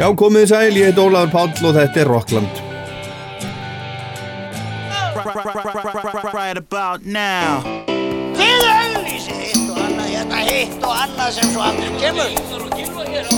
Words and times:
Já, 0.00 0.06
komið 0.16 0.46
sæl, 0.48 0.72
ég 0.80 0.86
heit 0.88 0.96
Ólaður 0.96 1.28
Páll 1.28 1.50
og 1.68 1.74
þetta 1.76 1.98
er 2.00 2.08
Rockland. 2.08 2.60
Right 6.32 6.56
about 6.56 7.04
now 7.04 7.60
Þið 8.38 8.64
auglýsið 8.70 9.42
hitt 9.42 9.66
og 9.68 9.76
annað, 9.82 10.08
hérna 10.14 10.38
hitt 10.46 10.86
og 10.88 10.94
annað 11.02 11.34
sem 11.36 11.52
svo 11.52 11.60
aldrei 11.66 11.90
kemur. 12.00 12.32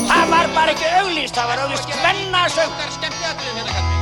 Það 0.07 0.25
var 0.31 0.47
bara 0.55 0.71
ekki 0.77 0.87
auglýst, 1.01 1.35
það 1.35 1.51
var 1.51 1.59
auglýst 1.65 1.89
hvennasöngar 1.99 2.89
skemmtiatrið 2.95 3.53
hérna 3.59 3.73
kannski. 3.75 3.97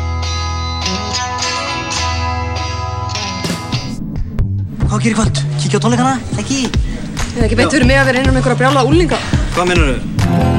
Hvað 4.84 5.00
gerir 5.06 5.16
kvöld? 5.22 5.36
Kíkja 5.56 5.80
á 5.80 5.82
tónleikana? 5.88 6.14
Ekki? 6.36 6.58
Ég 6.68 7.40
hef 7.40 7.44
ekki 7.48 7.56
beint 7.64 7.72
fyrir 7.72 7.88
mig 7.88 8.04
að 8.04 8.12
vera 8.12 8.20
innan 8.20 8.36
um 8.36 8.40
einhverja 8.42 8.60
brjála 8.66 8.84
úlinga. 8.84 9.16
Hvað 9.56 9.72
minnur 9.72 9.94
þau? 9.96 10.49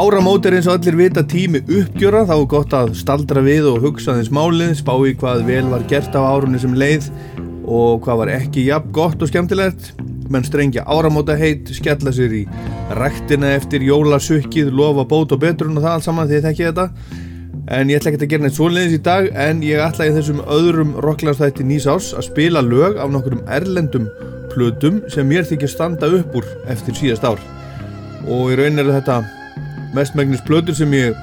Áramót 0.00 0.46
er 0.48 0.54
eins 0.56 0.64
og 0.64 0.78
allir 0.78 0.94
vita 0.96 1.20
tími 1.28 1.60
uppgjöra, 1.60 2.22
þá 2.24 2.32
er 2.32 2.44
gott 2.48 2.72
að 2.72 2.94
staldra 2.96 3.42
við 3.44 3.66
og 3.68 3.82
hugsa 3.84 4.14
þess 4.16 4.30
málið, 4.32 4.70
spá 4.78 4.94
í 5.04 5.10
hvað 5.20 5.42
vel 5.44 5.66
var 5.68 5.82
gert 5.90 6.14
á 6.16 6.24
árunni 6.24 6.56
sem 6.62 6.72
leið 6.72 7.10
og 7.68 7.98
hvað 8.06 8.20
var 8.22 8.30
ekki 8.32 8.62
jafn 8.70 8.94
gott 8.96 9.20
og 9.20 9.28
skemmtilegt, 9.28 9.90
menn 10.32 10.46
strengja 10.46 10.86
áramóta 10.88 11.34
heit, 11.36 11.68
skella 11.76 12.14
sér 12.16 12.32
í 12.32 12.40
rektina 12.96 13.50
eftir 13.58 13.84
jólasukkið, 13.84 14.70
lofa 14.72 15.04
bót 15.10 15.34
og 15.36 15.42
betrun 15.42 15.76
og 15.76 15.84
það 15.84 15.96
allt 15.98 16.06
saman 16.06 16.30
því 16.30 16.38
ég 16.38 16.46
þekki 16.46 16.64
þetta. 16.70 16.86
En 17.76 17.92
ég 17.92 18.00
ætla 18.00 18.12
ekki 18.14 18.22
að 18.22 18.32
gera 18.32 18.44
neitt 18.46 18.56
svoleiðis 18.56 18.96
í 18.96 19.02
dag 19.04 19.28
en 19.36 19.60
ég 19.66 19.82
ætla 19.84 20.06
í 20.08 20.14
þessum 20.14 20.40
öðrum 20.46 20.94
rocklandstætti 21.04 21.66
nýs 21.66 21.84
ás 21.84 22.14
að 22.16 22.30
spila 22.30 22.62
lög 22.64 22.96
af 22.96 23.12
nokkurum 23.12 23.44
erlendum 23.52 24.08
plötum 24.54 25.02
sem 25.12 25.28
mér 25.28 25.44
þykir 25.50 25.74
standa 25.74 26.08
upp 26.22 26.40
úr 26.40 26.48
eftir 26.72 26.96
síðast 26.96 27.28
ár. 27.28 27.44
Og 28.24 28.54
í 28.54 28.58
raun 28.62 28.80
er 28.80 28.90
þetta 28.96 29.18
mestmægnis 29.96 30.42
plötur 30.46 30.76
sem 30.76 30.92
ég 30.94 31.16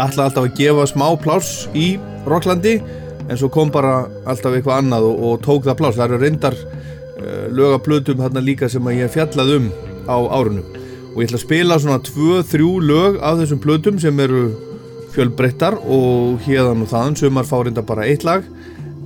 ætla 0.00 0.26
alltaf 0.26 0.44
að 0.44 0.56
gefa 0.58 0.86
smá 0.90 1.08
pláss 1.20 1.66
í 1.76 1.96
Rocklandi 2.28 2.78
en 3.26 3.38
svo 3.38 3.50
kom 3.52 3.72
bara 3.74 4.06
alltaf 4.28 4.54
eitthvað 4.54 4.82
annað 4.82 5.08
og, 5.08 5.22
og 5.26 5.44
tók 5.44 5.66
það 5.66 5.78
pláss. 5.80 5.98
Það 5.98 6.06
eru 6.08 6.20
reyndar 6.22 6.56
uh, 6.56 7.46
löga 7.52 7.80
plötum 7.82 8.22
þarna 8.22 8.44
líka 8.44 8.70
sem 8.72 8.92
ég 8.94 9.12
fjallað 9.12 9.56
um 9.58 9.68
á 10.06 10.16
árunum 10.38 10.64
og 11.16 11.22
ég 11.22 11.30
ætla 11.30 11.40
að 11.40 11.46
spila 11.46 11.80
svona 11.80 12.00
2-3 12.04 12.70
lög 12.84 13.20
af 13.24 13.40
þessum 13.40 13.60
plötum 13.64 14.00
sem 14.02 14.18
eru 14.20 14.46
fjölbreyttar 15.16 15.78
og 15.80 16.42
hérðan 16.44 16.84
og 16.84 16.90
þaðan 16.90 17.20
sumar 17.20 17.48
fá 17.48 17.56
reynda 17.62 17.84
bara 17.86 18.04
eitt 18.04 18.26
lag 18.26 18.44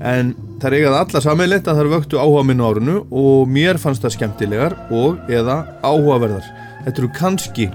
en 0.01 0.33
það 0.61 0.67
er 0.71 0.77
eigað 0.79 0.97
alla 0.99 1.23
sammeilegt 1.23 1.69
að 1.69 1.77
það 1.77 1.85
eru 1.85 1.93
vöktu 1.95 2.19
áhuga 2.19 2.43
minn 2.49 2.65
á 2.65 2.67
árunu 2.67 2.97
og 3.15 3.53
mér 3.53 3.79
fannst 3.81 4.03
það 4.05 4.17
skemmtilegar 4.17 4.77
og 4.91 5.31
eða 5.31 5.61
áhugaverðar. 5.85 6.51
Þetta 6.85 7.03
eru 7.03 7.13
kannski 7.17 7.69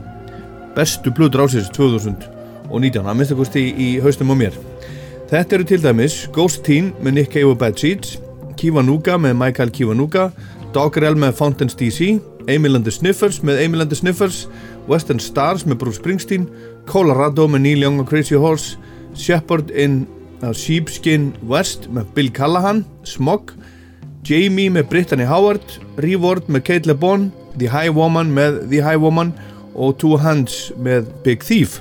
bestu 0.76 1.14
plötur 1.16 1.45
ásins 1.45 1.72
2019 1.76 3.06
að 3.06 3.16
minnst 3.16 3.34
að 3.34 3.42
kosti 3.42 3.64
í, 3.64 3.73
í 3.76 3.90
haustum 4.04 4.34
á 4.34 4.36
mér. 4.38 4.58
Þetta 5.30 5.58
eru 5.58 5.66
til 5.66 5.81
dæmis 5.81 6.20
Ghost 6.36 6.62
Teen 6.68 6.92
með 7.02 7.18
Nick 7.18 7.34
Cave 7.34 7.50
og 7.50 7.59
Bad 7.62 7.80
Seeds 7.81 8.20
Kiwanuka 8.59 9.18
með 9.18 9.38
Michael 9.40 9.72
Kiwanuka 9.73 10.30
Doggerel 10.76 11.16
með 11.18 11.38
Fountains 11.40 11.78
DC 11.80 12.20
Emil 12.52 12.78
and 12.78 12.86
the 12.86 12.94
Sniffers 12.94 13.42
með 13.42 13.64
Emil 13.64 13.81
and 13.81 13.90
the 13.90 13.98
Sniffers 13.98 14.46
Western 14.90 15.20
Stars 15.20 15.66
með 15.66 15.80
Bruce 15.81 16.02
Springsteen 16.02 16.46
Colorado 16.90 17.48
með 17.50 17.66
Neil 17.66 17.86
Young 17.88 18.03
og 18.03 18.12
Crazy 18.12 18.38
Horse 18.38 18.78
Shepherd 19.18 19.72
in 19.73 20.03
uh, 20.44 20.52
Sheepskin 20.53 21.31
West 21.50 21.90
með 21.90 22.12
Bill 22.18 22.31
Callahan 22.36 22.84
Smog 23.08 23.56
Jamie 24.26 24.70
með 24.73 24.90
Brittany 24.94 25.26
Howard 25.30 25.80
Reward 26.06 26.52
með 26.52 26.68
Kate 26.69 26.92
LeBon 26.92 27.31
The 27.57 27.72
High 27.72 27.94
Woman 27.96 28.34
með 28.36 28.66
The 28.69 28.84
High 28.86 29.02
Woman 29.02 29.34
og 29.75 29.97
Two 30.02 30.18
Hands 30.22 30.56
með 30.81 31.09
Big 31.25 31.44
Thief. 31.46 31.80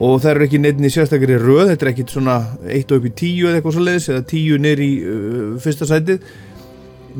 Og 0.00 0.20
það 0.22 0.30
eru 0.30 0.46
ekki 0.46 0.60
neitt 0.62 0.80
í 0.80 0.92
sérstakari 0.92 1.36
röð 1.40 1.72
þetta 1.72 1.86
er 1.86 1.90
ekkit 1.92 2.14
svona 2.14 2.36
1 2.64 2.94
upp 2.96 3.08
í 3.08 3.12
10 3.12 3.48
eða 3.48 3.58
eitthvað 3.58 3.76
svo 3.76 3.84
leiðis 3.84 4.08
eða 4.12 4.22
10 4.32 4.62
neyri 4.64 4.86
í 4.86 4.94
uh, 5.02 5.50
fyrsta 5.60 5.88
sætið. 5.90 6.30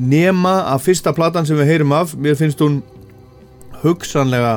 Nema 0.00 0.54
að 0.70 0.86
fyrsta 0.86 1.12
platan 1.16 1.48
sem 1.48 1.58
við 1.60 1.74
heyrum 1.74 1.92
af 1.96 2.14
mér 2.16 2.38
finnst 2.38 2.62
hún 2.64 2.80
hugsanlega 3.82 4.54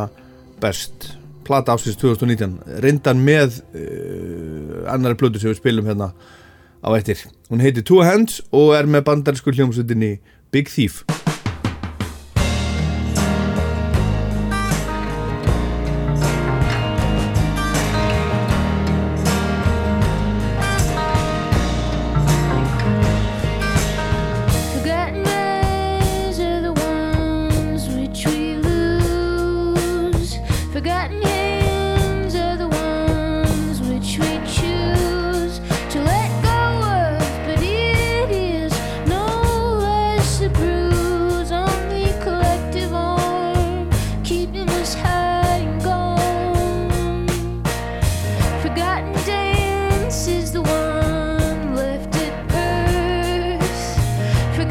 best. 0.63 1.11
Plata 1.43 1.75
ásins 1.75 1.99
2019 1.99 2.79
reyndan 2.85 3.19
með 3.25 3.59
uh, 3.75 4.87
annari 4.93 5.19
plötu 5.19 5.41
sem 5.41 5.51
við 5.51 5.59
spilum 5.59 5.91
hérna 5.91 6.13
á 6.83 6.87
eittir 6.95 7.25
hún 7.49 7.63
heitir 7.63 7.83
Two 7.87 8.03
Hands 8.03 8.41
og 8.51 8.75
er 8.77 8.87
með 8.87 9.07
bandarísku 9.07 9.55
hljómsutinni 9.55 10.17
Big 10.51 10.71
Thief 10.71 11.03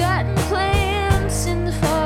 forgotten 0.03 0.35
plants 0.49 1.47
in 1.47 1.65
the 1.65 1.73
forest. 1.73 2.02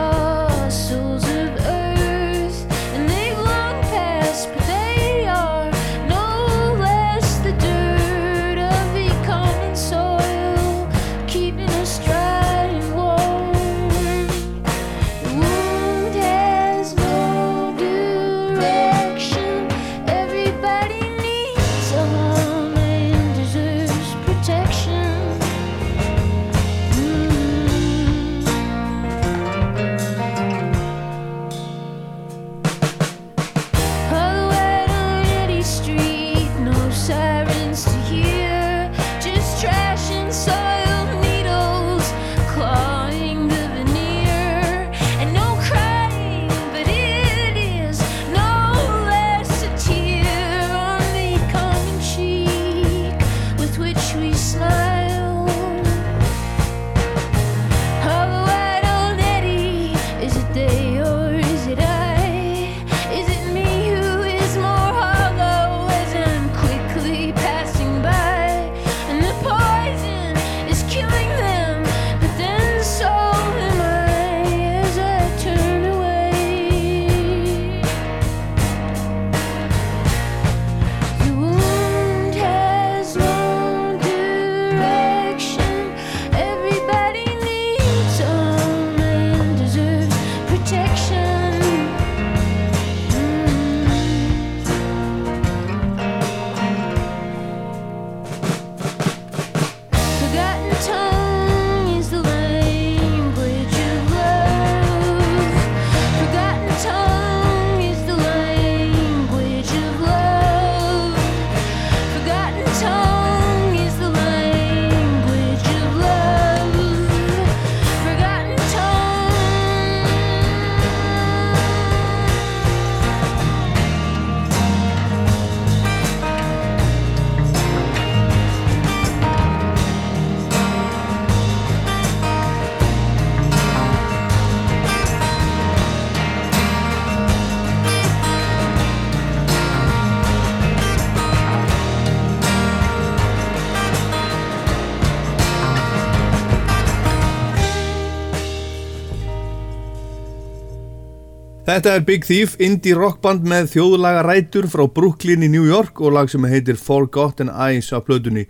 Þetta 151.76 151.90
er 151.92 152.04
Big 152.08 152.22
Thief, 152.24 152.54
indie 152.56 152.96
rockband 152.96 153.42
með 153.44 153.66
þjóðlaga 153.74 154.22
rætur 154.24 154.64
frá 154.72 154.86
Brooklyn 154.88 155.42
í 155.44 155.50
New 155.52 155.66
York 155.68 156.00
og 156.00 156.14
lag 156.16 156.30
sem 156.32 156.46
heitir 156.48 156.78
Forgotten 156.80 157.50
Eyes 157.52 157.90
af 157.92 158.06
plötunni 158.06 158.46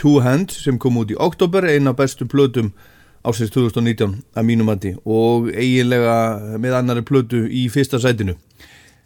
Two 0.00 0.22
Hands 0.24 0.56
sem 0.64 0.78
kom 0.80 0.96
út 0.96 1.12
í 1.12 1.18
oktober, 1.20 1.66
eina 1.68 1.92
bestu 1.92 2.24
plötum 2.24 2.70
ásins 3.20 3.52
2019 3.52 4.14
að 4.32 4.48
mínumandi 4.48 4.94
og 5.04 5.50
eiginlega 5.52 6.56
með 6.56 6.78
annari 6.78 7.04
plötu 7.04 7.42
í 7.52 7.66
fyrsta 7.68 8.00
sætinu. 8.00 8.38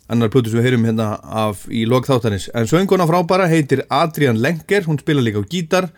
Annar 0.07 0.31
plötu 0.31 0.53
sem 0.53 0.63
við 0.63 0.69
heyrum 0.69 0.87
hérna 0.87 1.11
af 1.27 1.67
í 1.67 1.83
lokþáttanis. 1.91 2.53
En 2.55 2.71
sönguna 2.71 3.11
frábæra 3.11 3.51
heitir 3.51 3.83
Adrian 3.91 4.39
Lenker, 4.39 4.87
hún 4.87 5.03
spila 5.03 5.25
líka 5.25 5.43
á 5.43 5.51
gítar, 5.51 5.91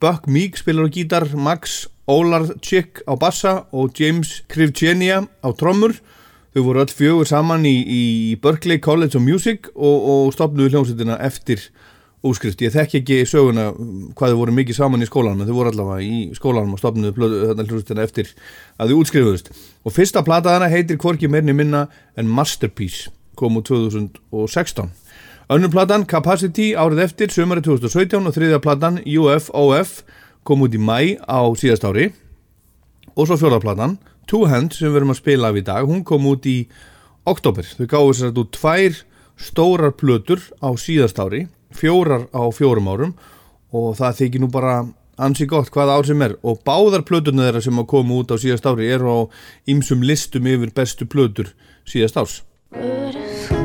Buck 0.00 0.32
Meek 0.32 0.56
spilar 0.56 0.88
á 0.88 0.96
gítar, 0.96 1.28
Max 1.36 1.90
Olarczyk 2.08 3.04
á 3.04 3.20
bassa 3.20 3.58
og 3.68 3.92
James 4.00 4.46
Krivchenia 4.48 5.26
á 5.44 5.48
trommur 5.52 6.00
Þau 6.56 6.64
voru 6.64 6.82
öll 6.82 6.94
fjögur 6.96 7.28
saman 7.28 7.66
í, 7.68 7.76
í 7.84 8.02
Berkeley 8.40 8.80
College 8.80 9.18
of 9.18 9.24
Music 9.24 9.68
og, 9.74 10.08
og 10.08 10.34
stopnuðu 10.34 10.72
hljómsveitina 10.72 11.18
eftir 11.24 11.66
úskrift. 12.26 12.62
Ég 12.64 12.72
þekk 12.74 12.96
ekki 13.00 13.18
söguna 13.28 13.68
hvað 14.18 14.32
þau 14.32 14.38
voru 14.40 14.54
mikið 14.56 14.78
saman 14.80 15.04
í 15.04 15.08
skólanum 15.08 15.46
þau 15.46 15.58
voru 15.58 15.72
allavega 15.72 16.06
í 16.06 16.16
skólanum 16.38 16.74
og 16.74 16.80
stopnuðu 16.80 17.28
hljómsveitina 17.52 18.06
eftir 18.06 18.32
að 18.80 18.92
þau 18.92 19.02
útskrifuðust. 19.02 19.52
Og 19.84 19.94
fyrsta 19.94 20.24
plataðana 20.26 20.70
heitir 20.72 20.98
Kvorki 21.00 21.30
meirni 21.30 21.54
minna 21.56 21.86
en 22.18 22.30
Masterpiece 22.32 23.12
kom 23.38 23.60
úr 23.60 23.66
2016. 23.68 24.88
Önnur 25.48 25.72
platan 25.72 26.04
Capacity 26.04 26.72
árið 26.76 27.04
eftir 27.06 27.32
sömari 27.32 27.62
2017 27.64 28.26
og 28.26 28.34
þriðja 28.34 28.58
platan 28.60 28.98
UFOF 29.06 30.00
kom 30.44 30.64
út 30.66 30.74
í 30.76 30.80
mæ 30.80 31.16
á 31.24 31.40
síðast 31.56 31.86
ári 31.88 32.10
og 33.14 33.28
svo 33.28 33.38
fjóraplatan 33.40 33.96
Two 34.28 34.44
Hands 34.50 34.76
sem 34.76 34.92
við 34.92 35.00
erum 35.00 35.14
að 35.14 35.20
spila 35.22 35.52
af 35.52 35.58
í 35.58 35.64
dag 35.64 35.88
hún 35.88 36.04
kom 36.06 36.26
út 36.28 36.46
í 36.48 36.58
oktober 37.28 37.64
þau 37.64 37.86
gáðu 37.88 38.14
sér 38.18 38.30
að 38.30 38.38
þú 38.38 38.46
tvær 38.58 39.00
stórar 39.38 39.94
plötur 39.96 40.42
á 40.60 40.68
síðast 40.76 41.20
ári 41.22 41.46
fjórar 41.74 42.28
á 42.32 42.42
fjórum 42.52 42.90
árum 42.92 43.14
og 43.72 43.94
það 43.98 44.22
þykir 44.22 44.44
nú 44.44 44.50
bara 44.52 44.78
ansi 45.18 45.48
gott 45.50 45.70
hvað 45.74 45.94
ár 45.96 46.08
sem 46.08 46.24
er. 46.24 46.36
Og 46.46 46.62
báðar 46.66 47.04
plöturna 47.08 47.48
þeirra 47.48 47.64
sem 47.64 47.80
að 47.82 47.90
koma 47.92 48.20
út 48.22 48.32
á 48.32 48.36
síðast 48.40 48.68
ári 48.70 48.90
eru 48.94 49.12
á 49.12 49.18
ýmsum 49.70 50.04
listum 50.06 50.48
yfir 50.48 50.74
bestu 50.74 51.08
plötur 51.10 51.54
síðast 51.88 52.20
árs 52.20 53.57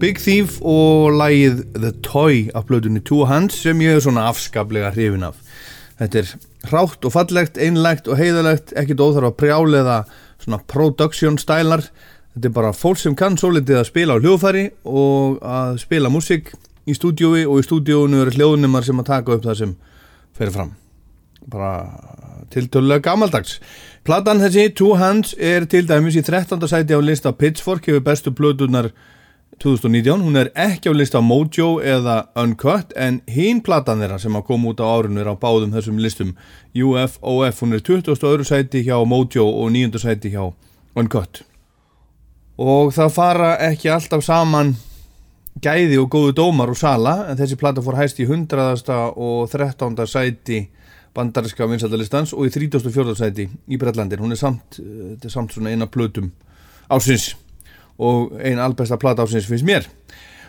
Big 0.00 0.16
Thief 0.16 0.56
og 0.64 1.12
lagið 1.12 1.58
The 1.74 1.90
Toy 2.00 2.46
af 2.56 2.64
blöðunni 2.70 3.02
Two 3.04 3.26
Hands 3.28 3.52
sem 3.52 3.82
ég 3.84 3.98
er 3.98 4.00
svona 4.00 4.30
afskaplega 4.30 4.94
hrifin 4.94 5.26
af. 5.26 5.36
Þetta 6.00 6.22
er 6.22 6.30
hrátt 6.70 7.04
og 7.04 7.12
fallegt, 7.12 7.60
einlegt 7.60 8.08
og 8.08 8.16
heiðalegt, 8.16 8.72
ekkit 8.80 9.02
óþarf 9.04 9.28
að 9.28 9.36
prjálega 9.42 9.98
svona 10.40 10.60
production 10.72 11.36
stælar. 11.40 11.84
Þetta 12.32 12.48
er 12.48 12.54
bara 12.56 12.72
fólk 12.72 13.02
sem 13.02 13.18
kann 13.18 13.36
svo 13.36 13.50
litið 13.52 13.82
að 13.82 13.90
spila 13.90 14.16
á 14.16 14.22
hljóðfæri 14.22 14.64
og 14.88 15.44
að 15.44 15.82
spila 15.84 16.12
músík 16.14 16.48
í 16.88 16.96
stúdiói 16.96 17.44
og 17.44 17.60
í 17.60 17.68
stúdióinu 17.68 18.24
eru 18.24 18.34
hljóðnumar 18.38 18.88
sem 18.88 19.04
að 19.04 19.10
taka 19.12 19.36
upp 19.36 19.44
það 19.50 19.60
sem 19.60 19.76
fer 20.40 20.56
fram. 20.56 20.74
Bara 21.44 21.74
tiltölulega 22.54 23.04
gamaldags. 23.10 23.58
Platan 24.08 24.40
þessi, 24.40 24.70
Two 24.72 24.96
Hands, 24.96 25.36
er 25.36 25.68
til 25.68 25.84
dæmis 25.84 26.16
í 26.16 26.24
13. 26.24 26.56
sæti 26.64 26.96
á 26.96 27.00
lista 27.04 27.36
Pitchfork 27.36 27.84
hefur 27.90 28.06
bestu 28.08 28.32
blöðunar 28.32 28.94
2019. 29.60 30.22
Hún 30.24 30.38
er 30.40 30.48
ekki 30.56 30.88
á 30.88 30.94
lista 30.96 31.20
Mojo 31.20 31.82
eða 31.84 32.30
Uncut 32.40 32.94
en 32.96 33.20
hinn 33.28 33.60
platan 33.60 34.00
þeirra 34.00 34.16
sem 34.22 34.36
að 34.38 34.46
koma 34.48 34.72
út 34.72 34.80
á 34.80 34.88
árunum 34.88 35.20
er 35.20 35.28
á 35.28 35.36
báðum 35.36 35.74
þessum 35.74 36.00
listum 36.00 36.32
UFOF. 36.72 37.60
Hún 37.60 37.76
er 37.76 37.84
20. 37.84 38.16
öðru 38.16 38.46
sæti 38.48 38.80
hjá 38.86 38.96
Mojo 39.04 39.44
og 39.44 39.68
9. 39.74 40.00
sæti 40.00 40.32
hjá 40.32 40.46
Uncut. 40.96 41.42
Og 42.56 42.94
það 42.96 43.12
fara 43.12 43.50
ekki 43.68 43.92
alltaf 43.92 44.24
saman 44.24 44.72
gæði 45.60 46.00
og 46.00 46.08
góðu 46.08 46.32
dómar 46.40 46.72
og 46.72 46.80
sala 46.80 47.26
en 47.28 47.36
þessi 47.36 47.60
plata 47.60 47.84
fór 47.84 48.00
hæst 48.00 48.20
í 48.22 48.28
100. 48.28 48.80
og 49.12 49.52
13. 49.52 50.06
sæti 50.08 50.62
bandariska 51.12 51.68
vinsaldalistans 51.68 52.32
og 52.32 52.48
í 52.48 52.54
34. 52.54 53.12
sæti 53.18 53.48
í 53.68 53.76
Breitlandin. 53.76 54.24
Hún 54.24 54.32
er 54.32 54.40
samt, 54.40 54.80
eh, 54.80 55.20
er 55.20 55.28
samt 55.28 55.52
svona 55.52 55.68
eina 55.68 55.86
plötum 55.86 56.30
ásins 56.88 57.34
og 58.00 58.32
eina 58.40 58.64
albesta 58.64 58.98
plata 59.00 59.26
ásins 59.26 59.48
finnst 59.48 59.68
mér. 59.68 59.86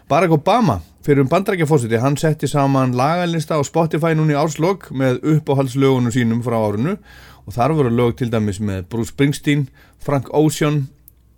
Barack 0.09 0.33
Obama, 0.33 0.79
fyrir 1.05 1.23
um 1.23 1.29
bandarækjafósiti, 1.31 1.99
hann 1.99 2.17
setti 2.17 2.47
saman 2.47 2.95
lagalista 2.97 3.59
á 3.59 3.61
Spotify 3.63 4.15
núni 4.15 4.35
árslokk 4.35 4.89
með 4.91 5.21
uppáhaldslögunum 5.35 6.11
sínum 6.11 6.41
frá 6.43 6.57
árunu 6.59 6.97
og 7.45 7.55
þar 7.55 7.75
voru 7.77 7.91
lög 7.93 8.17
til 8.19 8.31
dæmis 8.31 8.59
með 8.59 8.87
Bruce 8.89 9.11
Springsteen, 9.13 9.67
Frank 9.99 10.29
Ocean, 10.33 10.87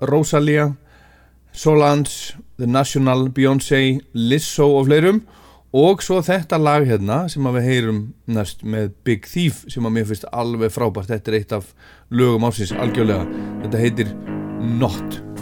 Rosalia, 0.01 0.74
Solange, 1.53 2.36
The 2.58 2.67
National, 2.67 3.29
Beyoncé, 3.29 4.01
Lizzo 4.13 4.67
og 4.77 4.88
fleirum. 4.89 5.24
Og 5.74 6.03
svo 6.05 6.20
þetta 6.22 6.60
lag 6.62 6.86
hérna 6.86 7.24
sem 7.34 7.50
við 7.55 7.65
heyrum 7.65 8.01
næst 8.29 8.62
með 8.62 8.91
Big 9.05 9.25
Thief 9.25 9.63
sem 9.74 9.86
að 9.86 9.96
mér 9.96 10.10
finnst 10.12 10.29
alveg 10.29 10.74
frábært. 10.74 11.10
Þetta 11.10 11.32
er 11.32 11.39
eitt 11.39 11.58
af 11.58 11.74
lögum 12.13 12.46
ásins 12.46 12.75
algjörlega. 12.77 13.25
Þetta 13.65 13.82
heitir 13.82 14.17
Not 14.62 15.33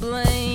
with 0.00 0.04
a 0.04 0.51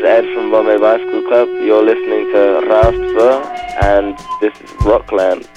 is 0.00 0.06
Ed 0.06 0.34
from 0.34 0.50
Bombay 0.50 0.78
Bicycle 0.78 1.22
Club. 1.22 1.48
You're 1.60 1.82
listening 1.82 2.26
to 2.32 2.60
Rastver, 2.70 3.44
and 3.82 4.16
this 4.40 4.54
is 4.60 4.70
Rockland. 4.82 5.48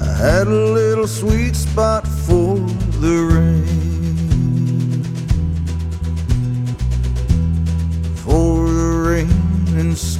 I 0.00 0.12
had 0.16 0.46
a 0.46 0.50
little 0.50 1.06
sweet 1.06 1.54
spot 1.56 2.06
for 2.06 2.56
the 3.00 3.16
rain. 3.32 3.57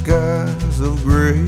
Skies 0.09 0.79
of 0.79 1.03
gray. 1.03 1.45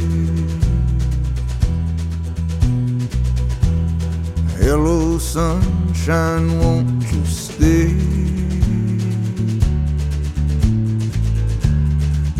Hello, 4.59 5.17
sunshine, 5.17 6.59
won't 6.59 7.01
you 7.11 7.25
stay? 7.25 7.89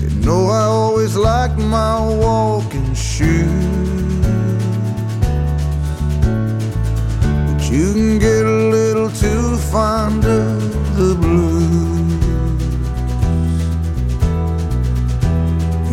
You 0.02 0.10
know 0.24 0.46
I 0.50 0.66
always 0.66 1.16
like 1.16 1.58
my 1.58 2.00
walking 2.00 2.94
shoes, 2.94 3.50
but 7.48 7.62
you 7.72 7.94
can 7.94 8.20
get 8.20 8.46
a 8.46 8.60
little 8.78 9.10
too 9.10 9.58
fond 9.72 10.24
of 10.24 10.98
the 10.98 11.16
blues. 11.16 12.01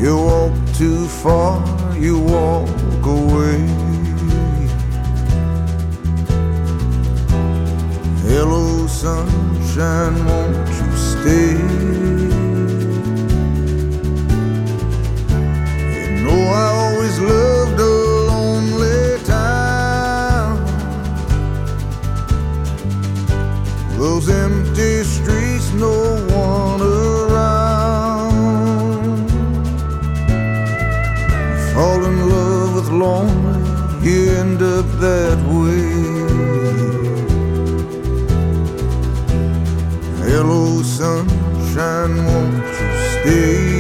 You 0.00 0.16
walk 0.16 0.52
too 0.74 1.08
far, 1.08 1.61
you 1.98 2.20
walk 2.20 2.68
away. 3.04 3.58
Hello, 8.22 8.87
sunshine, 8.87 10.24
won't 10.24 10.68
you 10.68 10.90
stay? 11.11 11.58
You 15.94 16.06
know 16.22 16.40
I 16.62 16.66
always 16.84 17.18
loved 17.18 17.80
a 17.80 17.94
lonely 18.30 19.18
town. 19.24 20.64
Those 23.98 24.28
you 34.03 34.31
end 34.42 34.61
up 34.62 34.87
that 35.01 35.38
way. 35.59 35.88
Hello, 40.29 40.83
sunshine, 40.83 42.16
won't 42.27 42.55
you 42.79 42.88
stay? 43.12 43.77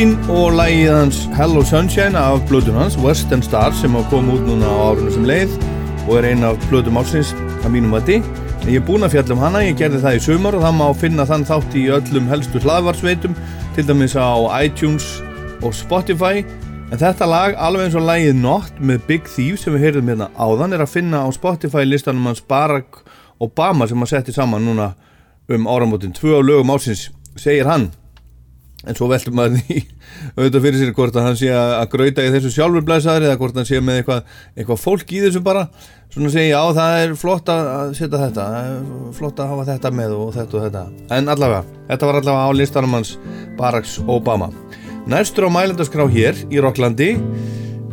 Springsteen 0.00 0.30
og 0.32 0.54
lægið 0.56 0.94
hans 0.96 1.16
Hello 1.36 1.60
Sunshine 1.60 2.16
af 2.18 2.38
blöðun 2.48 2.78
hans 2.78 2.94
Western 2.96 3.42
Stars 3.44 3.82
sem 3.82 3.92
á 3.92 4.00
koma 4.08 4.32
út 4.32 4.46
núna 4.48 4.64
á 4.64 4.96
árunum 4.96 5.12
sem 5.12 5.26
leið 5.28 5.50
og 6.08 6.14
er 6.16 6.28
ein 6.30 6.44
af 6.48 6.56
blöðum 6.70 6.96
ásins 6.96 7.34
að 7.60 7.74
mínum 7.74 7.92
vati. 7.92 8.16
En 8.62 8.70
ég 8.72 8.80
er 8.80 8.86
búinn 8.86 9.04
að 9.04 9.12
fjalla 9.18 9.36
um 9.36 9.42
hana, 9.44 9.60
ég 9.60 9.76
gerði 9.76 10.00
það 10.00 10.16
í 10.16 10.22
sumar 10.24 10.56
og 10.56 10.64
það 10.64 10.78
má 10.78 10.86
finna 11.02 11.28
þann 11.28 11.44
þátt 11.50 11.76
í 11.76 11.84
öllum 11.98 12.32
helstu 12.32 12.64
hlaðvarsveitum 12.64 13.36
til 13.76 13.86
dæmis 13.90 14.16
á 14.16 14.40
iTunes 14.62 15.10
og 15.60 15.76
Spotify 15.76 16.46
en 16.88 16.96
þetta 16.96 17.28
lag, 17.28 17.60
alveg 17.60 17.90
eins 17.90 18.00
og 18.00 18.08
lagið 18.08 18.40
Not 18.40 18.80
með 18.80 19.04
Big 19.04 19.28
Thief 19.28 19.60
sem 19.60 19.76
við 19.76 19.84
heyrðum 19.84 20.14
hérna 20.14 20.32
áðan 20.40 20.78
er 20.78 20.86
að 20.86 20.94
finna 20.96 21.26
á 21.26 21.28
Spotify 21.28 21.84
listanum 21.84 22.32
hans 22.32 22.40
Barack 22.40 23.04
Obama 23.36 23.84
sem 23.84 24.00
að 24.00 24.14
setti 24.16 24.32
saman 24.32 24.64
núna 24.64 24.94
um 25.52 25.68
áramótin 25.68 26.16
tvö 26.16 26.40
lögum 26.40 26.72
ásins, 26.72 27.10
segir 27.36 27.68
hann 27.68 27.90
en 28.88 28.96
svo 28.96 29.10
veldur 29.10 29.36
maður 29.36 29.60
því 29.60 29.82
auðvitað 30.40 30.66
fyrir 30.66 30.80
sér 30.80 30.92
hvort 30.96 31.16
að 31.16 31.26
hann 31.28 31.38
sé 31.40 31.50
að 31.54 31.86
grauta 31.94 32.26
í 32.26 32.32
þessu 32.34 32.52
sjálfur 32.54 32.86
blæsaður 32.88 33.26
eða 33.28 33.40
hvort 33.40 33.60
hann 33.60 33.68
sé 33.68 33.80
með 33.84 34.00
eitthvað, 34.00 34.36
eitthvað 34.56 34.80
fólk 34.84 35.12
í 35.12 35.22
þessu 35.26 35.42
bara 35.44 35.66
svona 36.10 36.32
segja 36.34 36.56
já 36.56 36.78
það 36.80 37.00
er 37.02 37.14
flott 37.20 37.52
að 37.54 37.92
setja 37.98 38.22
þetta 38.24 38.46
flott 39.18 39.42
að 39.42 39.52
hafa 39.52 39.68
þetta 39.74 39.92
með 40.00 40.16
og 40.16 40.32
þetta 40.38 40.58
og 40.58 40.64
þetta 40.66 40.86
en 41.18 41.34
allavega, 41.36 41.82
þetta 41.92 42.10
var 42.10 42.20
allavega 42.22 42.48
á 42.48 42.58
listanum 42.58 42.96
hans 42.98 43.12
Barack 43.60 43.92
Obama 44.10 44.50
næstur 45.10 45.46
á 45.46 45.50
mælendaskrá 45.52 46.08
hér 46.10 46.40
í 46.50 46.64
Rocklandi 46.64 47.12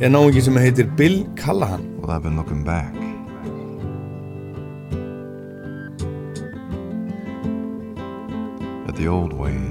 er 0.01 0.13
náungi 0.13 0.41
sem 0.45 0.57
heitir 0.61 0.89
Bill 0.97 1.23
Callahan 1.37 1.85
Well, 2.07 2.15
I've 2.15 2.23
been 2.23 2.37
looking 2.37 2.63
back. 2.63 2.95
At 8.87 8.95
the 8.95 9.09
old 9.09 9.33
ways. 9.33 9.66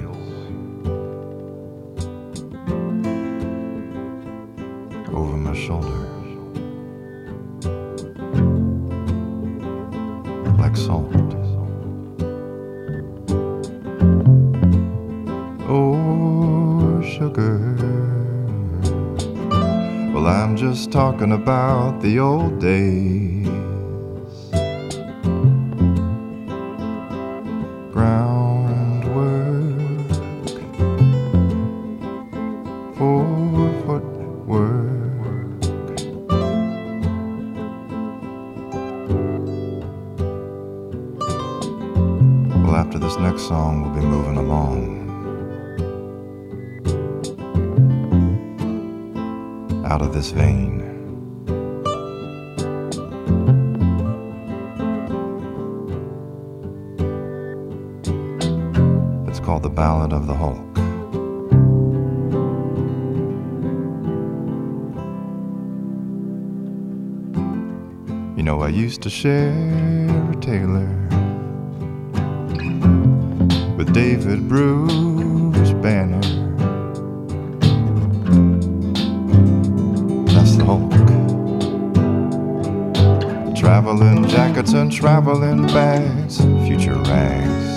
Over 5.57 5.65
my 5.65 5.67
shoulder. 5.67 6.07
Like 10.59 10.77
salt. 10.77 11.11
Oh, 15.69 17.01
sugar. 17.03 17.59
Well, 20.13 20.27
I'm 20.27 20.57
just 20.57 20.93
talking 20.93 21.33
about 21.33 22.03
the 22.03 22.19
old 22.19 22.61
days. 22.61 23.46
Song, 43.47 43.81
we'll 43.81 43.95
be 43.95 44.01
moving 44.01 44.37
along. 44.39 45.07
Out 49.87 50.03
of 50.03 50.13
this 50.13 50.33
vein. 50.33 50.81
It's 59.29 59.39
called 59.39 59.63
The 59.63 59.69
Ballad 59.69 60.13
of 60.13 60.27
the 60.27 60.35
Hulk. 60.35 60.59
You 68.37 68.43
know, 68.43 68.63
I 68.63 68.69
used 68.71 69.03
to 69.03 69.11
share 69.11 69.53
a 70.33 70.37
tailor 70.41 71.06
David 73.97 74.47
Bruce 74.47 75.71
Banner. 75.81 76.21
That's 80.27 80.57
the 80.57 80.65
Hulk. 80.67 80.93
Traveling 83.57 84.29
jackets 84.29 84.75
and 84.75 84.93
traveling 84.93 85.67
bags, 85.69 86.37
future 86.67 86.93
rags. 87.05 87.69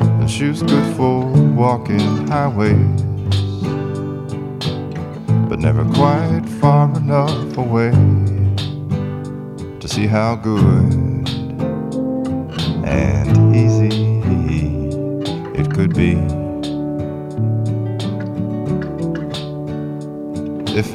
And 0.00 0.30
shoes 0.30 0.62
good 0.62 0.96
for 0.96 1.22
walking 1.52 2.26
highways 2.28 3.02
but 5.50 5.58
never 5.58 5.84
quite 5.92 6.46
far 6.62 6.96
enough 6.96 7.58
away 7.58 7.90
to 9.80 9.86
see 9.86 10.06
how 10.06 10.34
good 10.34 11.05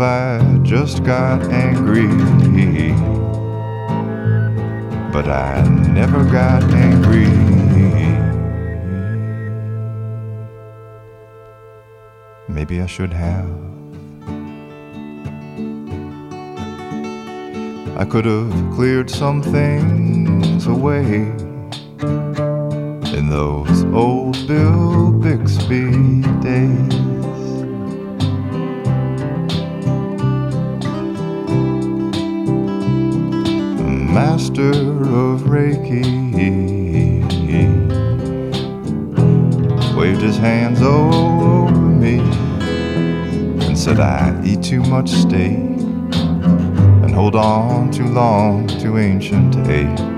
I 0.02 0.60
just 0.64 1.04
got 1.04 1.44
angry, 1.52 2.08
but 5.12 5.28
I 5.28 5.62
never 5.94 6.24
got 6.24 6.64
angry. 6.74 7.28
Maybe 12.48 12.82
I 12.82 12.86
should 12.86 13.14
have. 13.14 13.50
I 17.98 18.06
could 18.06 18.26
have 18.26 18.52
cleared 18.74 19.10
some 19.10 19.42
things 19.44 20.66
away 20.66 21.32
stay 45.10 45.56
and 47.04 47.14
hold 47.14 47.36
on 47.36 47.92
too 47.92 48.08
long 48.08 48.68
to 48.68 48.98
ancient 48.98 49.56
age. 49.68 50.11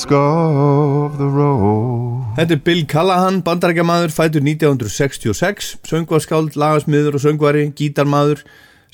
Risk 0.00 0.12
of 0.12 1.18
the 1.18 1.26
road. 1.28 2.24
Þetta 2.36 2.54
er 2.56 2.60
Bill 2.64 2.86
Callahan, 2.88 3.42
bandarækjamaður, 3.44 4.12
fætur 4.14 4.44
1966, 4.46 5.74
söngvaskáld, 5.84 6.56
lagasmiður 6.56 7.18
og 7.18 7.24
söngvari, 7.24 7.66
gítarmaður 7.76 8.40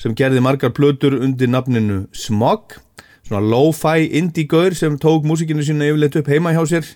sem 0.01 0.15
gerði 0.17 0.43
margar 0.43 0.73
plötur 0.75 1.15
undir 1.23 1.47
nafninu 1.47 2.01
Smog, 2.11 2.75
svona 3.23 3.39
lo-fi 3.39 4.09
indie-gaur 4.19 4.75
sem 4.75 4.99
tók 4.99 5.23
músikinu 5.23 5.63
sína 5.63 5.87
yfirleitt 5.87 6.19
upp 6.19 6.27
heima 6.27 6.51
hjá 6.51 6.65
sér 6.67 6.91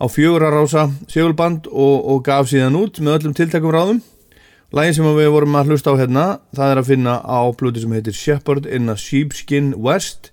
á 0.00 0.08
fjögurarása 0.08 0.88
segulband 1.10 1.68
og, 1.68 1.96
og 2.08 2.24
gaf 2.24 2.48
síðan 2.48 2.80
út 2.80 3.02
með 3.02 3.18
öllum 3.18 3.36
tiltakum 3.36 3.74
ráðum. 3.74 4.02
Lægin 4.72 4.96
sem 4.96 5.12
við 5.20 5.32
vorum 5.36 5.60
að 5.60 5.74
hlusta 5.74 5.92
á 5.92 6.00
hérna, 6.00 6.26
það 6.56 6.72
er 6.72 6.80
að 6.80 6.92
finna 6.94 7.20
á 7.20 7.40
plötu 7.52 7.84
sem 7.84 7.92
heitir 7.92 8.16
Shepherd 8.16 8.64
in 8.64 8.88
a 8.88 8.96
Sheepskin 8.96 9.74
West 9.76 10.32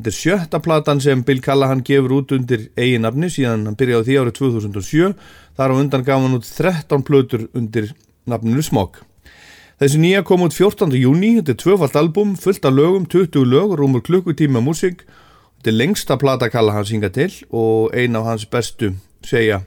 Þetta 0.00 0.08
er 0.08 0.16
sjötta 0.16 0.58
platan 0.64 1.00
sem 1.04 1.20
Bill 1.28 1.42
Callahan 1.44 1.82
gefur 1.84 2.14
út 2.22 2.30
undir 2.32 2.70
eigin 2.72 3.02
nafni 3.04 3.28
síðan 3.28 3.66
hann 3.68 3.76
byrjaði 3.76 4.06
því 4.06 4.14
árið 4.16 4.38
2007 4.38 5.10
þar 5.58 5.74
á 5.76 5.76
undan 5.76 6.04
gaf 6.06 6.22
hann 6.24 6.36
út 6.38 6.46
13 6.48 7.04
plötur 7.04 7.42
undir 7.52 7.90
nafninu 8.24 8.64
Smog. 8.64 8.96
Þessi 9.76 10.00
nýja 10.00 10.22
kom 10.24 10.46
út 10.46 10.56
14. 10.56 10.96
júni 10.96 11.34
þetta 11.36 11.52
er 11.52 11.60
tvöfalt 11.60 12.00
album, 12.00 12.32
fullt 12.40 12.64
af 12.64 12.72
lögum 12.72 13.04
20 13.12 13.44
lög, 13.44 13.76
rúmur 13.76 14.00
klukkutíma 14.00 14.64
músík. 14.64 15.04
Þetta 15.58 15.68
er 15.68 15.76
lengsta 15.76 16.16
plata 16.16 16.48
Callahan 16.48 16.88
synga 16.88 17.12
til 17.12 17.34
og 17.52 17.92
ein 17.92 18.16
af 18.16 18.24
hans 18.24 18.48
bestu 18.48 18.94
segja 19.20 19.66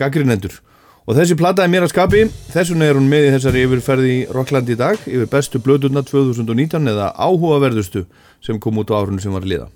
gaggrinendur 0.00 0.62
og 1.04 1.18
þessi 1.18 1.36
plata 1.38 1.64
er 1.64 1.72
mér 1.72 1.86
að 1.86 1.92
skapi. 1.92 2.24
Þessuna 2.54 2.88
er 2.88 2.98
hún 2.98 3.08
með 3.10 3.28
í 3.28 3.32
þessari 3.36 3.64
yfirferði 3.68 4.12
í 4.16 4.26
Rockland 4.32 4.72
í 4.72 4.80
dag 4.80 5.00
yfir 5.04 5.30
bestu 5.30 5.60
blöðuna 5.62 6.04
2019 6.06 6.92
eða 6.94 7.12
áhugaverðustu 7.14 8.06
sem 8.44 8.60
kom 8.60 8.80
út 8.80 8.92
á 8.92 8.98
árunum 9.00 9.22
sem 9.22 9.34
var 9.34 9.44
liða 9.48 9.68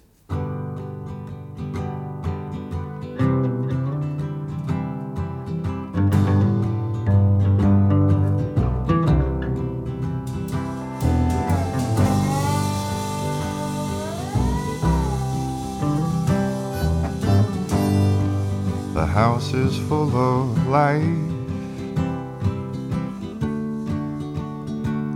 house 19.19 19.53
is 19.53 19.77
full 19.89 20.15
of 20.17 20.69
life. 20.69 21.03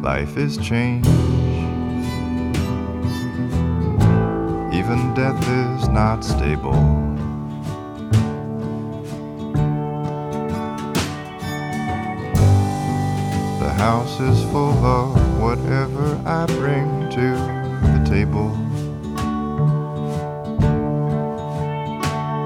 Life 0.03 0.37
is 0.37 0.59
change. 0.59 1.07
Even 4.75 5.15
death 5.15 5.41
is 5.49 5.89
not 5.89 6.25
stable. 6.25 6.83
The 13.61 13.73
house 13.85 14.19
is 14.19 14.43
full 14.51 14.85
of 14.85 15.41
whatever 15.41 16.21
I 16.27 16.47
bring 16.47 17.09
to 17.11 17.27
the 17.93 18.05
table. 18.11 18.72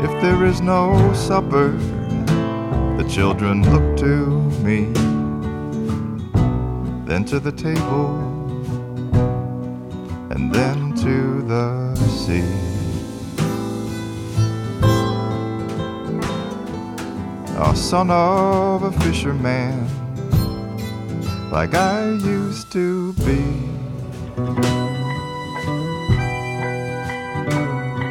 If 0.05 0.11
there 0.23 0.45
is 0.45 0.61
no 0.61 1.13
supper, 1.15 1.73
the 2.97 3.07
children 3.09 3.63
look 3.73 3.97
to 3.99 4.27
me, 4.63 4.93
then 7.07 7.25
to 7.27 7.41
the 7.41 7.53
table, 7.53 8.17
and 10.31 10.55
then 10.55 10.95
to 10.97 11.43
the 11.43 11.95
sea. 11.97 12.67
a 17.59 17.75
son 17.75 18.11
of 18.11 18.83
a 18.83 18.93
fisherman, 19.01 19.89
like 21.51 21.75
I 21.75 22.11
used 22.11 22.71
to 22.73 23.15
be. 23.15 23.76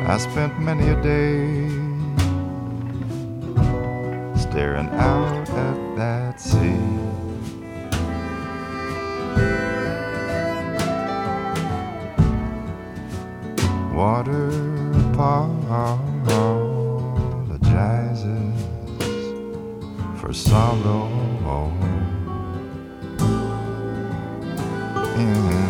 I 0.07 0.17
spent 0.19 0.61
many 0.61 0.87
a 0.89 1.01
day 1.01 1.67
staring 4.39 4.89
out 4.89 5.49
at 5.49 5.95
that 5.97 6.39
sea. 6.39 6.77
Water 13.95 14.49
apologizes 15.09 15.73
for 20.21 20.31
sorrow 20.33 21.09
endlessly. 25.17 25.64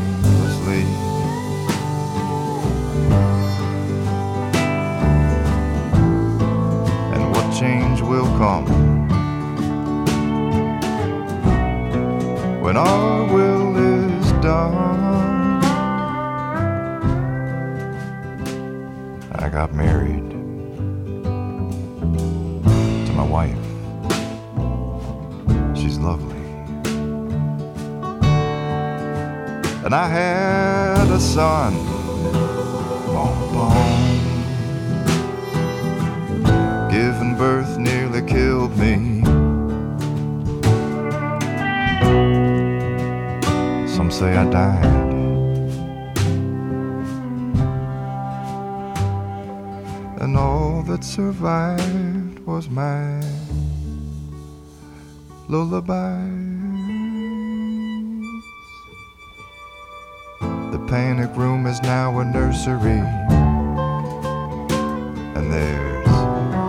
Come 8.37 8.65
when 12.61 12.75
our 12.75 13.23
will 13.33 13.77
is 13.77 14.31
done? 14.43 15.63
I 19.35 19.49
got 19.49 19.73
married 19.73 20.29
to 23.05 23.11
my 23.13 23.23
wife. 23.23 23.65
She's 25.77 25.97
lovely. 25.97 26.43
And 29.85 29.93
I 29.93 30.07
had 30.09 31.07
a 31.09 31.19
son. 31.19 31.73
Boom, 33.05 33.33
boom. 33.53 34.05
Giving 36.89 37.35
birth 37.37 37.77
nearly 37.77 37.94
me. 38.77 39.21
Some 43.87 44.09
say 44.11 44.35
I 44.35 44.49
died. 44.49 44.85
And 50.21 50.37
all 50.37 50.81
that 50.83 51.03
survived 51.03 52.39
was 52.39 52.69
my 52.69 53.21
lullaby. 55.47 56.17
The 60.71 60.85
panic 60.87 61.35
room 61.37 61.67
is 61.67 61.81
now 61.83 62.19
a 62.19 62.25
nursery. 62.25 63.03
And 65.35 65.51
there's 65.53 65.94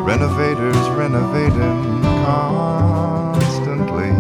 renovators 0.07 0.89
renovating 0.91 2.01
constantly. 2.25 4.11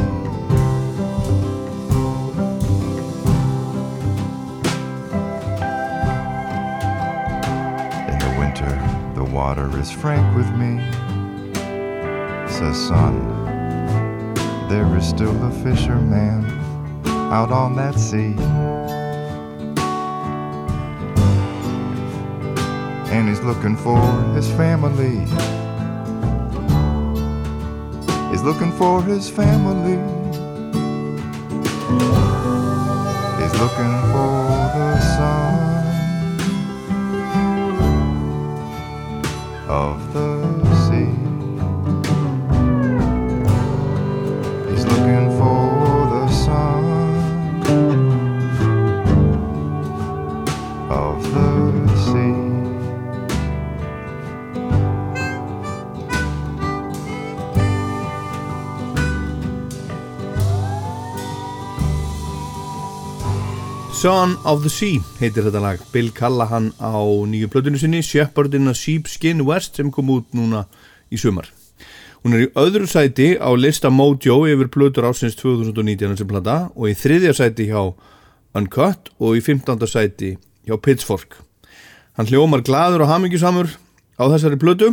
In 8.10 8.18
the 8.18 8.34
winter, 8.36 8.74
the 9.14 9.22
water 9.22 9.70
is 9.78 9.92
frank 9.92 10.26
with 10.36 10.50
me. 10.56 10.82
Says, 12.50 12.76
son, 12.88 13.14
there 14.68 14.96
is 14.96 15.08
still 15.08 15.40
a 15.44 15.52
fisherman 15.62 16.44
out 17.30 17.52
on 17.52 17.76
that 17.76 17.96
sea. 17.96 18.34
And 23.14 23.28
he's 23.28 23.40
looking 23.42 23.76
for 23.76 24.00
his 24.34 24.50
family. 24.50 25.55
Looking 28.46 28.70
for 28.70 29.02
his 29.02 29.28
family. 29.28 29.98
He's 33.42 33.54
looking 33.60 33.94
for 34.12 34.35
Son 64.06 64.36
of 64.44 64.62
the 64.62 64.70
Sea 64.70 65.00
heitir 65.18 65.48
þetta 65.48 65.58
lag. 65.58 65.80
Bill 65.90 66.12
Callahan 66.14 66.68
á 66.78 66.94
nýju 67.26 67.48
plötunni 67.50 67.80
sinni 67.80 68.04
Shepherd 68.06 68.52
in 68.54 68.70
a 68.70 68.74
Sheepskin 68.78 69.40
West 69.42 69.80
sem 69.80 69.88
kom 69.90 70.12
út 70.14 70.28
núna 70.30 70.60
í 71.10 71.18
sumar. 71.18 71.48
Hún 72.22 72.36
er 72.36 72.44
í 72.44 72.46
öðru 72.54 72.86
sæti 72.86 73.32
á 73.34 73.50
lista 73.58 73.90
Mojo 73.90 74.36
yfir 74.46 74.70
plötur 74.70 75.08
ásins 75.08 75.34
2019 75.40 76.20
sem 76.20 76.28
plata 76.30 76.68
og 76.76 76.86
í 76.86 76.94
þriðja 76.94 77.32
sæti 77.34 77.66
hjá 77.72 77.80
Uncut 78.54 79.10
og 79.18 79.40
í 79.40 79.42
15. 79.42 79.82
sæti 79.90 80.30
hjá 80.38 80.78
Pitchfork. 80.78 81.40
Hann 82.14 82.30
hljómar 82.30 82.62
gladur 82.62 83.02
og 83.02 83.10
hamingjusamur 83.10 83.74
á 83.74 84.24
þessari 84.36 84.60
plötu. 84.62 84.92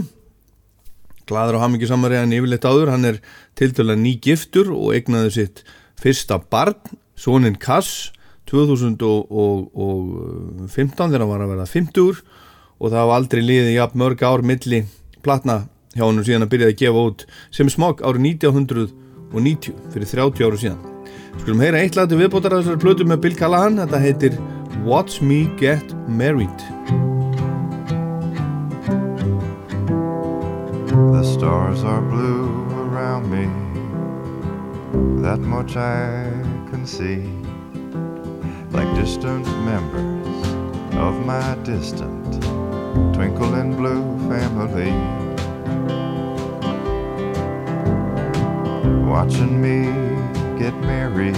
Gladur 1.30 1.60
og 1.60 1.67
hamingjusamur 1.67 2.17
er 2.17 2.26
hann 2.26 2.34
yfirleitt 2.34 2.65
áður. 2.65 2.95
Hann 2.97 3.06
er 3.12 3.21
til 3.54 3.78
dæla 3.78 3.93
nýgiftur 3.93 4.73
og 4.73 4.97
egnaði 4.97 5.38
sitt 5.38 5.63
fyrsta 6.02 6.41
barn 6.41 6.97
sonin 7.13 7.62
Cass 7.62 8.10
2015 8.49 10.97
þegar 10.97 11.21
hann 11.23 11.34
var 11.34 11.43
að 11.45 11.51
verða 11.53 11.67
50 11.69 12.23
og 12.79 12.86
það 12.89 12.99
hafa 12.99 13.17
aldrei 13.19 13.43
liðið 13.43 13.77
jafn 13.77 14.01
mörg 14.03 14.19
ár 14.25 14.41
milli 14.45 14.79
platna 15.23 15.56
hjá 15.93 16.03
hann 16.06 16.25
síðan 16.25 16.45
að 16.47 16.51
byrjaði 16.56 16.73
að 16.73 16.82
gefa 16.82 16.99
út 17.10 17.19
sem 17.53 17.67
smokk 17.71 17.97
árið 18.03 18.21
1990 18.34 19.73
fyrir 19.93 20.08
30 20.15 20.47
áru 20.47 20.58
síðan 20.63 20.82
Skulum 21.34 21.63
heyra 21.63 21.79
eitt 21.82 21.95
lati 21.97 22.15
viðbótar 22.17 22.53
að 22.53 22.60
þessari 22.62 22.84
plötu 22.84 23.03
með 23.10 23.23
Bill 23.23 23.38
Callahan 23.39 23.79
þetta 23.82 24.03
heitir 24.03 24.34
Watch 24.86 25.15
Me 25.25 25.39
Get 25.58 25.88
Married 26.08 26.60
The 30.93 31.23
stars 31.23 31.84
are 31.84 32.01
blue 32.01 32.45
around 32.86 33.32
me. 33.32 33.45
That 35.23 35.39
much 35.39 35.75
I 35.75 36.29
can 36.69 36.86
see. 36.86 37.42
Like 38.74 38.94
distant 38.96 39.46
members 39.64 40.28
of 40.96 41.26
my 41.26 41.56
distant 41.64 42.42
twinkling 43.14 43.76
blue 43.78 44.18
family. 44.28 44.92
Watching 49.08 49.62
me 49.62 49.86
get 50.60 50.74
married 50.82 51.36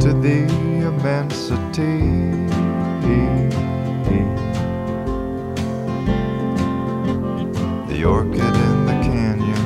to 0.00 0.12
the 0.12 0.46
immensity. 0.86 1.98
The 7.88 8.04
orchid 8.04 8.38
in 8.38 8.86
the 8.86 8.98
canyon 9.02 9.64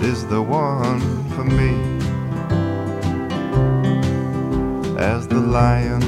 is 0.00 0.26
the 0.26 0.40
one 0.42 1.00
for 1.34 1.44
me. 1.44 1.91
As 5.02 5.26
the 5.26 5.40
lion 5.40 6.00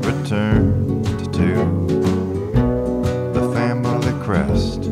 returned 0.00 1.04
to 1.34 1.48
the 3.34 3.50
family 3.52 4.12
crest, 4.24 4.82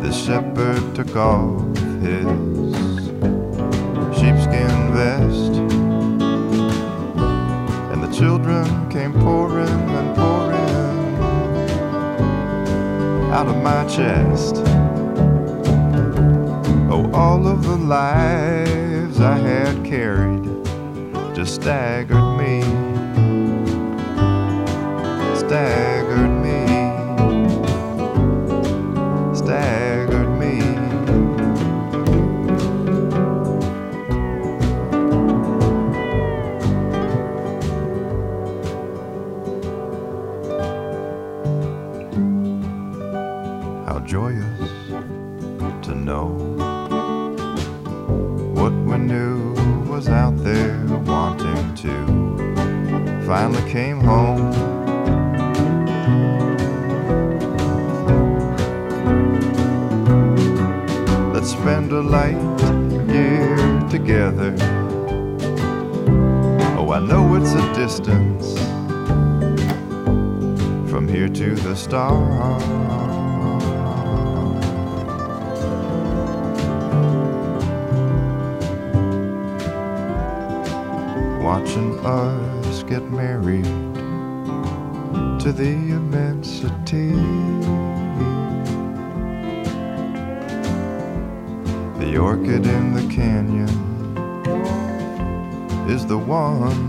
the 0.00 0.10
shepherd 0.10 0.94
took 0.94 1.14
off 1.16 1.76
his 2.00 2.24
sheepskin 4.18 4.94
vest, 4.94 5.52
and 7.92 8.02
the 8.02 8.10
children 8.10 8.64
came 8.88 9.12
pouring 9.12 9.68
and 9.68 10.16
pouring 10.16 10.72
out 13.34 13.48
of 13.48 13.56
my 13.62 13.86
chest. 13.86 14.56
Oh, 16.90 17.10
all 17.12 17.46
of 17.46 17.64
the 17.64 17.76
lives 17.76 19.20
I 19.20 19.36
had 19.36 19.84
carried 19.84 20.49
just 21.40 21.54
staggered 21.54 22.36
me, 22.36 22.60
staggered 25.38 25.99
came 53.70 54.00
home. 54.00 54.50
Let's 61.32 61.52
spend 61.52 61.92
a 61.92 62.00
light 62.00 62.40
year 63.08 63.56
together. 63.88 64.56
Oh, 66.76 66.90
I 66.90 66.98
know 66.98 67.36
it's 67.36 67.52
a 67.52 67.74
distance 67.74 68.58
from 70.90 71.06
here 71.06 71.28
to 71.28 71.54
the 71.54 71.76
stars. 71.76 72.64
Watching 81.40 82.04
us 82.04 82.59
get 82.90 83.08
married 83.12 83.64
to 85.40 85.52
the 85.52 85.70
immensity. 85.94 87.12
The 92.00 92.18
orchid 92.18 92.66
in 92.66 92.92
the 92.92 93.06
canyon 93.14 93.68
is 95.88 96.04
the 96.04 96.18
one 96.18 96.79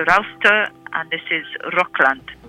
you're 0.00 0.06
listening 0.06 0.40
to 0.40 0.48
Rouster, 0.48 0.72
and 0.92 1.10
this 1.10 1.20
is 1.30 1.44
Rockland. 1.74 2.39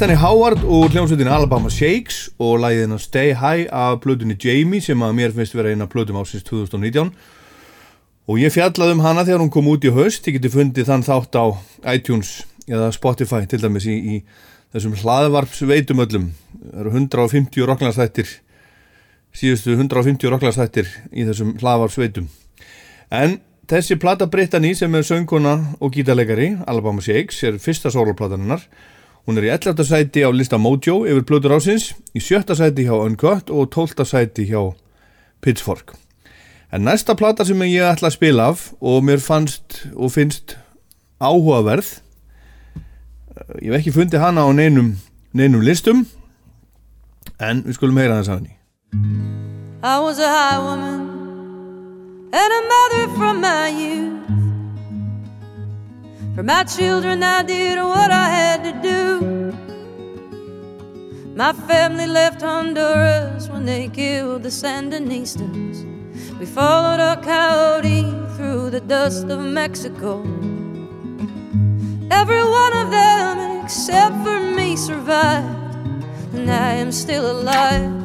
Brittany 0.00 0.16
Howard 0.16 0.62
og 0.64 0.94
hljómsveitin 0.94 1.28
Alabama 1.28 1.68
Shakes 1.68 2.30
og 2.40 2.62
lagið 2.62 2.86
hennar 2.86 3.00
Stay 3.04 3.34
High 3.36 3.66
af 3.68 3.98
plötunni 4.00 4.32
Jamie 4.40 4.80
sem 4.80 5.02
að 5.04 5.10
mér 5.12 5.32
finnst 5.36 5.52
vera 5.52 5.74
eina 5.74 5.84
plötum 5.92 6.16
ásins 6.16 6.40
2019 6.46 7.10
og 8.24 8.38
ég 8.40 8.54
fjallaði 8.54 8.94
um 8.96 9.02
hana 9.04 9.26
þegar 9.28 9.42
hún 9.42 9.50
kom 9.52 9.66
út 9.68 9.84
í 9.84 9.90
haust. 9.92 10.24
Ég 10.24 10.38
geti 10.38 10.48
fundið 10.54 10.88
þann 10.88 11.04
þátt 11.04 11.36
á 11.36 11.44
iTunes 11.92 12.30
eða 12.64 12.86
Spotify 12.96 13.44
til 13.44 13.60
dæmis 13.60 13.84
í, 13.84 13.96
í 14.00 14.16
þessum 14.72 14.94
hlaðvarpsveitum 15.02 16.00
öllum. 16.06 16.30
Það 16.62 16.80
eru 16.80 16.92
150 16.94 17.68
rocklandsþættir 17.68 18.30
síðustu 19.36 19.74
150 19.76 20.32
rocklandsþættir 20.32 20.88
í 21.12 21.26
þessum 21.28 21.58
hlaðvarpsveitum. 21.60 22.30
En 23.12 23.36
þessi 23.68 24.00
plata 24.00 24.30
Brittany 24.32 24.72
sem 24.80 24.96
er 24.96 25.04
söngkona 25.04 25.58
og 25.76 25.92
gítarleikari 25.92 26.54
Alabama 26.64 27.04
Shakes 27.04 27.42
er 27.44 27.60
fyrsta 27.60 27.92
soloplatan 27.92 28.46
hennar 28.46 28.64
Hún 29.26 29.38
er 29.38 29.46
í 29.46 29.50
11. 29.52 29.84
sæti 29.84 30.24
á 30.24 30.30
lista 30.32 30.58
Mojo 30.58 31.02
yfir 31.04 31.26
plötur 31.28 31.56
ásins, 31.56 31.92
í 32.16 32.20
7. 32.20 32.54
sæti 32.56 32.86
hjá 32.88 32.96
Uncut 32.96 33.50
og 33.52 33.70
12. 33.70 34.04
sæti 34.08 34.46
hjá 34.48 34.72
Pitchfork. 35.40 35.94
En 36.72 36.86
næsta 36.86 37.14
plata 37.14 37.44
sem 37.44 37.60
ég 37.66 37.84
ætla 37.84 38.08
að 38.08 38.16
spila 38.16 38.48
af 38.52 38.70
og 38.80 39.02
mér 39.04 39.20
fannst 39.20 39.86
og 39.94 40.12
finnst 40.14 40.56
áhugaverð 41.20 42.00
eh, 42.76 43.66
ég 43.66 43.72
hef 43.72 43.80
ekki 43.80 43.96
fundið 43.98 44.24
hana 44.24 44.46
á 44.46 44.50
neinum, 44.54 44.94
neinum 45.36 45.64
listum 45.66 46.06
en 47.40 47.64
við 47.66 47.76
skulum 47.76 48.00
heyra 48.00 48.20
þess 48.20 48.32
að 48.32 48.40
henni 48.40 48.56
I 49.82 49.98
was 50.00 50.18
a 50.18 50.28
high 50.28 50.58
woman 50.58 51.00
and 52.32 52.52
a 52.52 52.62
mother 52.72 53.04
from 53.16 53.40
my 53.40 53.68
youth. 53.68 54.39
For 56.34 56.44
my 56.44 56.62
children, 56.62 57.22
I 57.24 57.42
did 57.42 57.76
what 57.78 58.10
I 58.12 58.28
had 58.30 58.62
to 58.62 58.72
do. 58.88 59.52
My 61.34 61.52
family 61.52 62.06
left 62.06 62.40
Honduras 62.42 63.48
when 63.48 63.64
they 63.64 63.88
killed 63.88 64.44
the 64.44 64.48
Sandinistas. 64.48 65.84
We 66.38 66.46
followed 66.46 67.00
a 67.00 67.20
coyote 67.20 68.02
through 68.36 68.70
the 68.70 68.80
dust 68.80 69.28
of 69.28 69.40
Mexico. 69.40 70.20
Every 72.10 72.44
one 72.44 72.76
of 72.76 72.90
them, 72.90 73.64
except 73.64 74.14
for 74.22 74.38
me, 74.38 74.76
survived, 74.76 75.94
and 76.34 76.48
I 76.48 76.74
am 76.74 76.92
still 76.92 77.28
alive. 77.30 77.96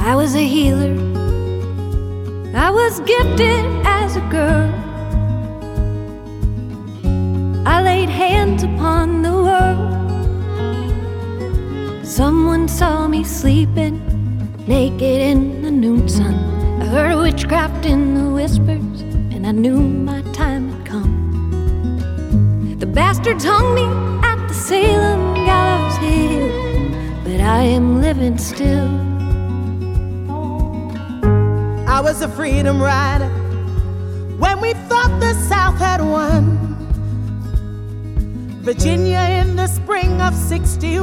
I 0.00 0.16
was 0.16 0.34
a 0.34 0.46
healer. 0.46 1.11
I 2.54 2.68
was 2.68 3.00
gifted 3.00 3.64
as 3.86 4.16
a 4.16 4.20
girl. 4.28 4.70
I 7.66 7.80
laid 7.82 8.10
hands 8.10 8.62
upon 8.62 9.22
the 9.22 9.32
world. 9.32 9.88
Someone 12.04 12.68
saw 12.68 13.08
me 13.08 13.24
sleeping 13.24 14.02
naked 14.66 15.02
in 15.02 15.62
the 15.62 15.70
noon 15.70 16.06
sun. 16.10 16.34
I 16.82 16.84
heard 16.84 17.16
witchcraft 17.16 17.86
in 17.86 18.14
the 18.14 18.28
whispers, 18.30 19.00
and 19.32 19.46
I 19.46 19.52
knew 19.52 19.80
my 19.80 20.20
time 20.32 20.72
had 20.72 20.86
come. 20.86 22.76
The 22.78 22.86
bastards 22.86 23.44
hung 23.44 23.74
me 23.74 23.86
at 24.28 24.46
the 24.46 24.54
Salem 24.54 25.34
gallows 25.46 25.96
hill, 25.96 26.50
but 27.24 27.40
I 27.40 27.62
am 27.62 28.02
living 28.02 28.36
still. 28.36 29.11
I 31.92 32.00
was 32.00 32.22
a 32.22 32.28
freedom 32.28 32.80
rider 32.80 33.28
when 34.38 34.62
we 34.62 34.72
thought 34.88 35.20
the 35.20 35.34
South 35.46 35.78
had 35.78 36.00
won. 36.00 36.56
Virginia 38.62 39.20
in 39.40 39.56
the 39.56 39.66
spring 39.66 40.18
of 40.22 40.34
61. 40.34 41.02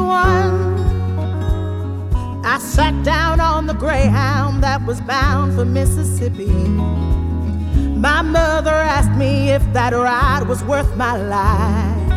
I 2.44 2.58
sat 2.58 3.04
down 3.04 3.40
on 3.40 3.68
the 3.68 3.76
Greyhound 3.76 4.64
that 4.64 4.84
was 4.88 5.00
bound 5.02 5.54
for 5.54 5.64
Mississippi. 5.64 6.48
My 6.48 8.24
mother 8.24 8.74
asked 8.74 9.16
me 9.16 9.52
if 9.52 9.62
that 9.74 9.94
ride 9.94 10.48
was 10.48 10.64
worth 10.64 10.98
my 10.98 11.16
life. 11.18 12.12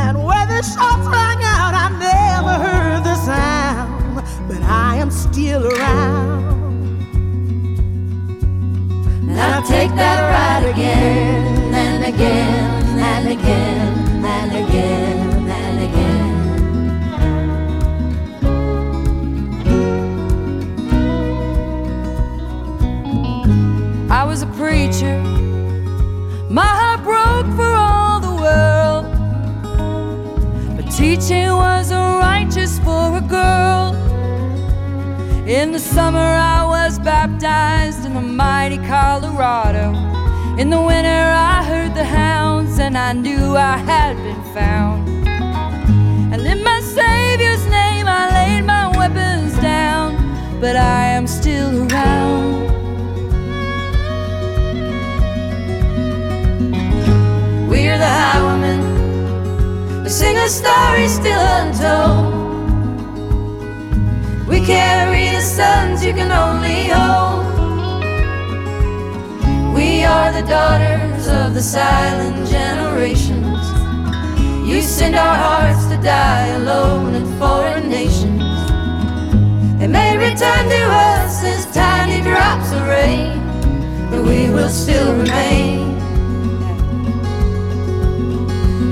And 0.00 0.24
when 0.24 0.48
the 0.48 0.62
shots 0.62 1.06
rang 1.06 1.40
out, 1.54 1.72
I 1.72 1.88
never 2.00 2.54
heard 2.66 3.04
the 3.04 3.14
sound, 3.14 4.48
but 4.48 4.60
I 4.62 4.96
am 4.96 5.12
still 5.12 5.68
around. 5.68 6.65
I'll 9.38 9.62
take 9.62 9.94
that 9.96 10.20
ride 10.32 10.64
again 10.70 11.74
and 11.74 12.04
again 12.04 12.98
and 12.98 13.28
again 13.28 14.24
and 14.24 14.52
again 14.52 15.48
and 15.50 15.82
again. 15.88 16.36
I 24.10 24.24
was 24.24 24.42
a 24.42 24.46
preacher. 24.46 25.20
My 26.48 26.64
heart 26.64 27.02
broke 27.04 27.54
for 27.56 27.72
all 27.74 28.20
the 28.20 28.34
world. 28.44 29.04
But 30.76 30.90
teaching 30.90 31.48
was 31.48 31.92
righteous 31.92 32.78
for 32.78 33.18
a 33.18 33.20
girl. 33.20 33.85
In 35.46 35.70
the 35.70 35.78
summer, 35.78 36.18
I 36.18 36.64
was 36.64 36.98
baptized 36.98 38.04
in 38.04 38.14
the 38.14 38.20
mighty 38.20 38.78
Colorado. 38.78 39.94
In 40.58 40.70
the 40.70 40.82
winter, 40.82 41.08
I 41.08 41.62
heard 41.62 41.94
the 41.94 42.02
hounds, 42.02 42.80
and 42.80 42.98
I 42.98 43.12
knew 43.12 43.56
I 43.56 43.76
had 43.76 44.16
been 44.16 44.42
found. 44.52 45.08
And 46.34 46.44
in 46.44 46.64
my 46.64 46.80
Savior's 46.80 47.64
name, 47.66 48.08
I 48.08 48.28
laid 48.32 48.62
my 48.62 48.88
weapons 48.98 49.56
down, 49.60 50.16
but 50.60 50.74
I 50.74 51.10
am 51.10 51.28
still 51.28 51.92
around. 51.92 52.66
We're 57.68 57.98
the 57.98 58.08
highwaymen. 58.08 60.02
We 60.02 60.08
sing 60.08 60.36
a 60.38 60.48
story 60.48 61.06
still 61.06 61.40
untold. 61.40 62.45
We 64.48 64.64
carry 64.64 65.30
the 65.30 65.40
sons 65.40 66.04
you 66.04 66.12
can 66.12 66.30
only 66.30 66.84
hold. 66.86 67.46
We 69.74 70.04
are 70.04 70.30
the 70.30 70.46
daughters 70.46 71.26
of 71.26 71.52
the 71.52 71.60
silent 71.60 72.48
generations. 72.48 73.58
You 74.64 74.82
send 74.82 75.16
our 75.16 75.34
hearts 75.34 75.86
to 75.86 75.96
die 76.00 76.46
alone 76.60 77.14
in 77.14 77.26
foreign 77.40 77.88
nations. 77.88 78.40
They 79.80 79.88
may 79.88 80.16
return 80.16 80.68
to 80.68 80.82
us 81.10 81.42
as 81.42 81.66
tiny 81.74 82.22
drops 82.22 82.70
of 82.70 82.86
rain, 82.86 83.40
but 84.10 84.22
we 84.22 84.48
will 84.48 84.68
still 84.68 85.12
remain. 85.16 85.98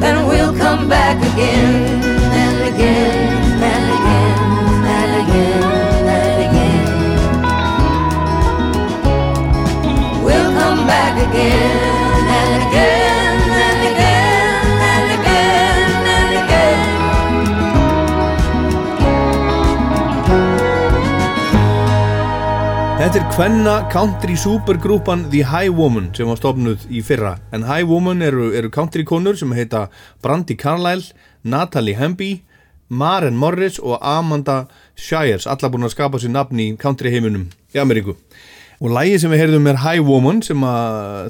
And 0.02 0.26
we'll 0.26 0.56
come 0.58 0.88
back 0.88 1.16
again 1.32 2.02
and 2.42 2.74
again 2.74 3.62
and 3.62 4.00
again 4.00 4.13
Þetta 23.04 23.20
er 23.20 23.32
kvenna 23.34 23.72
country 23.92 24.34
supergrúpan 24.34 25.26
The 25.30 25.42
High 25.44 25.70
Woman 25.76 26.08
sem 26.16 26.26
var 26.26 26.38
stofnuð 26.40 26.86
í 26.88 27.02
fyrra. 27.04 27.34
En 27.52 27.66
High 27.68 27.84
Woman 27.86 28.24
eru, 28.24 28.48
eru 28.56 28.70
country 28.72 29.04
konur 29.04 29.36
sem 29.36 29.52
heita 29.52 29.90
Brandi 30.24 30.56
Carlyle, 30.56 31.12
Natalie 31.44 31.98
Hemby 31.98 32.30
Maren 32.88 33.36
Morris 33.36 33.78
og 33.78 33.98
Amanda 34.00 34.64
Shires 34.94 35.48
allar 35.50 35.72
búin 35.72 35.86
að 35.86 35.94
skapa 35.96 36.20
sér 36.22 36.34
nafn 36.34 36.60
í 36.62 36.68
country 36.80 37.12
heiminum 37.14 37.48
í 37.74 37.80
Ameríku. 37.82 38.16
Og 38.82 38.92
lægi 38.92 39.20
sem 39.22 39.32
við 39.32 39.44
heyrðum 39.44 39.68
er 39.70 39.82
High 39.82 40.04
Woman 40.04 40.42
sem 40.44 40.60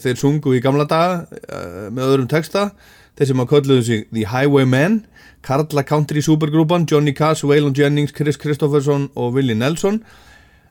þeir 0.04 0.20
sungu 0.20 0.54
í 0.56 0.62
gamla 0.64 0.86
daga 0.88 1.24
uh, 1.24 1.88
með 1.92 2.06
öðrum 2.08 2.30
texta. 2.30 2.70
Þeir 3.14 3.30
sem 3.30 3.42
að 3.44 3.50
kölluðu 3.52 3.84
sig 3.86 4.06
The 4.10 4.24
Highwaymen 4.32 5.02
Karla 5.44 5.84
country 5.84 6.22
supergrúpan 6.24 6.86
Johnny 6.90 7.12
Cass, 7.12 7.44
Waylon 7.44 7.74
Jennings, 7.76 8.12
Chris 8.12 8.36
Kristofferson 8.36 9.10
og 9.14 9.34
Willie 9.36 9.54
Nelson. 9.54 10.00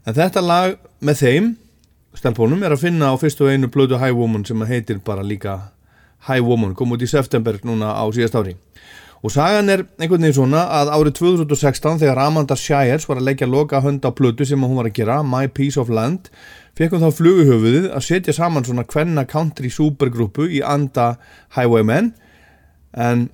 En 0.05 0.15
þetta 0.17 0.41
lag 0.41 0.79
með 0.99 1.19
þeim 1.21 1.51
stelpunum 2.17 2.65
er 2.65 2.73
að 2.73 2.87
finna 2.87 3.11
á 3.13 3.15
fyrstu 3.21 3.47
einu 3.49 3.69
blödu 3.69 3.99
High 4.01 4.17
Woman 4.17 4.45
sem 4.45 4.59
heitir 4.65 4.99
bara 5.05 5.21
líka 5.21 5.59
High 6.27 6.41
Woman, 6.41 6.73
kom 6.73 6.93
út 6.95 7.03
í 7.03 7.09
september 7.09 7.59
núna 7.67 7.93
á 7.93 8.03
síðast 8.09 8.37
ári. 8.39 8.55
Og 9.23 9.31
sagan 9.31 9.71
er 9.71 9.85
einhvern 10.01 10.25
veginn 10.25 10.35
svona 10.35 10.65
að 10.81 10.89
árið 10.97 11.13
2016 11.21 12.01
þegar 12.01 12.19
Amanda 12.25 12.57
Shires 12.59 13.05
var 13.07 13.21
að 13.21 13.29
leggja 13.29 13.47
loka 13.47 13.79
hönd 13.79 14.03
á 14.03 14.11
blödu 14.11 14.43
sem 14.43 14.59
hún 14.59 14.75
var 14.75 14.89
að 14.89 14.97
gera, 14.97 15.21
My 15.23 15.47
Piece 15.47 15.79
of 15.79 15.87
Land, 15.87 16.27
fekk 16.75 16.97
hún 16.97 17.05
þá 17.05 17.19
fluguhöfuðið 17.21 17.87
að 17.95 18.03
setja 18.03 18.35
saman 18.35 18.67
svona 18.67 18.83
kvenna 18.83 19.23
country 19.23 19.71
supergrúpu 19.71 20.49
í 20.51 20.59
anda 20.59 21.13
Highwaymen. 21.55 22.11
En 22.99 23.29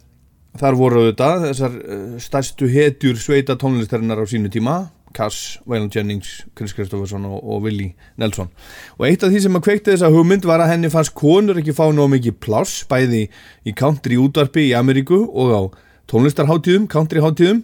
þar 0.61 0.77
voru 0.77 1.07
þetta 1.07 1.31
þessar 1.47 1.81
eh, 1.81 2.05
stærstu 2.21 2.69
hetjur 2.69 3.17
sveita 3.17 3.57
tónlistarinnar 3.57 4.21
á 4.21 4.25
sínu 4.29 4.53
tíma 4.53 4.77
Cass, 5.15 5.57
Waylon 5.67 5.89
Jennings, 5.93 6.43
Chris 6.57 6.75
Kristofferson 6.77 7.25
og, 7.29 7.39
og 7.41 7.63
Willie 7.65 7.95
Nelson. 8.21 8.51
Og 8.99 9.07
eitt 9.09 9.23
af 9.25 9.33
því 9.33 9.43
sem 9.45 9.59
að 9.59 9.65
kveikti 9.65 9.93
þessa 9.93 10.11
hugmynd 10.13 10.47
var 10.47 10.63
að 10.63 10.73
henni 10.73 10.91
fannst 10.93 11.15
konur 11.17 11.59
ekki 11.61 11.75
fá 11.75 11.87
nóg 11.95 12.11
mikið 12.13 12.37
pláss 12.43 12.83
bæði 12.89 13.25
í 13.65 13.75
country 13.77 14.19
útvarpi 14.21 14.69
í 14.69 14.75
Ameríku 14.77 15.23
og 15.27 15.55
á 15.55 15.61
tónlistarháttíðum, 16.09 16.87
countryháttíðum 16.89 17.63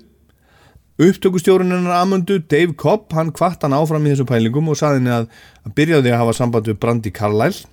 upptökustjóruninn 0.96 1.88
Amundu, 1.92 2.40
Dave 2.40 2.74
Cobb, 2.74 3.12
hann 3.12 3.34
kvart 3.36 3.64
hann 3.66 3.76
áfram 3.76 4.06
í 4.08 4.14
þessu 4.14 4.28
pælingum 4.30 4.70
og 4.72 4.78
saði 4.80 5.02
henni 5.02 5.12
að, 5.12 5.26
að 5.68 5.74
byrjaði 5.76 6.14
að 6.14 6.22
hafa 6.22 6.36
samband 6.38 6.70
við 6.70 6.78
Brandi 6.80 7.12
Carlyle 7.12 7.66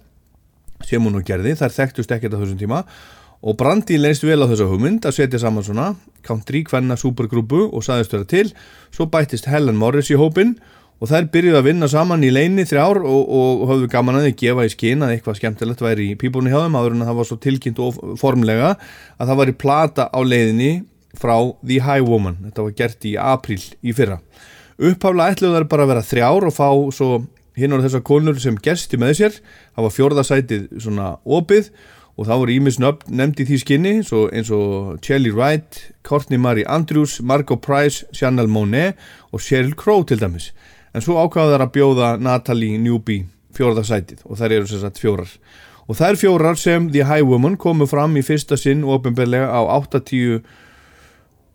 sem 0.82 1.02
hún 1.02 1.14
nú 1.14 1.22
gerði, 1.22 1.54
þær 1.54 1.76
þekktust 1.76 2.14
ekkert 2.16 2.34
á 2.34 2.40
þessum 2.42 2.58
tíma 2.58 2.80
og 3.42 3.56
Brandi 3.58 3.98
leist 3.98 4.22
vel 4.22 4.38
á 4.38 4.46
þessa 4.46 4.68
hugmynd 4.70 5.06
að 5.08 5.16
setja 5.16 5.40
saman 5.42 5.66
svona 5.66 5.88
country 6.26 6.62
kvenna 6.66 6.94
supergrúpu 6.98 7.64
og 7.68 7.82
saðist 7.82 8.14
vera 8.14 8.28
til. 8.28 8.52
Svo 8.94 9.08
bættist 9.10 9.48
Helen 9.50 9.78
Morris 9.80 10.12
í 10.14 10.18
hópin 10.18 10.54
og 11.02 11.10
þær 11.10 11.26
byrjuði 11.34 11.58
að 11.58 11.66
vinna 11.66 11.88
saman 11.90 12.22
í 12.22 12.30
leini 12.30 12.62
þrjár 12.68 13.00
og, 13.02 13.22
og 13.26 13.64
höfðu 13.72 13.90
gaman 13.90 14.20
að 14.20 14.28
þið 14.28 14.36
gefa 14.44 14.66
í 14.68 14.70
skinn 14.70 15.02
að 15.02 15.16
eitthvað 15.16 15.40
skemmtilegt 15.40 15.82
væri 15.82 16.12
í 16.12 16.18
pípunni 16.20 16.52
hjá 16.52 16.60
þeim 16.62 16.78
áður 16.78 16.94
en 16.94 17.02
að 17.02 17.10
það 17.10 17.18
var 17.18 17.28
svo 17.30 17.38
tilkynnt 17.42 17.82
og 17.82 18.00
formlega 18.20 18.72
að 19.18 19.32
það 19.32 19.40
var 19.40 19.50
í 19.50 19.58
plata 19.64 20.06
á 20.06 20.20
leiðinni 20.22 20.72
frá 21.18 21.34
The 21.66 21.80
High 21.82 22.06
Woman. 22.06 22.38
Þetta 22.46 22.66
var 22.68 22.76
gert 22.78 23.08
í 23.10 23.16
april 23.18 23.58
í 23.82 23.96
fyrra. 23.96 24.20
Upphaflega 24.78 25.34
ætluðu 25.34 25.58
þær 25.58 25.66
bara 25.74 25.88
að 25.88 25.92
vera 25.92 26.04
þrjár 26.12 26.46
og 26.46 26.54
fá 26.54 26.68
svo 26.94 27.10
hinn 27.58 27.74
og 27.74 27.82
þessar 27.84 28.04
konur 28.06 28.38
sem 28.40 28.54
gersti 28.62 29.00
með 29.00 29.16
sér. 29.18 29.42
Það 29.74 29.88
var 29.88 29.96
fjórðasætið 29.98 30.70
svona 30.86 31.10
opið 31.26 31.72
og 32.16 32.28
þá 32.28 32.32
voru 32.36 32.54
ímis 32.54 32.78
nefnd 32.82 33.40
í 33.40 33.46
því 33.48 33.58
skinni 33.62 33.92
eins 34.02 34.50
og 34.52 34.98
Shelley 35.04 35.32
Wright, 35.32 35.80
Courtney 36.04 36.38
Marie 36.38 36.68
Andrews, 36.68 37.20
Margot 37.24 37.60
Price, 37.64 38.04
Chanel 38.12 38.50
Monet 38.52 38.98
og 39.32 39.40
Sheryl 39.40 39.74
Crow 39.78 40.04
til 40.04 40.20
dæmis. 40.20 40.50
En 40.92 41.00
svo 41.00 41.16
ákvaðu 41.22 41.54
þær 41.54 41.66
að 41.66 41.74
bjóða 41.76 42.08
Natalie 42.20 42.80
Newby 42.80 43.22
fjórðasætið 43.56 44.26
og 44.28 44.40
þær 44.40 44.56
eru 44.58 44.68
sem 44.68 44.82
sagt 44.82 45.00
fjórar. 45.00 45.30
Og 45.88 45.96
þær 45.98 46.20
fjórar 46.20 46.60
sem 46.60 46.90
The 46.92 47.08
High 47.08 47.26
Woman 47.26 47.56
komu 47.60 47.88
fram 47.90 48.14
í 48.20 48.24
fyrsta 48.24 48.58
sinn 48.60 48.84
ofinbeglega 48.84 49.48
á 49.48 49.60
80 49.80 50.44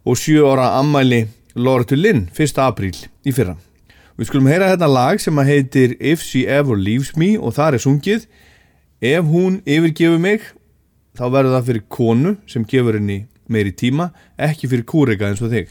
og 0.07 0.17
7 0.17 0.41
ára 0.49 0.73
ammæli 0.81 1.27
Loretta 1.57 1.95
Lynn 1.97 2.27
1. 2.33 2.59
apríl 2.61 2.97
í 3.25 3.33
fyrra. 3.33 3.55
Við 4.17 4.31
skulum 4.31 4.49
heyra 4.49 4.71
þetta 4.71 4.89
lag 4.89 5.21
sem 5.21 5.37
að 5.37 5.49
heitir 5.51 5.95
If 6.01 6.25
She 6.25 6.47
Ever 6.49 6.77
Leaves 6.77 7.13
Me 7.17 7.35
og 7.37 7.53
það 7.57 7.77
er 7.77 7.83
sungið 7.83 8.27
ef 9.01 9.25
hún 9.25 9.61
yfirgefur 9.65 10.17
mig 10.17 10.41
þá 11.17 11.27
verður 11.29 11.53
það 11.53 11.67
fyrir 11.69 11.83
konu 11.89 12.35
sem 12.49 12.65
gefur 12.65 12.97
henni 12.97 13.27
meiri 13.47 13.71
tíma 13.71 14.09
ekki 14.37 14.69
fyrir 14.71 14.87
kúrega 14.89 15.29
eins 15.29 15.41
og 15.41 15.53
þig. 15.53 15.69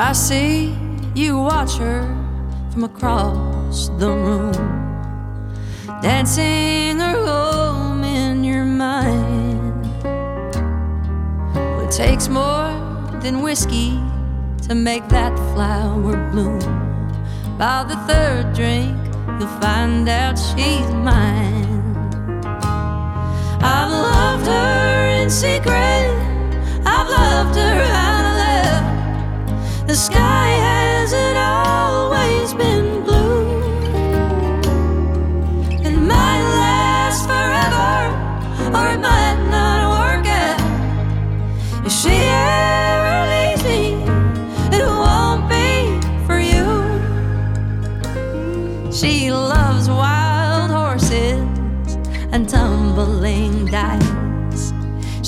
I 0.00 0.12
see 0.12 0.74
you 1.14 1.38
watch 1.38 1.76
her 1.78 2.06
from 2.72 2.84
across 2.84 3.90
the 3.98 4.08
room, 4.08 4.52
dancing 6.02 6.98
her 6.98 7.14
home 7.26 7.69
Takes 11.90 12.28
more 12.28 12.70
than 13.20 13.42
whiskey 13.42 14.00
to 14.68 14.74
make 14.74 15.06
that 15.08 15.36
flower 15.52 16.30
bloom. 16.30 16.60
By 17.58 17.84
the 17.84 17.96
third 18.06 18.54
drink, 18.54 18.96
you'll 19.38 19.60
find 19.60 20.08
out 20.08 20.38
she's 20.38 20.88
mine. 20.92 21.94
I've 23.60 23.90
loved 23.90 24.46
her 24.46 25.22
in 25.22 25.28
secret, 25.28 26.14
I've 26.86 27.08
loved 27.08 27.56
her 27.56 27.82
out 27.82 28.24
of 28.24 28.34
love. 28.46 29.86
The 29.88 29.94
sky 29.94 30.79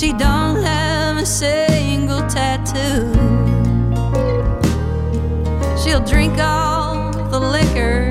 She 0.03 0.13
don't 0.13 0.61
have 0.65 1.17
a 1.17 1.25
single 1.25 2.23
tattoo. 2.23 3.07
She'll 5.81 6.05
drink 6.05 6.41
all 6.41 7.13
the 7.31 7.39
liquor 7.39 8.11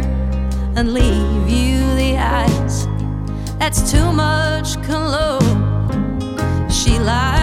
and 0.78 0.94
leave 0.94 1.50
you 1.50 1.80
the 1.98 2.16
ice. 2.18 2.88
That's 3.60 3.92
too 3.92 4.10
much 4.14 4.82
cologne. 4.84 6.70
She 6.70 6.98
likes 6.98 7.41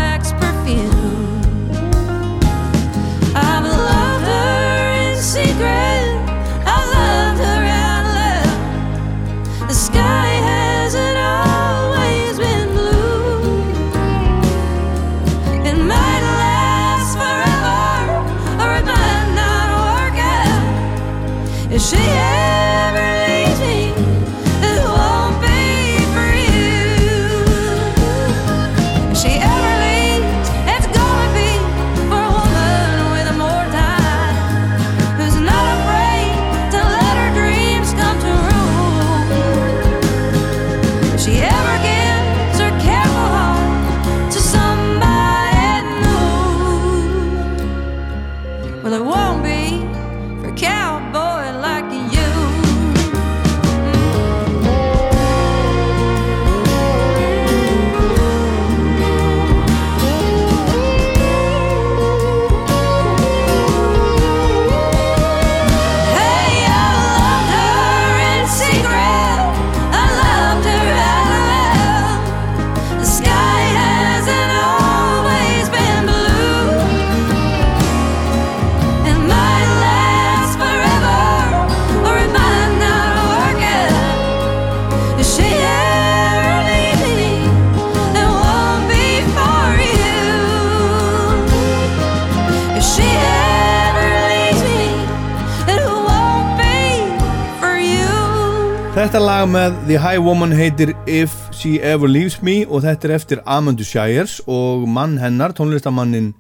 lag 99.39 99.51
með 99.53 99.75
The 99.87 99.99
High 100.03 100.23
Woman 100.25 100.51
heitir 100.57 100.91
If 101.07 101.31
She 101.55 101.77
Ever 101.85 102.09
Leaves 102.11 102.41
Me 102.43 102.65
og 102.65 102.81
þetta 102.83 103.07
er 103.07 103.13
eftir 103.15 103.43
Amandu 103.47 103.85
Shires 103.87 104.41
og 104.51 104.89
mann 104.91 105.15
hennar, 105.23 105.53
tónlistamannin 105.55 106.33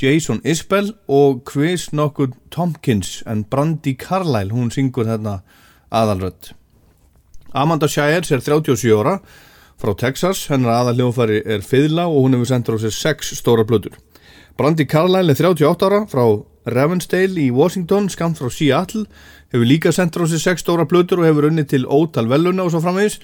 Jason 0.00 0.40
Isbell 0.40 0.94
og 1.04 1.42
Chris 1.44 1.90
nokkuð 1.92 2.32
Tompkins 2.54 3.18
en 3.28 3.42
Brandi 3.44 3.92
Carlyle, 4.00 4.54
hún 4.56 4.70
syngur 4.72 5.04
þarna 5.04 5.42
aðalrödd. 5.92 6.54
Amanda 7.52 7.90
Shires 7.92 8.32
er 8.32 8.40
37 8.40 8.88
ára 8.94 9.18
frá 9.76 9.92
Texas, 9.92 10.46
hennar 10.48 10.78
aðalhljófari 10.78 11.42
er 11.44 11.66
fiðla 11.66 12.08
og 12.08 12.24
hún 12.24 12.38
hefur 12.38 12.54
sendur 12.54 12.80
á 12.80 12.86
sér 12.86 12.96
6 13.02 13.36
stóra 13.42 13.68
blöður. 13.68 13.98
Brandi 14.56 14.88
Carlyle 14.88 15.34
er 15.34 15.44
38 15.52 15.90
ára 15.90 16.06
frá 16.08 16.24
Ravensdale 16.66 17.38
í 17.38 17.50
Washington, 17.54 18.08
skamt 18.10 18.40
frá 18.40 18.48
Seattle, 18.50 19.04
hefur 19.52 19.66
líka 19.66 19.92
sendur 19.92 20.24
á 20.24 20.26
sér 20.30 20.42
6 20.56 20.64
stóra 20.64 20.86
blöður 20.88 21.22
og 21.22 21.28
hefur 21.28 21.48
unnið 21.50 21.68
til 21.72 21.86
ótal 21.86 22.30
veluna 22.30 22.64
og 22.64 22.72
svo 22.74 22.82
framvegis. 22.84 23.20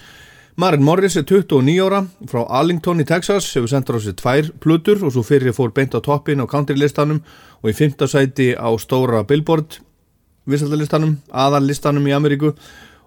Marin 0.57 0.85
Morris 0.85 1.17
er 1.17 1.25
29 1.25 1.79
ára 1.81 2.03
frá 2.29 2.43
Arlington 2.45 3.01
í 3.01 3.07
Texas, 3.09 3.49
hefur 3.57 3.71
sendur 3.73 3.97
á 3.97 4.01
sér 4.05 4.19
2 4.21 4.59
blöður 4.61 5.07
og 5.07 5.15
svo 5.15 5.25
fyrir 5.25 5.57
fór 5.57 5.73
beint 5.73 5.97
á 5.97 6.01
toppin 6.05 6.45
á 6.45 6.47
countrylistanum 6.47 7.23
og 7.63 7.71
í 7.71 7.75
5. 7.75 8.07
sæti 8.07 8.53
á 8.53 8.69
stóra 8.77 9.25
Billboard 9.25 9.81
vissaldalistanum, 10.47 11.19
aðallistanum 11.31 12.07
í 12.07 12.15
Ameríku 12.15 12.53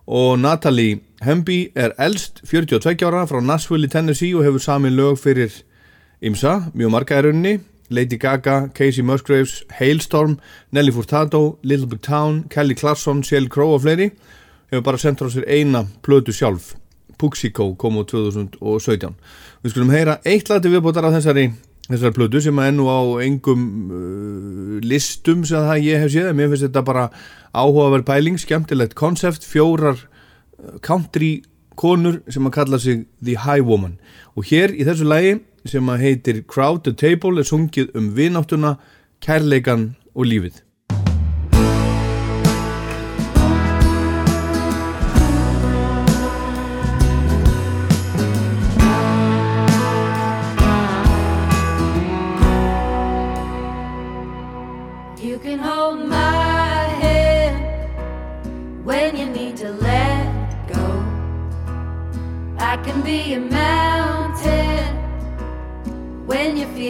og 0.07 0.39
Natalie 0.39 1.01
Hemby 1.25 1.71
er 1.75 1.95
elst 1.97 2.41
42 2.45 3.05
ára 3.07 3.25
frá 3.27 3.41
Nashville 3.41 3.87
í 3.87 3.91
Tennessee 3.91 4.35
og 4.35 4.45
hefur 4.45 4.63
sami 4.63 4.91
lög 4.93 5.19
fyrir 5.19 5.53
Imsa, 6.21 6.71
mjög 6.73 6.93
marga 6.93 7.17
er 7.19 7.29
unni 7.31 7.59
Lady 7.89 8.17
Gaga, 8.17 8.69
Casey 8.73 9.03
Musgraves, 9.03 9.63
Hailstorm, 9.79 10.39
Nelly 10.71 10.91
Furtado, 10.91 11.57
Little 11.63 11.87
Big 11.87 12.01
Town, 12.01 12.43
Kelly 12.49 12.75
Clarkson, 12.75 13.21
Sheryl 13.23 13.49
Crow 13.49 13.75
og 13.75 13.83
fleiri 13.85 14.11
hefur 14.71 14.83
bara 14.85 14.97
sendt 15.01 15.21
frá 15.21 15.29
sér 15.29 15.45
eina 15.47 15.85
plötu 16.05 16.33
sjálf 16.33 16.73
Puxico 17.21 17.75
kom 17.79 17.99
á 18.01 18.03
2017 18.03 19.15
Við 19.63 19.71
skulum 19.71 19.93
heyra 19.93 20.19
eitt 20.27 20.49
lati 20.51 20.69
viðbótar 20.69 21.07
af 21.07 21.15
þessari, 21.15 21.47
þessari 21.87 22.15
plötu 22.17 22.41
sem 22.43 22.59
er 22.61 22.73
nú 22.75 22.89
á 22.91 23.01
engum 23.23 23.63
uh, 23.89 24.75
listum 24.83 25.45
sem 25.47 25.63
það 25.65 25.85
ég 25.85 26.03
hef 26.03 26.11
séð. 26.13 26.33
Mér 26.37 26.51
finnst 26.51 26.67
þetta 26.67 26.83
bara 26.85 27.07
áhugaverð 27.55 28.05
pæling, 28.05 28.37
skemmtilegt 28.37 28.93
konsept, 28.99 29.47
fjórar 29.47 29.97
uh, 29.97 30.75
country 30.85 31.39
konur 31.79 32.19
sem 32.29 32.45
að 32.45 32.55
kalla 32.59 32.79
sig 32.79 33.07
The 33.23 33.39
High 33.41 33.65
Woman 33.65 33.97
og 34.35 34.45
hér 34.51 34.75
í 34.75 34.85
þessu 34.87 35.07
lagi 35.07 35.39
sem 35.65 35.89
heitir 36.01 36.43
Crowd 36.47 36.83
the 36.85 36.93
Table 36.93 37.41
er 37.41 37.47
sungið 37.47 37.95
um 37.97 38.11
vináttuna, 38.17 38.75
kærleikan 39.21 39.95
og 40.13 40.29
lífið 40.29 40.64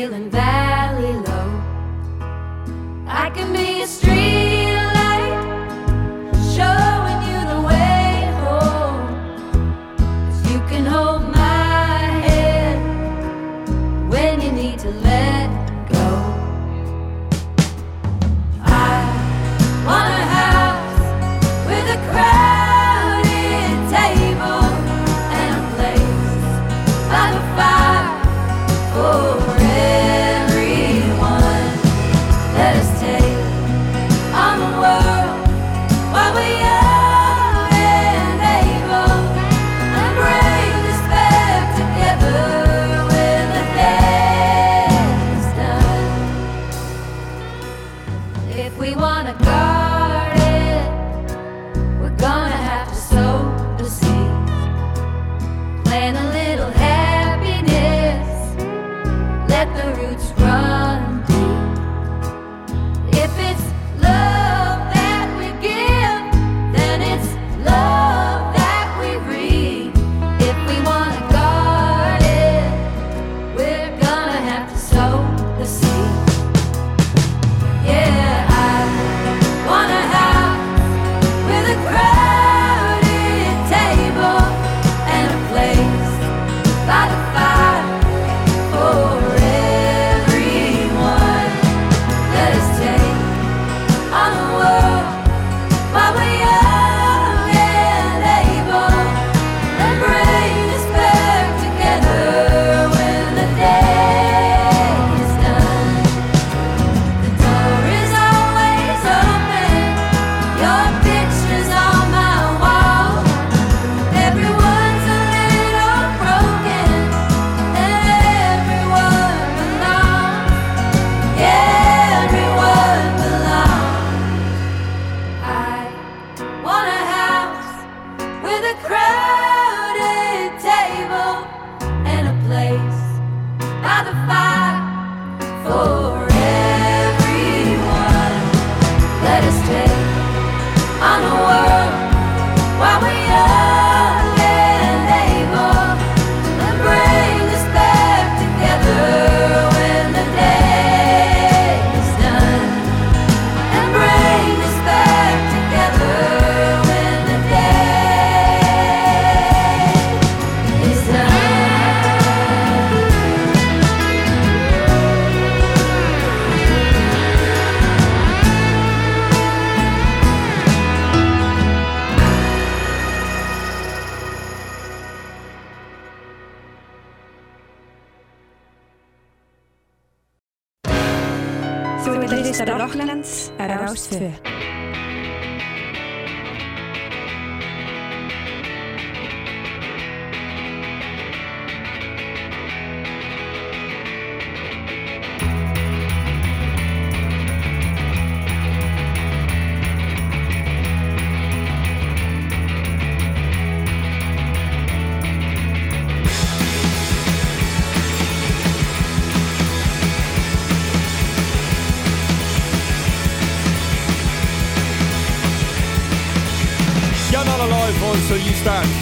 feeling 0.05 0.29
valley 0.29 0.64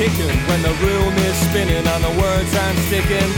kicking 0.03 0.35
when 0.51 0.61
the 0.61 0.75
room 0.83 1.13
is 1.15 1.37
spinning 1.47 1.79
and 1.79 2.03
the 2.03 2.13
words 2.19 2.51
aren't 2.59 2.79
sticking. 2.91 3.29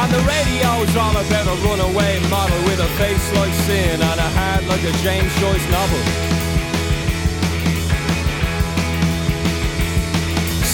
And 0.00 0.08
the 0.16 0.22
radio's 0.24 0.92
all 0.96 1.12
about 1.12 1.46
a 1.52 1.56
runaway 1.60 2.20
model 2.32 2.60
with 2.64 2.80
a 2.80 2.88
face 2.96 3.26
like 3.36 3.52
sin 3.68 4.00
and 4.00 4.18
a 4.28 4.30
heart 4.38 4.64
like 4.64 4.80
a 4.80 4.94
James 5.04 5.32
Joyce 5.36 5.66
novel. 5.68 6.02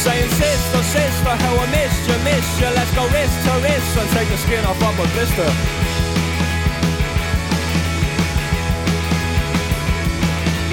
Saying, 0.02 0.30
sister, 0.30 0.82
sister, 0.94 1.34
how 1.42 1.54
I 1.58 1.66
missed 1.74 2.06
you, 2.06 2.18
miss 2.22 2.46
you. 2.60 2.70
Let's 2.70 2.92
go 2.94 3.02
wrist 3.10 3.34
to 3.46 3.52
wrist 3.66 3.90
and 3.98 4.08
take 4.14 4.28
the 4.28 4.38
skin 4.38 4.64
off 4.64 4.78
of 4.78 4.94
a 4.94 5.06
blister. 5.10 5.81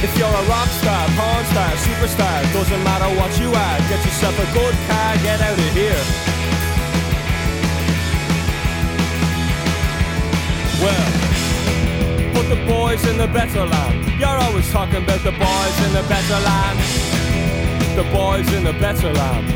If 0.01 0.17
you're 0.17 0.27
a 0.27 0.45
rock 0.47 0.69
star, 0.79 1.07
porn 1.19 1.43
star, 1.51 1.71
superstar, 1.75 2.53
doesn't 2.53 2.83
matter 2.85 3.09
what 3.19 3.37
you 3.37 3.49
are, 3.51 3.77
get 3.91 3.99
yourself 4.05 4.33
a 4.39 4.47
good 4.53 4.75
car, 4.87 5.17
get 5.27 5.41
out 5.41 5.59
of 5.59 5.73
here. 5.75 6.03
Well, 10.79 11.05
put 12.33 12.47
the 12.47 12.63
boys 12.65 13.05
in 13.07 13.17
the 13.17 13.27
better 13.27 13.65
land. 13.65 14.07
You're 14.17 14.39
always 14.47 14.71
talking 14.71 15.03
about 15.03 15.19
the 15.19 15.35
boys 15.35 15.77
in 15.85 15.91
the 15.91 16.05
better 16.07 16.39
land. 16.47 16.79
The 17.97 18.07
boys 18.13 18.47
in 18.53 18.63
the 18.63 18.73
better 18.79 19.11
land. 19.11 19.47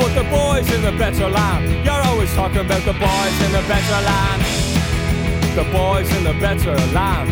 Put 0.00 0.14
the 0.14 0.24
boys 0.30 0.72
in 0.72 0.80
the 0.80 0.92
better 0.92 1.28
land. 1.28 1.84
You're 1.84 2.02
always 2.08 2.32
talking 2.32 2.60
about 2.60 2.82
the 2.86 2.94
boys 2.94 3.36
in 3.44 3.52
the 3.52 3.64
better 3.68 4.00
land. 4.00 4.39
The 5.56 5.64
boys 5.72 6.08
in 6.16 6.22
the 6.22 6.32
better 6.34 6.76
land. 6.94 7.28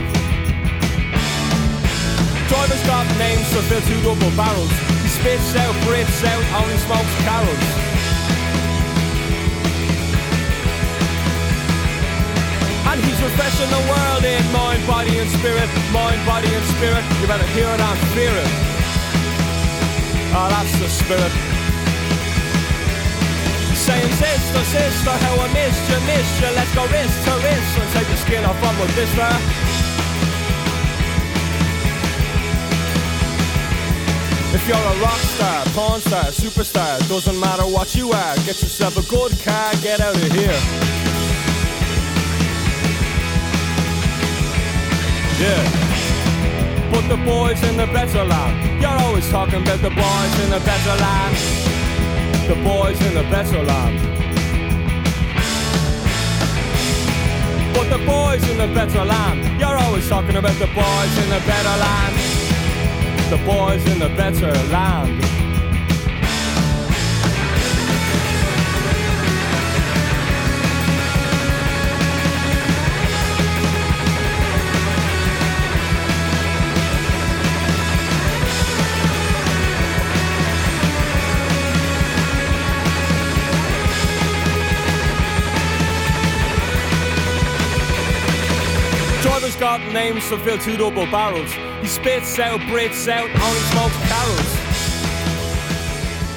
Driver's 2.48 2.82
got 2.84 3.06
names 3.16 3.48
to 3.54 3.62
fill 3.70 3.80
two 3.82 4.00
double 4.02 4.34
barrels. 4.36 4.72
He 5.02 5.08
spits 5.08 5.54
out, 5.54 5.72
breathes 5.86 6.24
out, 6.24 6.44
only 6.60 6.76
smokes 6.82 7.14
carols. 7.22 7.66
And 12.90 12.98
he's 13.06 13.22
refreshing 13.22 13.70
the 13.70 13.84
world 13.86 14.24
in 14.24 14.44
mind, 14.52 14.84
body 14.86 15.16
and 15.18 15.30
spirit. 15.38 15.68
Mind, 15.92 16.20
body 16.26 16.48
and 16.48 16.64
spirit. 16.74 17.04
You 17.20 17.28
better 17.28 17.46
hear 17.54 17.68
it 17.68 17.80
and 17.80 17.98
fear 18.16 18.34
it. 18.34 18.50
Oh, 20.34 20.48
that's 20.50 20.74
the 20.80 20.88
spirit. 20.88 21.57
Saying 23.88 24.12
sister, 24.12 24.64
sister, 24.64 25.10
how 25.10 25.40
I 25.40 25.48
missed 25.54 25.88
you, 25.88 25.98
missed 26.04 26.40
you. 26.42 26.50
Let's 26.52 26.74
go 26.74 26.84
wrist 26.92 27.24
to 27.24 27.32
wrist 27.40 27.72
and 27.80 27.88
take 27.96 28.06
the 28.06 28.16
skin 28.18 28.44
off 28.44 28.58
from 28.60 28.78
with 28.78 28.94
this 28.94 29.10
there. 29.16 29.40
If 34.52 34.68
you're 34.68 34.76
a 34.76 35.00
rock 35.00 35.20
star, 35.32 35.64
porn 35.72 36.02
star, 36.02 36.24
superstar, 36.24 36.98
doesn't 37.08 37.40
matter 37.40 37.62
what 37.62 37.94
you 37.94 38.12
are, 38.12 38.36
get 38.44 38.60
yourself 38.60 38.98
a 38.98 39.08
good 39.08 39.32
car, 39.40 39.72
get 39.80 40.00
out 40.00 40.14
of 40.14 40.32
here. 40.32 40.60
Yeah. 45.40 46.92
Put 46.92 47.08
the 47.08 47.16
boys 47.24 47.62
in 47.62 47.78
the 47.78 47.86
better 47.86 48.22
land. 48.22 48.82
You're 48.82 49.00
always 49.06 49.26
talking 49.30 49.62
about 49.62 49.80
the 49.80 49.88
boys 49.88 50.44
in 50.44 50.50
the 50.50 50.60
better 50.60 50.94
land. 51.00 51.67
The 52.48 52.54
boys 52.64 52.98
in 53.02 53.12
the 53.12 53.24
better 53.24 53.62
land. 53.62 53.98
Put 57.74 57.90
the 57.90 58.02
boys 58.06 58.42
in 58.48 58.56
the 58.56 58.68
better 58.74 59.04
land. 59.04 59.60
You're 59.60 59.76
always 59.76 60.08
talking 60.08 60.34
about 60.34 60.58
the 60.58 60.66
boys 60.68 61.18
in 61.22 61.28
the 61.28 61.42
better 61.46 61.76
land. 61.84 62.14
The 63.28 63.36
boys 63.44 63.86
in 63.92 63.98
the 63.98 64.08
better 64.16 64.50
land. 64.72 65.47
Got 89.78 89.92
names 89.92 90.28
to 90.28 90.38
fill 90.38 90.58
two 90.58 90.76
double 90.76 91.06
barrels. 91.06 91.52
He 91.80 91.86
spits 91.86 92.38
out, 92.38 92.60
breathes 92.68 93.06
out, 93.08 93.28
only 93.30 93.62
smokes 93.70 93.98
carols. 94.10 94.52